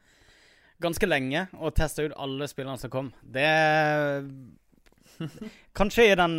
[0.80, 3.12] ganske lenge og testa ut alle spillene som kom.
[3.20, 3.46] Det
[5.78, 6.34] Kanskje i den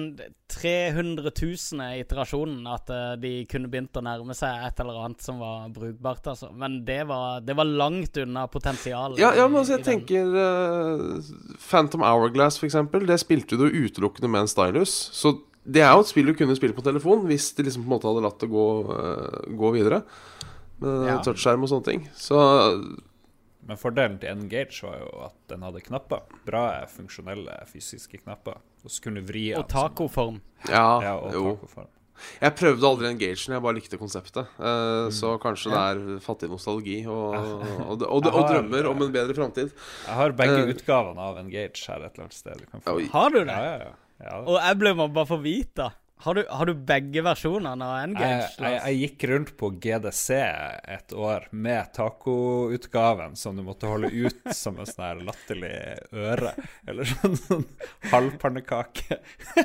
[0.52, 2.00] 300 000.
[2.02, 6.28] iterasjonen at uh, de kunne begynt å nærme seg et eller annet som var brukbart,
[6.34, 6.50] altså.
[6.54, 9.20] Men det var, det var langt unna potensialet.
[9.22, 10.02] Ja, ja, men altså, jeg den.
[10.02, 11.32] tenker uh,
[11.70, 13.06] Phantom Hourglass, for eksempel.
[13.08, 14.96] Det spilte du utelukkende med en stylus.
[15.16, 17.90] Så det er jo et spill du kunne spille på telefon hvis de liksom på
[17.92, 20.02] en måte hadde latt det gå, uh, gå videre.
[20.82, 21.20] Med Ja.
[21.22, 22.06] touchskjerm og sånne ting.
[22.18, 22.36] Så
[23.70, 26.24] Men fordelen til Engage var jo at den hadde knapper.
[26.48, 28.58] Bra funksjonelle fysiske knapper.
[28.84, 30.40] Og så kunne du vri Og tacoform.
[30.70, 31.44] ja, Ja, og jo.
[31.56, 31.90] tacoform.
[32.42, 34.46] Jeg prøvde aldri Engagen, jeg bare likte konseptet.
[34.60, 35.12] Uh, Mm.
[35.18, 37.34] Så kanskje det er fattig nostalgi og,
[37.90, 39.72] og, og, og, og drømmer om en bedre framtid.
[40.06, 42.62] Jeg har begge uh, utgavene av Engage her et eller annet sted.
[42.62, 43.00] Du kan få.
[43.16, 43.48] Har du det?
[43.50, 43.96] Ja, ja, ja.
[44.28, 44.38] ja.
[44.46, 45.90] Og jeg ble bare få vite.
[46.22, 48.50] Har du, har du begge versjonene av Jeg, Engage?
[48.62, 50.28] jeg, jeg gikk rundt på GDC
[50.94, 55.72] et år med tacoutgaven som du måtte holde ut som en sånn latterlig
[56.14, 56.52] øre.
[56.86, 57.66] Eller sånn, sånn
[58.12, 59.18] halvpannekake.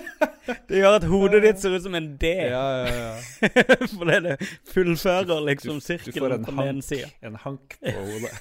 [0.71, 2.33] Det gjør at hodet ditt ser ut som en D.
[2.49, 3.49] Ja, ja, ja.
[3.93, 4.37] Fordi det
[4.71, 7.11] fullfører liksom sirkelen en på den ene sida.
[7.27, 8.33] en hank på hodet.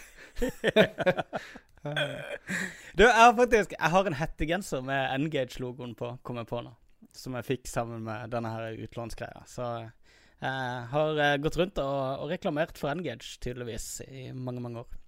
[2.96, 6.76] Du, jeg faktisk Jeg har en hettegenser med Engage-logoen på, kom jeg på nå.
[7.16, 9.46] Som jeg fikk sammen med denne her utlånsgreia.
[9.48, 9.70] Så
[10.44, 15.02] jeg har eh, gått rundt og, og reklamert for Engage, tydeligvis, i mange, mange år.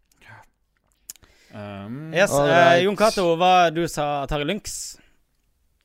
[1.51, 2.83] Um, Yes, eh.
[2.83, 4.97] Jon Cato, hva du sa Atari Lynx?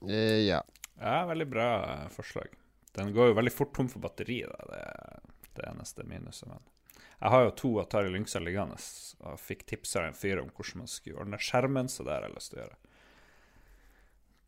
[0.09, 0.62] Eh, ja.
[0.99, 2.55] Ja, veldig bra eh, forslag.
[2.97, 4.66] Den går jo veldig fort tom for batteri, da.
[4.69, 5.20] Det er
[5.59, 6.49] det eneste minuset.
[6.51, 6.62] Men
[7.23, 8.78] jeg har jo to Atari Lynxer liggende
[9.23, 12.27] og fikk tips av en fyr om hvordan man skulle ordne skjermen, så det har
[12.27, 12.78] jeg lyst til å gjøre.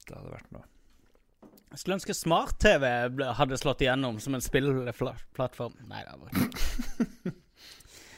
[0.04, 0.66] Det hadde vært noe.
[1.74, 2.84] Jeg skulle ønske smart-TV
[3.34, 5.74] hadde slått igjennom som en spillplattform.
[5.90, 7.32] Nei, det var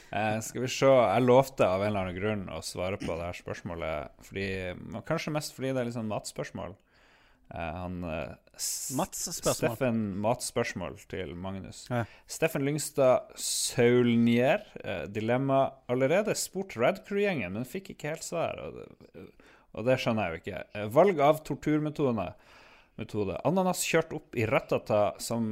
[0.07, 3.25] Eh, skal vi se Jeg lovte av en eller annen grunn å svare på det
[3.25, 4.13] her spørsmålet.
[4.23, 4.45] Fordi,
[5.03, 6.77] Kanskje mest fordi det er litt sånn matspørsmål.
[7.51, 8.31] Eh, han eh,
[8.95, 9.57] Mats-spørsmål.
[9.57, 11.83] Steffen Matspørsmål til Magnus.
[11.91, 12.05] Ja.
[12.37, 14.63] Steffen Lyngstad Saulnier.
[14.79, 18.63] Eh, dilemma allerede spurt Red Crew-gjengen, men fikk ikke helt svar.
[18.63, 19.27] Og det,
[19.77, 20.63] og det skjønner jeg jo ikke.
[20.71, 22.31] Eh, valg av torturmetode.
[22.97, 23.37] Metode.
[23.45, 25.51] Ananas kjørt opp i ratata som,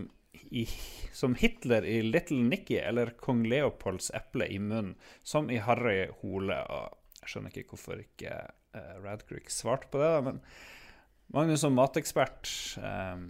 [0.49, 0.65] i,
[1.13, 6.57] som Hitler i Little Nicky, eller kong Leopolds eple i munnen, som i Harry Hole.
[6.57, 10.41] Og jeg skjønner ikke hvorfor ikke eh, Radcrew svarte på det, da, men
[11.34, 12.49] Magnus som matekspert,
[12.81, 13.26] eh,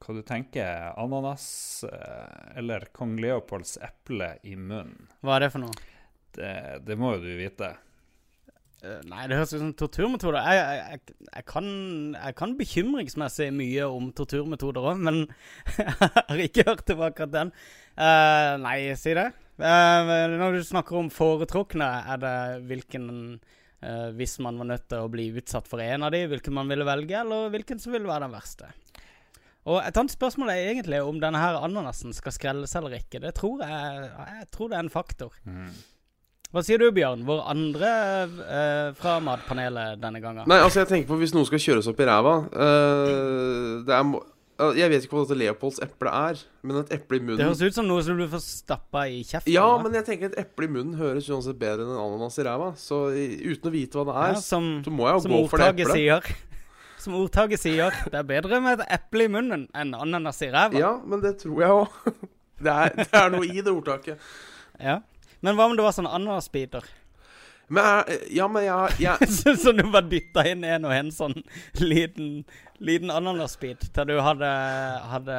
[0.00, 0.92] hva du tenker?
[1.00, 1.44] Ananas
[1.84, 5.10] eh, eller kong Leopolds eple i munnen?
[5.20, 5.88] Hva er det for noe?
[6.36, 6.52] Det,
[6.86, 7.74] det må jo du vite.
[8.80, 10.40] Eh, Nei, det høres ut som torturmetoder.
[10.40, 11.68] Jeg, jeg, jeg, kan,
[12.16, 15.22] jeg kan bekymringsmessig mye om torturmetoder òg, men
[15.76, 17.54] jeg har ikke hørt tilbake til den.
[18.00, 19.28] Uh, nei, si det.
[19.60, 20.08] Uh,
[20.40, 22.36] når du snakker om foretrukne, er det
[22.70, 23.10] hvilken
[23.84, 26.70] uh, Hvis man var nødt til å bli utsatt for en av de, hvilken man
[26.70, 28.72] ville velge, eller hvilken som ville være den verste?
[29.68, 33.20] Og Et annet spørsmål er egentlig om denne her ananasen skal skrelles eller ikke.
[33.20, 35.36] Det tror jeg, tror det er en faktor.
[36.50, 37.20] Hva sier du, Bjørn?
[37.28, 37.88] Vår andre
[38.26, 40.48] eh, fra matpanelet denne gangen.
[40.50, 44.90] Nei, altså jeg tenker på hvis noen skal kjøres opp i ræva eh, eh, Jeg
[44.90, 47.78] vet ikke hva dette Leopolds eple er, men et eple i munnen Det høres ut
[47.78, 49.52] som noe som du får stappa i kjeften.
[49.54, 49.76] Ja, da.
[49.84, 52.72] men jeg tenker et eple i munnen høres uansett bedre enn en ananas i ræva.
[52.80, 55.62] Så uten å vite hva det er, ja, som, så må jeg jo gå for
[55.62, 55.94] det eplet.
[55.94, 56.32] sier.
[57.00, 57.94] Som ordtaket sier.
[58.12, 60.76] Det er bedre med et eple i munnen enn ananas i ræva.
[60.76, 61.94] Ja, men det tror jeg òg.
[62.60, 64.20] Det, det er noe i det ordtaket.
[64.76, 64.98] Ja.
[65.40, 66.84] Men hva om det var sånn ananasbiter?
[67.70, 69.12] Men er- ja, men ja, ja.
[69.38, 71.36] Så så du bare dytta inn en og en sånn
[71.78, 72.44] liten,
[72.82, 74.48] liten ananasbit til du hadde,
[75.12, 75.36] hadde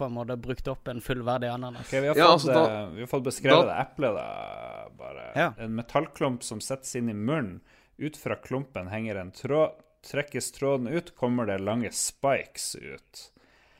[0.00, 1.84] på en måte brukt opp en fullverdig ananas?
[1.86, 4.16] Okay, vi, har Ja, fått, altså, da- eh, vi har fått beskrevet da- det eplet,
[4.16, 4.88] da.
[4.98, 5.26] Bare.
[5.36, 5.50] Ja.
[5.58, 7.60] En metallklump som settes inn i munnen.
[8.00, 9.76] Ut fra klumpen henger en tråd.
[10.10, 13.26] Trekkes tråden ut, kommer det lange spikes ut.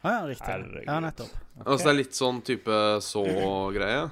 [0.05, 0.45] Ah, ja, riktig.
[0.53, 0.85] Herregud.
[0.87, 1.33] Ja, nettopp.
[1.65, 4.11] Altså det er litt sånn type så-greie.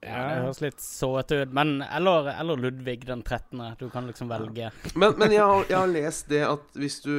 [0.00, 1.54] Ja, det høres litt såete ut.
[1.54, 3.64] Men eller, eller Ludvig den 13.
[3.80, 4.70] Du kan liksom velge.
[4.94, 7.14] Men, men jeg, har, jeg har lest det at hvis du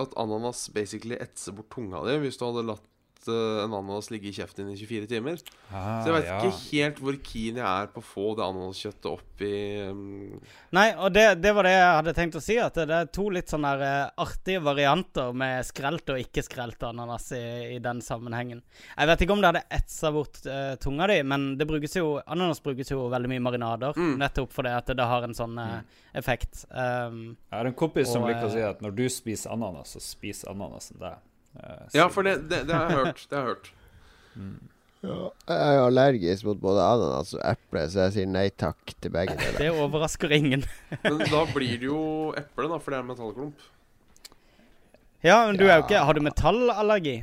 [0.00, 2.84] At ananas basically etser bort tunga di hvis du hadde latt
[3.30, 5.40] eh, en ananas ligge i kjeften din i 24 timer.
[5.70, 6.36] Ah, Så jeg vet ja.
[6.38, 9.56] ikke helt hvor keen jeg er på å få det ananaskjøttet opp i
[9.90, 10.38] um,
[10.76, 12.56] Nei, og det, det var det jeg hadde tenkt å si.
[12.62, 16.86] At det, er to litt sånne der, eh, artige varianter med skrelt og ikke skrelt
[16.88, 17.44] ananas i,
[17.76, 18.62] i den sammenhengen.
[18.96, 22.16] Jeg vet ikke om det hadde etsa bort uh, tunga di, men det brukes jo,
[22.24, 23.96] ananas brukes jo veldig mye marinader.
[23.96, 24.16] Mm.
[24.22, 25.80] Nettopp fordi at det har en sånn uh,
[26.16, 26.64] effekt.
[26.70, 30.02] Um, Jeg har en kompis som liker å si at når du spiser ananas, så
[30.02, 31.20] spiser ananasen deg.
[31.56, 33.26] Eh, Ja, for det, det, det har jeg hørt.
[33.30, 33.70] Det har jeg hørt.
[35.06, 39.12] Jeg er jo allergisk mot både ananas og eple, så jeg sier nei takk til
[39.14, 39.58] begge deler.
[39.60, 40.64] det overrasker ingen.
[41.04, 42.00] Men da blir det jo
[42.34, 43.60] eple, da, for det er en metallklump.
[45.22, 47.14] Ja, men du er jo ikke Har du metallallergi?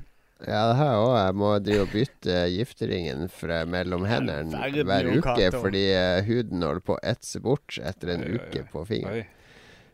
[0.44, 1.12] Ja, det har jeg òg.
[1.26, 6.84] Jeg må drive og bytte gifteringen fra mellom hendene hver uke fordi eh, huden holder
[6.88, 9.30] på å etse bort etter en Oi, oi, uke på fingeren.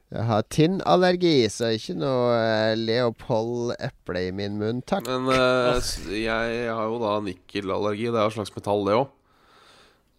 [0.09, 5.05] Jeg har tinnallergi, så ikke noe uh, Leopold-eple i min munn, takk.
[5.05, 8.07] Men uh, jeg har jo da nikkelallergi.
[8.09, 9.11] Det er jo et slags metall, det òg.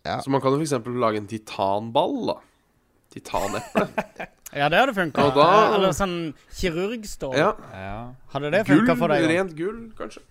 [0.07, 0.21] Ja.
[0.23, 0.77] Så man kan jo f.eks.
[1.03, 2.21] lage en titanball.
[2.31, 2.39] da
[3.17, 3.89] Titaneple.
[4.51, 5.29] Ja, det hadde funka.
[5.39, 7.37] Ja, Eller sånn kirurgstål.
[7.39, 7.53] ja.
[8.33, 9.23] Hadde det funka for deg?
[9.23, 10.25] Gull, rent gull, kanskje.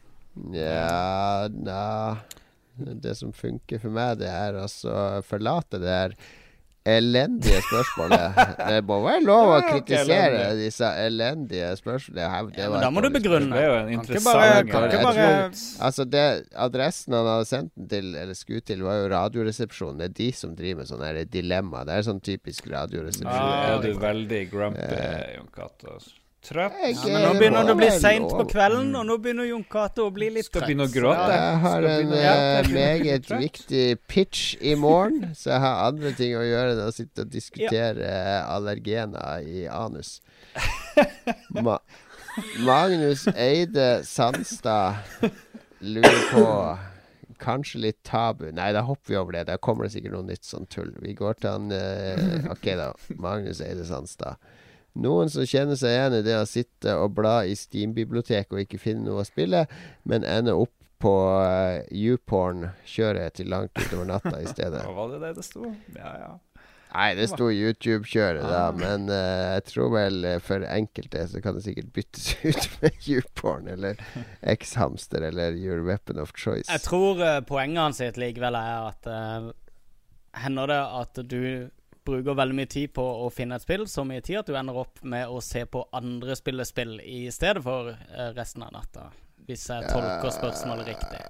[0.54, 2.18] Ja Nja
[2.76, 4.68] Det som funker for meg, det er å
[5.24, 6.18] forlate det her
[6.98, 8.40] elendige spørsmålet.
[8.60, 12.60] Det må være lov å kritisere disse elendige spørsmålene.
[12.60, 13.52] Ja, men da må du begrunne.
[13.54, 15.34] Det er jo en interessant bare, kan ikke bare
[15.90, 16.26] Altså det
[16.68, 20.00] Adressen han hadde sendt den til, eller skutt til, var jo Radioresepsjonen.
[20.02, 21.84] Det er de som driver med sånne dilemma.
[21.88, 23.30] Det er sånn typisk Radioresepsjon.
[23.34, 24.90] Ah, er du veldig grumpy,
[25.38, 26.00] Jon Cato?
[26.40, 26.76] Trøtt?
[26.80, 29.66] Jeg ja, men Nå begynner det å bli seint på kvelden, og nå begynner Jon
[29.68, 31.26] Cato å bli litt Skal begynne å gråte.
[31.36, 32.36] Jeg har en eh, Ja,
[32.72, 33.44] meget trøtt.
[33.44, 37.34] viktig pitch i morgen, så jeg har andre ting å gjøre enn å sitte og
[37.34, 38.44] diskutere ja.
[38.56, 40.20] allergener i anus.
[41.66, 41.80] Ma
[42.64, 44.96] Magnus Eide Sandstad
[45.84, 46.46] lurer på
[47.40, 48.50] Kanskje litt tabu.
[48.52, 49.46] Nei, da hopper vi over det.
[49.48, 50.92] Da kommer det sikkert noe nytt sånn tull.
[51.00, 52.90] Vi går til han uh, Ok, da.
[53.16, 54.36] Magnus Eide Sandstad.
[55.00, 58.82] Noen som kjenner seg igjen i det å sitte og bla i Steam-biblioteket og ikke
[58.82, 59.66] finne noe å spille,
[60.10, 64.84] men ender opp på uh, YouPorn-kjøret til langt utover natta i stedet.
[64.88, 65.64] Hva var det det det sto?
[65.96, 66.32] Ja, ja.
[66.90, 71.54] Nei, det sto YouTube-kjøret, da, men uh, jeg tror vel eh, for enkelte så kan
[71.54, 74.00] det sikkert byttes ut med YouPorn eller
[74.42, 76.66] X-Hamster eller Your Weapon of Choice.
[76.66, 79.52] Jeg tror uh, poenget hans likevel er at eh,
[80.40, 81.42] Hender det at du
[82.10, 84.78] bruker veldig mye tid på å finne et spill, så mye tid at du ender
[84.82, 89.10] opp med å se på andre spillespill i stedet for eh, resten av natta?
[89.50, 91.22] Hvis jeg tolker spørsmålet riktig.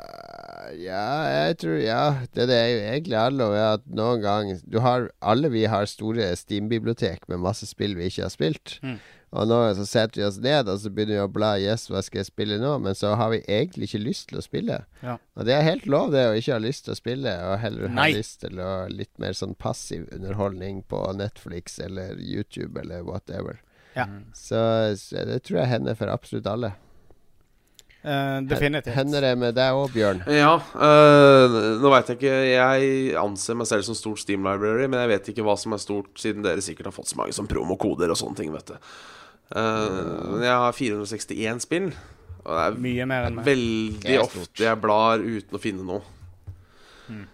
[0.84, 2.02] Ja, jeg tror Ja,
[2.36, 5.64] det, det er jo egentlig alle og er at noen gang Du har Alle vi
[5.72, 8.76] har store Steam-bibliotek med masse spill vi ikke har spilt.
[8.84, 9.00] Mm.
[9.30, 11.52] Og nå så setter vi oss ned og så begynner vi å bla.
[11.62, 12.72] Yes, hva skal jeg spille nå?
[12.82, 14.80] Men så har vi egentlig ikke lyst til å spille.
[15.06, 15.20] Ja.
[15.38, 17.94] Og det er helt lov, det, å ikke ha lyst til å spille, og heller
[17.94, 23.62] ha lyst til å litt mer sånn passiv underholdning på Netflix eller YouTube eller whatever.
[23.94, 24.08] Ja.
[24.34, 24.60] Så,
[24.98, 26.74] så det tror jeg hender for absolutt alle.
[28.00, 28.96] Eh, definitivt.
[28.96, 30.22] Hender det med deg òg, Bjørn?
[30.32, 35.02] Ja, Uh, nå veit jeg ikke Jeg anser meg selv som stort Steam Library, men
[35.04, 37.50] jeg vet ikke hva som er stort, siden dere sikkert har fått så mange som
[37.50, 38.78] promokoder og sånne ting, vet du.
[39.50, 41.90] Uh, Men jeg har 461 spill,
[42.46, 43.50] og det er Mye mer enn meg.
[43.50, 46.00] veldig er ofte jeg blar uten å finne noe.
[47.10, 47.28] Men,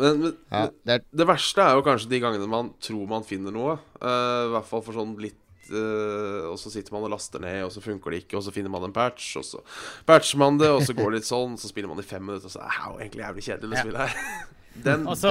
[0.00, 3.54] men Ja, det er det verste er jo kanskje de gangene man tror man finner
[3.54, 3.76] noe.
[4.02, 5.38] Uh, I hvert fall for sånn litt
[5.70, 8.52] eh, Og så sitter man og laster ned, og så funker det ikke, og så
[8.54, 9.62] finner man en patch, og så
[10.06, 12.50] patcher man det, og så går det litt sånn, så spiller man i fem minutter,
[12.50, 13.86] og så er det jo egentlig jævlig kjedelig det Ja.
[13.86, 14.50] spillet her.
[14.84, 15.30] Den Og så,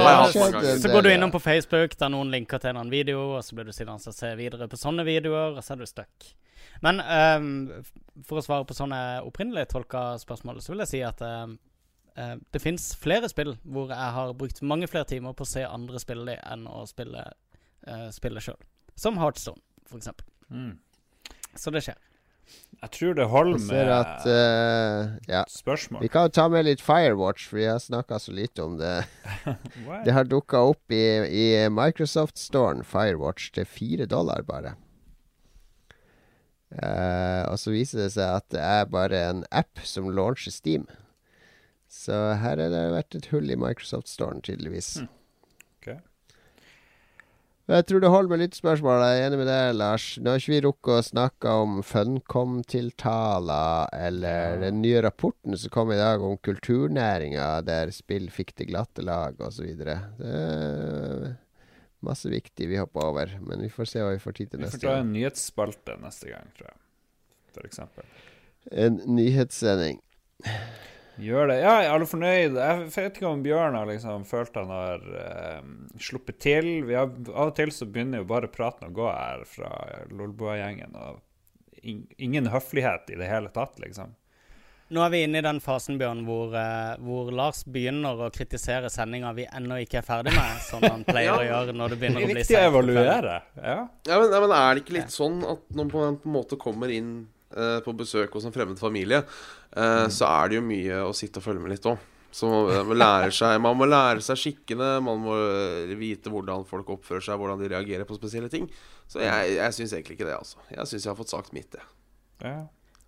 [0.79, 3.57] så går du innom på Facebook, der noen linker til en annen video, og så
[3.57, 6.29] blir du sittende og se videre på sånne videoer, og så er du stuck.
[6.81, 7.83] Men um,
[8.23, 12.61] for å svare på sånne opprinnelig tolka spørsmål, så vil jeg si at eh, det
[12.61, 16.25] fins flere spill hvor jeg har brukt mange flere timer på å se andre spille
[16.31, 17.23] det enn å spille,
[17.87, 18.59] uh, spille sjøl.
[18.95, 19.59] Som Heartstone,
[19.99, 20.25] eksempel.
[20.49, 20.77] Mm.
[21.55, 21.99] Så det skjer.
[22.83, 25.43] Jeg tror det holder med at uh, Ja.
[25.47, 26.01] spørsmål.
[26.03, 29.05] Vi kan jo ta med litt Firewatch, for vi har snakka så lite om det.
[30.05, 34.75] Det har dukka opp i, i Microsoft-storen, Firewatch, til fire dollar bare.
[36.73, 40.87] Uh, og så viser det seg at det er bare en app som launcher Steam.
[41.87, 42.11] Så
[42.41, 44.95] her har det vært et hull i Microsoft-storen, tydeligvis.
[44.99, 45.11] Hmm.
[47.63, 48.99] Jeg tror det holder med litt spørsmål.
[49.07, 50.05] Jeg er enig med deg, Lars.
[50.19, 55.93] Nå har ikke vi rukket å snakke om Funcom-tiltaler eller den nye rapporten som kom
[55.95, 59.63] i dag om kulturnæringa, der spill fikk det glatte lag osv.
[62.03, 64.75] Masse viktig vi hopper over, men vi får se hva vi får tid til neste
[64.75, 64.83] gang.
[64.83, 66.77] Vi får ta en nyhetsspalte neste gang, tror jeg.
[67.55, 68.03] For eksempel.
[68.83, 70.03] En nyhetssending.
[71.21, 71.59] Gjør det.
[71.61, 72.55] Ja, er alle fornøyd?
[72.57, 75.59] Jeg vet ikke om Bjørn har liksom følt han har uh,
[76.01, 76.71] sluppet til.
[76.87, 79.69] Vi har, av og til så begynner jo bare praten å gå her fra
[80.09, 80.97] Lolbua-gjengen.
[80.97, 81.21] Og
[81.85, 84.15] in, ingen høflighet i det hele tatt, liksom.
[84.93, 88.89] Nå er vi inne i den fasen, Bjørn, hvor, uh, hvor Lars begynner å kritisere
[88.93, 91.37] sendinga vi ennå ikke er ferdig med, som han pleier Ja.
[91.39, 92.49] å gjøre når det Det begynner det å bli sent.
[92.49, 93.37] Det er viktig å evaluere.
[93.61, 93.77] Ja.
[94.09, 96.59] Ja, men, ja, men er det ikke litt sånn at når man på en måte
[96.61, 97.13] kommer inn
[97.55, 99.23] eh, på besøk hos en fremmed familie,
[99.75, 102.09] eh, så er det jo mye å sitte og følge med litt òg.
[102.33, 106.63] Så man må, lære seg, man må lære seg skikkene, man må eh, vite hvordan
[106.65, 108.65] folk oppfører seg, hvordan de reagerer på spesielle ting.
[109.05, 110.57] Så jeg, jeg syns egentlig ikke det, altså.
[110.73, 111.83] Jeg syns jeg har fått sagt mitt, det.
[112.41, 112.55] Ja.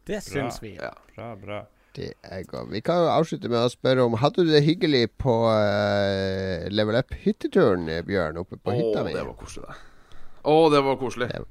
[0.06, 0.76] Det syns vi.
[0.78, 0.92] Ja.
[1.16, 1.64] Bra, bra.
[1.96, 2.70] Det er godt.
[2.70, 6.98] Vi kan jo avslutte med å spørre om Hadde du det hyggelig på uh, Level
[7.00, 9.14] Up-hytteturen, Bjørn, oppe på Å, hytta mi?
[9.16, 10.20] det var koselig, det.
[10.46, 11.30] Å, det var koselig.
[11.32, 11.46] Det-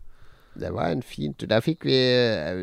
[0.55, 1.49] Det var en fin tur.
[1.51, 2.61] Der fikk vi eh,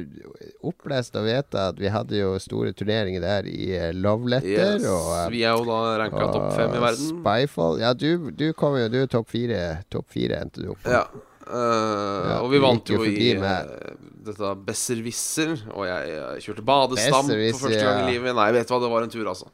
[0.64, 4.86] opplest og vite at vi hadde jo store turneringer der i eh, Love Letter Yes.
[4.88, 7.10] og Vi er jo da ranka topp fem i verden.
[7.20, 7.82] Spyfall.
[7.84, 9.60] Ja, du, du kom jo Du er topp fire.
[9.92, 10.94] Topp fire endte du opp på.
[10.96, 11.04] Ja.
[11.52, 13.76] Uh, Ja, og vi vant jo i med-
[14.24, 18.36] dette Besserwisser, og jeg, jeg kjørte badestamp for første gang i livet.
[18.38, 19.50] Nei, vet du hva, det var en tur, altså.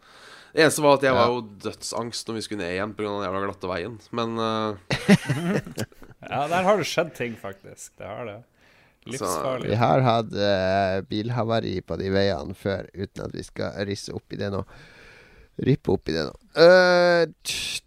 [0.53, 1.19] Det eneste var at jeg Ja.
[1.23, 3.07] var jo dødsangst når vi skulle ned igjen pga.
[3.07, 3.95] den jævla glatte veien.
[4.11, 4.73] Men eh,
[6.27, 7.93] Ja, der har det skjedd ting, faktisk.
[7.97, 8.37] Det har det.
[9.63, 14.35] Vi har hatt uh, bilhavari på de veiene før, uten at vi skal risse opp
[14.35, 14.63] i det nå.
[15.63, 16.33] Rippe opp i det nå.
[16.53, 17.23] Uh,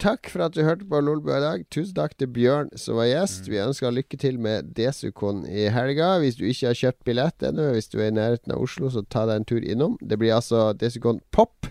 [0.02, 1.66] takk for at du hørte på Lolbua i dag.
[1.70, 3.50] Tusen takk til Bjørn som var gjest.
[3.50, 6.16] Vi ønsker lykke til med Desukon i helga.
[6.22, 9.04] Hvis du ikke har kjøpt billett ennå, hvis du er i nærheten av Oslo, så
[9.06, 10.00] ta deg en tur innom.
[10.02, 11.68] Det blir altså Desukon Pop.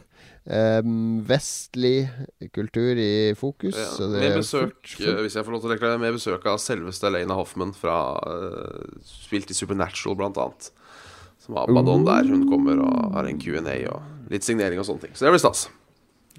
[0.49, 2.09] Um, vestlig
[2.55, 3.76] kultur i fokus.
[3.77, 6.15] ja, det med besøk, fullt- fullt- eh, hvis jeg får lov til å reklamere, med
[6.17, 10.71] besøk av selveste Elena Hoffman fra uh, Spilt i Supernatural, annet.
[11.39, 12.23] Som har Abaddon der.
[12.26, 14.01] Hun kommer og har en Q&A og
[14.34, 15.13] litt signering og sånne ting.
[15.13, 15.67] Så det blir stas.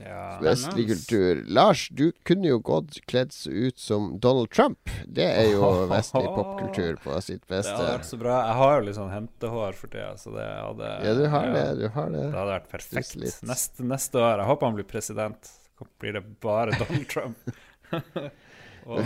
[0.04, 0.38] Ja.
[0.42, 1.42] Vestlig kultur.
[1.46, 4.90] Lars, du kunne jo gått kledd ut som Donald Trump.
[5.06, 7.72] Det er jo vestlig popkultur på sitt beste.
[7.72, 8.36] Det hadde vært så bra.
[8.48, 11.66] Jeg har jo sånn hentehår for tida, så det hadde Ja, du har ja, det.
[11.80, 12.26] Du har det.
[12.26, 13.16] Det hadde vært perfekt.
[13.48, 14.42] Neste, neste år.
[14.42, 15.52] Jeg håper han blir president.
[15.80, 17.52] Så blir det bare Donald Trump.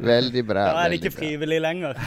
[0.00, 0.62] Veldig bra.
[0.72, 1.26] Da er det ikke ikke bra.
[1.26, 1.98] frivillig lenger.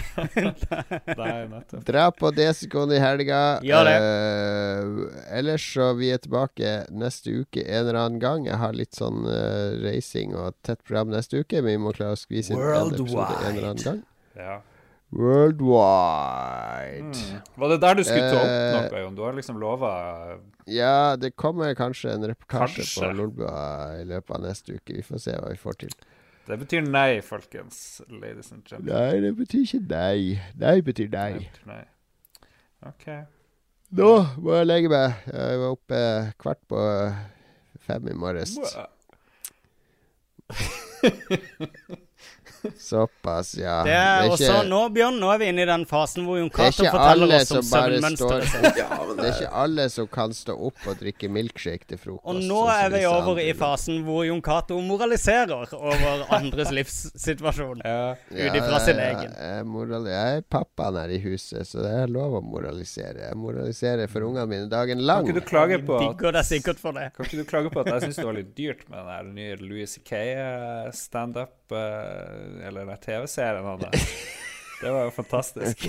[1.19, 1.83] Nei, nettopp.
[1.85, 3.41] Dra på Desikon i helga.
[3.61, 3.93] Gjør det.
[4.01, 5.03] Uh,
[5.37, 8.47] ellers så vi er tilbake neste uke en eller annen gang.
[8.49, 12.17] Jeg har litt sånn uh, racing og tett program neste uke, men vi må klare
[12.17, 14.01] å skvise inn en episode en eller annen gang.
[14.41, 14.57] Ja.
[15.13, 17.13] Worldwide.
[17.13, 17.41] Mm.
[17.61, 19.15] Var det der du skulle ta Eh, opp noe, Jon?
[19.15, 19.91] Du har liksom lova
[20.65, 23.01] Ja, det kommer kanskje en reportasje Kanskje.
[23.01, 24.93] på Lolbua i løpet av neste uke.
[24.97, 25.93] Vi får se hva vi får til.
[26.47, 28.01] Det betyr nei, folkens.
[28.09, 28.93] Ladies and gentlemen.
[28.93, 30.39] Nei, det betyr ikke nei.
[30.59, 31.45] Nei betyr Nei nei.
[31.45, 31.83] betyr nei.
[32.89, 33.05] OK.
[33.95, 34.09] Nå
[34.43, 35.13] må jeg legge meg.
[35.31, 35.99] Jeg var oppe
[36.41, 36.79] kvart på
[37.85, 38.57] fem i morges.
[42.79, 43.83] Såpass, ja.
[43.83, 46.49] Det er ikke- også nå, Bjørn, nå er vi inne i den fasen hvor Jon
[46.49, 48.77] Det er Cato forteller oss om søvnmønsteret sitt.
[48.83, 52.25] Ja, men Det er ikke alle som kan stå opp og drikke milkshake til frokost.
[52.25, 56.71] Og nå sånn er vi over andre i fasen hvor Jon Cato moraliserer over andres
[56.71, 57.81] livssituasjon.
[57.85, 58.15] Ja.
[58.31, 59.33] Ut ifra sin egen.
[59.35, 63.27] Jeg, moral jeg er pappaen her i huset, så det er lov å moralisere.
[63.27, 65.27] Jeg moraliserer for ungene mine dagen Kan lang.
[65.27, 67.09] ikke du klage på at Digger sikkert for det.
[67.15, 69.55] Kan ikke du klage på at jeg syns det var litt dyrt med den nye
[69.61, 69.97] Louis
[71.73, 73.89] C.K.-standup, eller den TV-serien hadde
[74.83, 75.85] Det var jo fantastisk.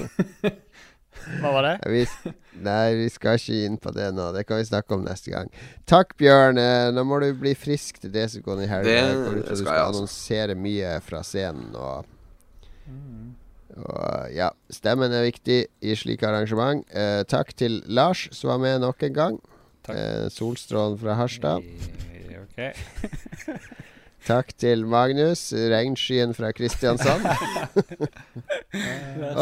[1.40, 1.74] Hva var det?
[1.88, 2.32] Vi,
[2.66, 4.26] nei, vi skal ikke inn på det nå.
[4.34, 5.48] Det kan vi snakke om neste gang.
[5.88, 6.58] Takk, Bjørn.
[6.60, 8.90] Eh, Nå må du bli frisk til det som går i helga.
[8.90, 9.86] Det ut at Du skal skal altså.
[9.94, 12.10] annonsere mye fra scenen og
[13.74, 16.84] og ja, stemmen er viktig i slike arrangement.
[16.94, 19.38] Eh, takk til Lars, som var med nok en gang.
[19.90, 21.64] Eh, Solstrålen fra Harstad.
[22.44, 22.60] OK.
[24.24, 27.26] Takk til Magnus, regnskyen fra Kristiansand.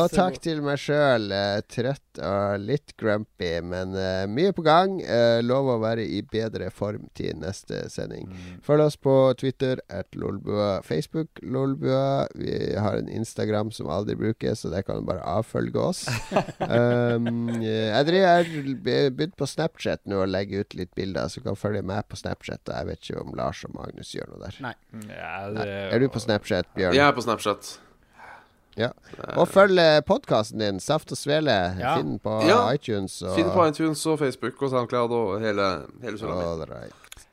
[0.00, 1.30] Og takk til meg sjøl.
[1.32, 4.98] Eh, trøtt og litt grumpy, men eh, mye på gang.
[5.00, 8.28] Eh, lov å være i bedre form til neste sending.
[8.66, 10.82] Følg oss på Twitter at Lolbua.
[10.84, 12.26] Facebook Lolbua.
[12.34, 16.04] Vi har en Instagram som aldri brukes, så der kan du bare avfølge oss.
[16.66, 18.50] um, jeg har
[18.82, 22.18] begynt på Snapchat nå å legge ut litt bilder, så du kan følge med på
[22.18, 22.66] Snapchat.
[22.66, 24.60] Og jeg vet ikke om Lars og Magnus gjør noe der.
[24.66, 24.71] Nei.
[25.08, 25.66] Ja, Nei.
[25.66, 26.94] Er du på Snapchat, Bjørn?
[26.94, 27.78] Jeg er på Snapchat.
[28.76, 28.88] Ja.
[29.36, 29.76] Og følg
[30.08, 31.54] podkasten din, Saft og Svele.
[31.78, 31.96] Ja.
[31.98, 32.62] Finn på Ja.
[32.72, 33.18] iTunes.
[33.22, 35.66] Og, Finn på iTunes og Facebook og SoundCloud og hele,
[36.00, 36.32] hele.
[36.70, 37.26] Right.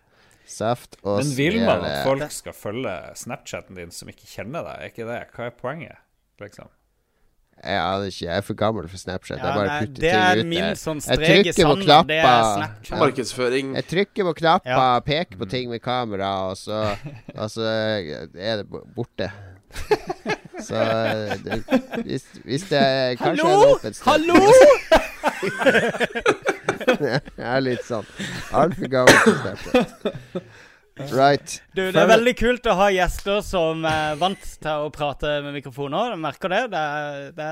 [0.45, 1.27] Saft og Svele.
[1.29, 4.75] Men vil man at folk skal følge Snapchaten din som ikke kjenner deg?
[4.81, 5.21] Er ikke det?
[5.35, 5.97] Hva er poenget,
[6.41, 6.67] liksom?
[7.59, 9.37] Jeg aner ikke, jeg er for gammel for Snapchat.
[9.37, 10.77] Ja, jeg bare nei, putter det er ut min der.
[10.79, 11.97] sånn Jeg strek i trykker på sanda.
[12.07, 12.25] Det er.
[12.55, 12.99] Snapchat.
[13.03, 13.73] Markedsføring.
[13.75, 14.99] Jeg trykker på knapper, Ja.
[15.03, 16.79] peker på ting med kamera, og så,
[17.35, 18.65] og så er det
[18.95, 19.31] borte.
[20.59, 20.75] Så
[21.45, 21.63] det,
[22.03, 22.81] hvis, hvis det
[23.21, 23.61] kanskje Hallo!
[23.61, 24.35] en åpent sted Hallo!
[26.99, 28.07] Jeg er litt sånn
[28.51, 30.43] altfor gammel for Snapchat.
[30.99, 31.61] Right.
[31.73, 35.55] Du, det er veldig kult å ha gjester som er vant til å prate med
[35.55, 36.11] mikrofoner.
[36.11, 36.59] Jeg merker det.
[36.73, 36.83] det,
[37.37, 37.49] det,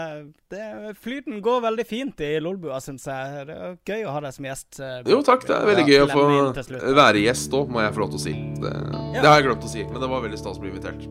[0.51, 3.47] det flyten går veldig fint i Lolbua, syns jeg.
[3.47, 4.81] Det er gøy å ha deg som gjest.
[4.83, 5.47] eh, Jo, takk.
[5.47, 5.93] Det er veldig Ja.
[5.93, 8.35] gøy å få være gjest òg, må jeg få lov til å si.
[8.59, 8.73] Det,
[9.15, 11.07] det har jeg glemt å si, men det var veldig stas å bli invitert.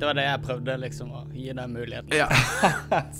[0.00, 2.14] Det var det jeg prøvde, liksom, å gi deg muligheten.
[2.16, 2.28] Ja.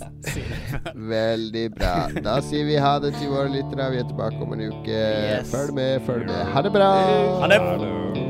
[1.13, 1.93] Veldig bra.
[2.25, 3.91] Da sier vi ha det til våre lyttere.
[3.93, 4.97] Vi er tilbake om en uke.
[4.97, 5.53] Yes.
[5.53, 6.43] Følg med, følg med.
[6.57, 6.91] Ha det bra.
[7.45, 8.30] Ha det.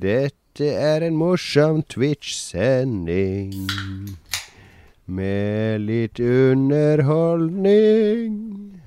[0.00, 3.52] Dette er en morsom Twitch-sending.
[5.04, 8.32] Med litt underholdning.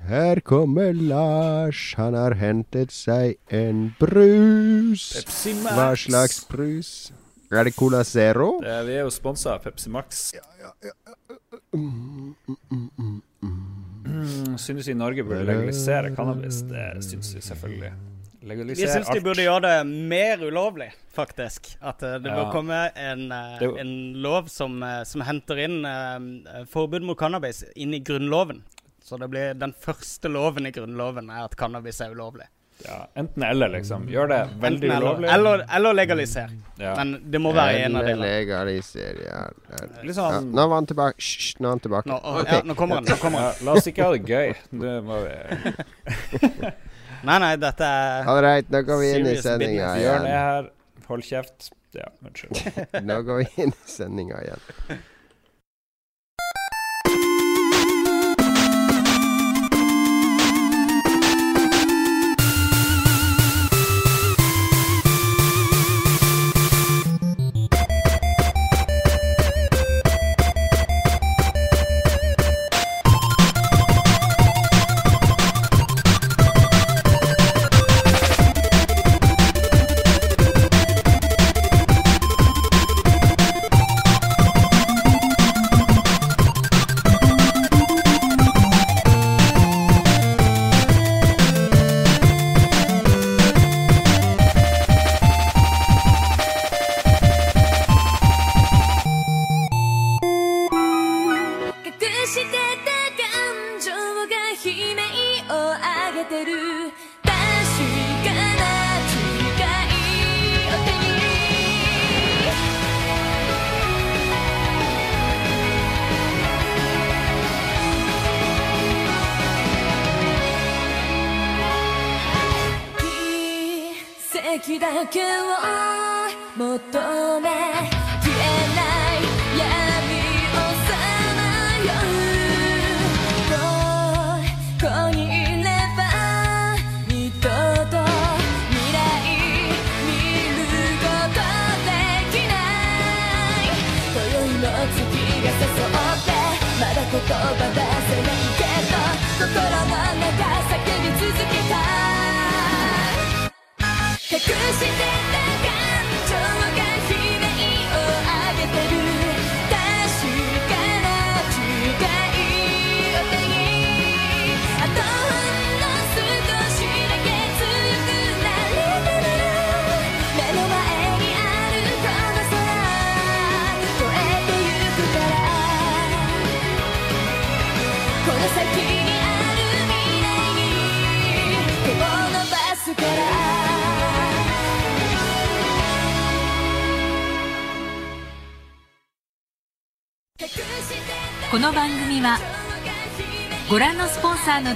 [0.08, 1.94] Her kommer Lars.
[2.00, 5.12] Han har hentet seg en brus.
[5.20, 5.74] Pepsi Max.
[5.76, 7.12] Hva slags brus?
[7.54, 8.60] Er det Cola Zero?
[8.64, 10.34] Det, vi er jo sponsa av Pepsi Max.
[11.70, 12.34] Mm,
[14.58, 16.66] synes vi Norge burde legalisere cannabis.
[16.66, 17.92] Det syns vi selvfølgelig.
[18.44, 21.70] Vi Legalisere syns de burde gjøre det mer ulovlig, faktisk.
[21.80, 22.36] At eh, det Ja.
[22.36, 25.80] bør komme en, eh, Det en lov som, eh, som henter inn
[26.68, 28.62] forbud mot cannabis inn i Grunnloven.
[29.02, 32.46] Så det blir den første loven i Grunnloven er at cannabis er ulovlig.
[32.84, 34.08] Ja, enten eller, liksom.
[34.10, 35.28] Gjør det veldig eller, ulovlig.
[35.30, 36.50] eller, eller legalisere.
[36.78, 36.94] ja.
[36.96, 38.40] Men det må være en av Eller delene.
[38.40, 39.48] Legaliser, ja.
[40.02, 40.32] Liksom.
[40.32, 40.40] Ja.
[40.40, 41.14] Nå var han tilbake.
[41.16, 42.06] Hysj, nå er han tilbake.
[42.10, 42.56] Nå, okay.
[42.56, 43.04] Ja, nå kommer han.
[43.04, 43.64] Nå kommer ja, han.
[43.64, 44.54] La oss ikke ha det gøy.
[44.72, 46.72] Det må vi
[47.24, 50.04] Nei, nei, dette er Ålreit, nå går vi inn i sendinga business.
[50.04, 50.38] Bjørn er igjen.
[50.44, 50.70] her.
[51.08, 51.70] Hold kjeft.
[51.94, 52.58] Ja, unnskyld.
[53.08, 55.02] Nå går vi inn i sendinga igjen.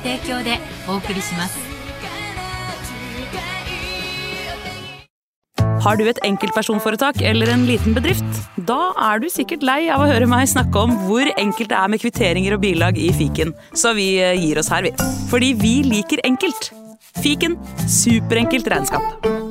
[0.08, 1.74] 提供でお送りします
[5.84, 8.24] Har du et enkeltpersonforetak eller en liten bedrift?
[8.70, 11.92] Da er du sikkert lei av å høre meg snakke om hvor enkelt det er
[11.92, 14.94] med kvitteringer og bilag i fiken, så vi eh, gir oss her, vi.
[15.28, 16.72] Fordi vi liker enkelt.
[17.20, 19.47] Fiken superenkelt regnskap.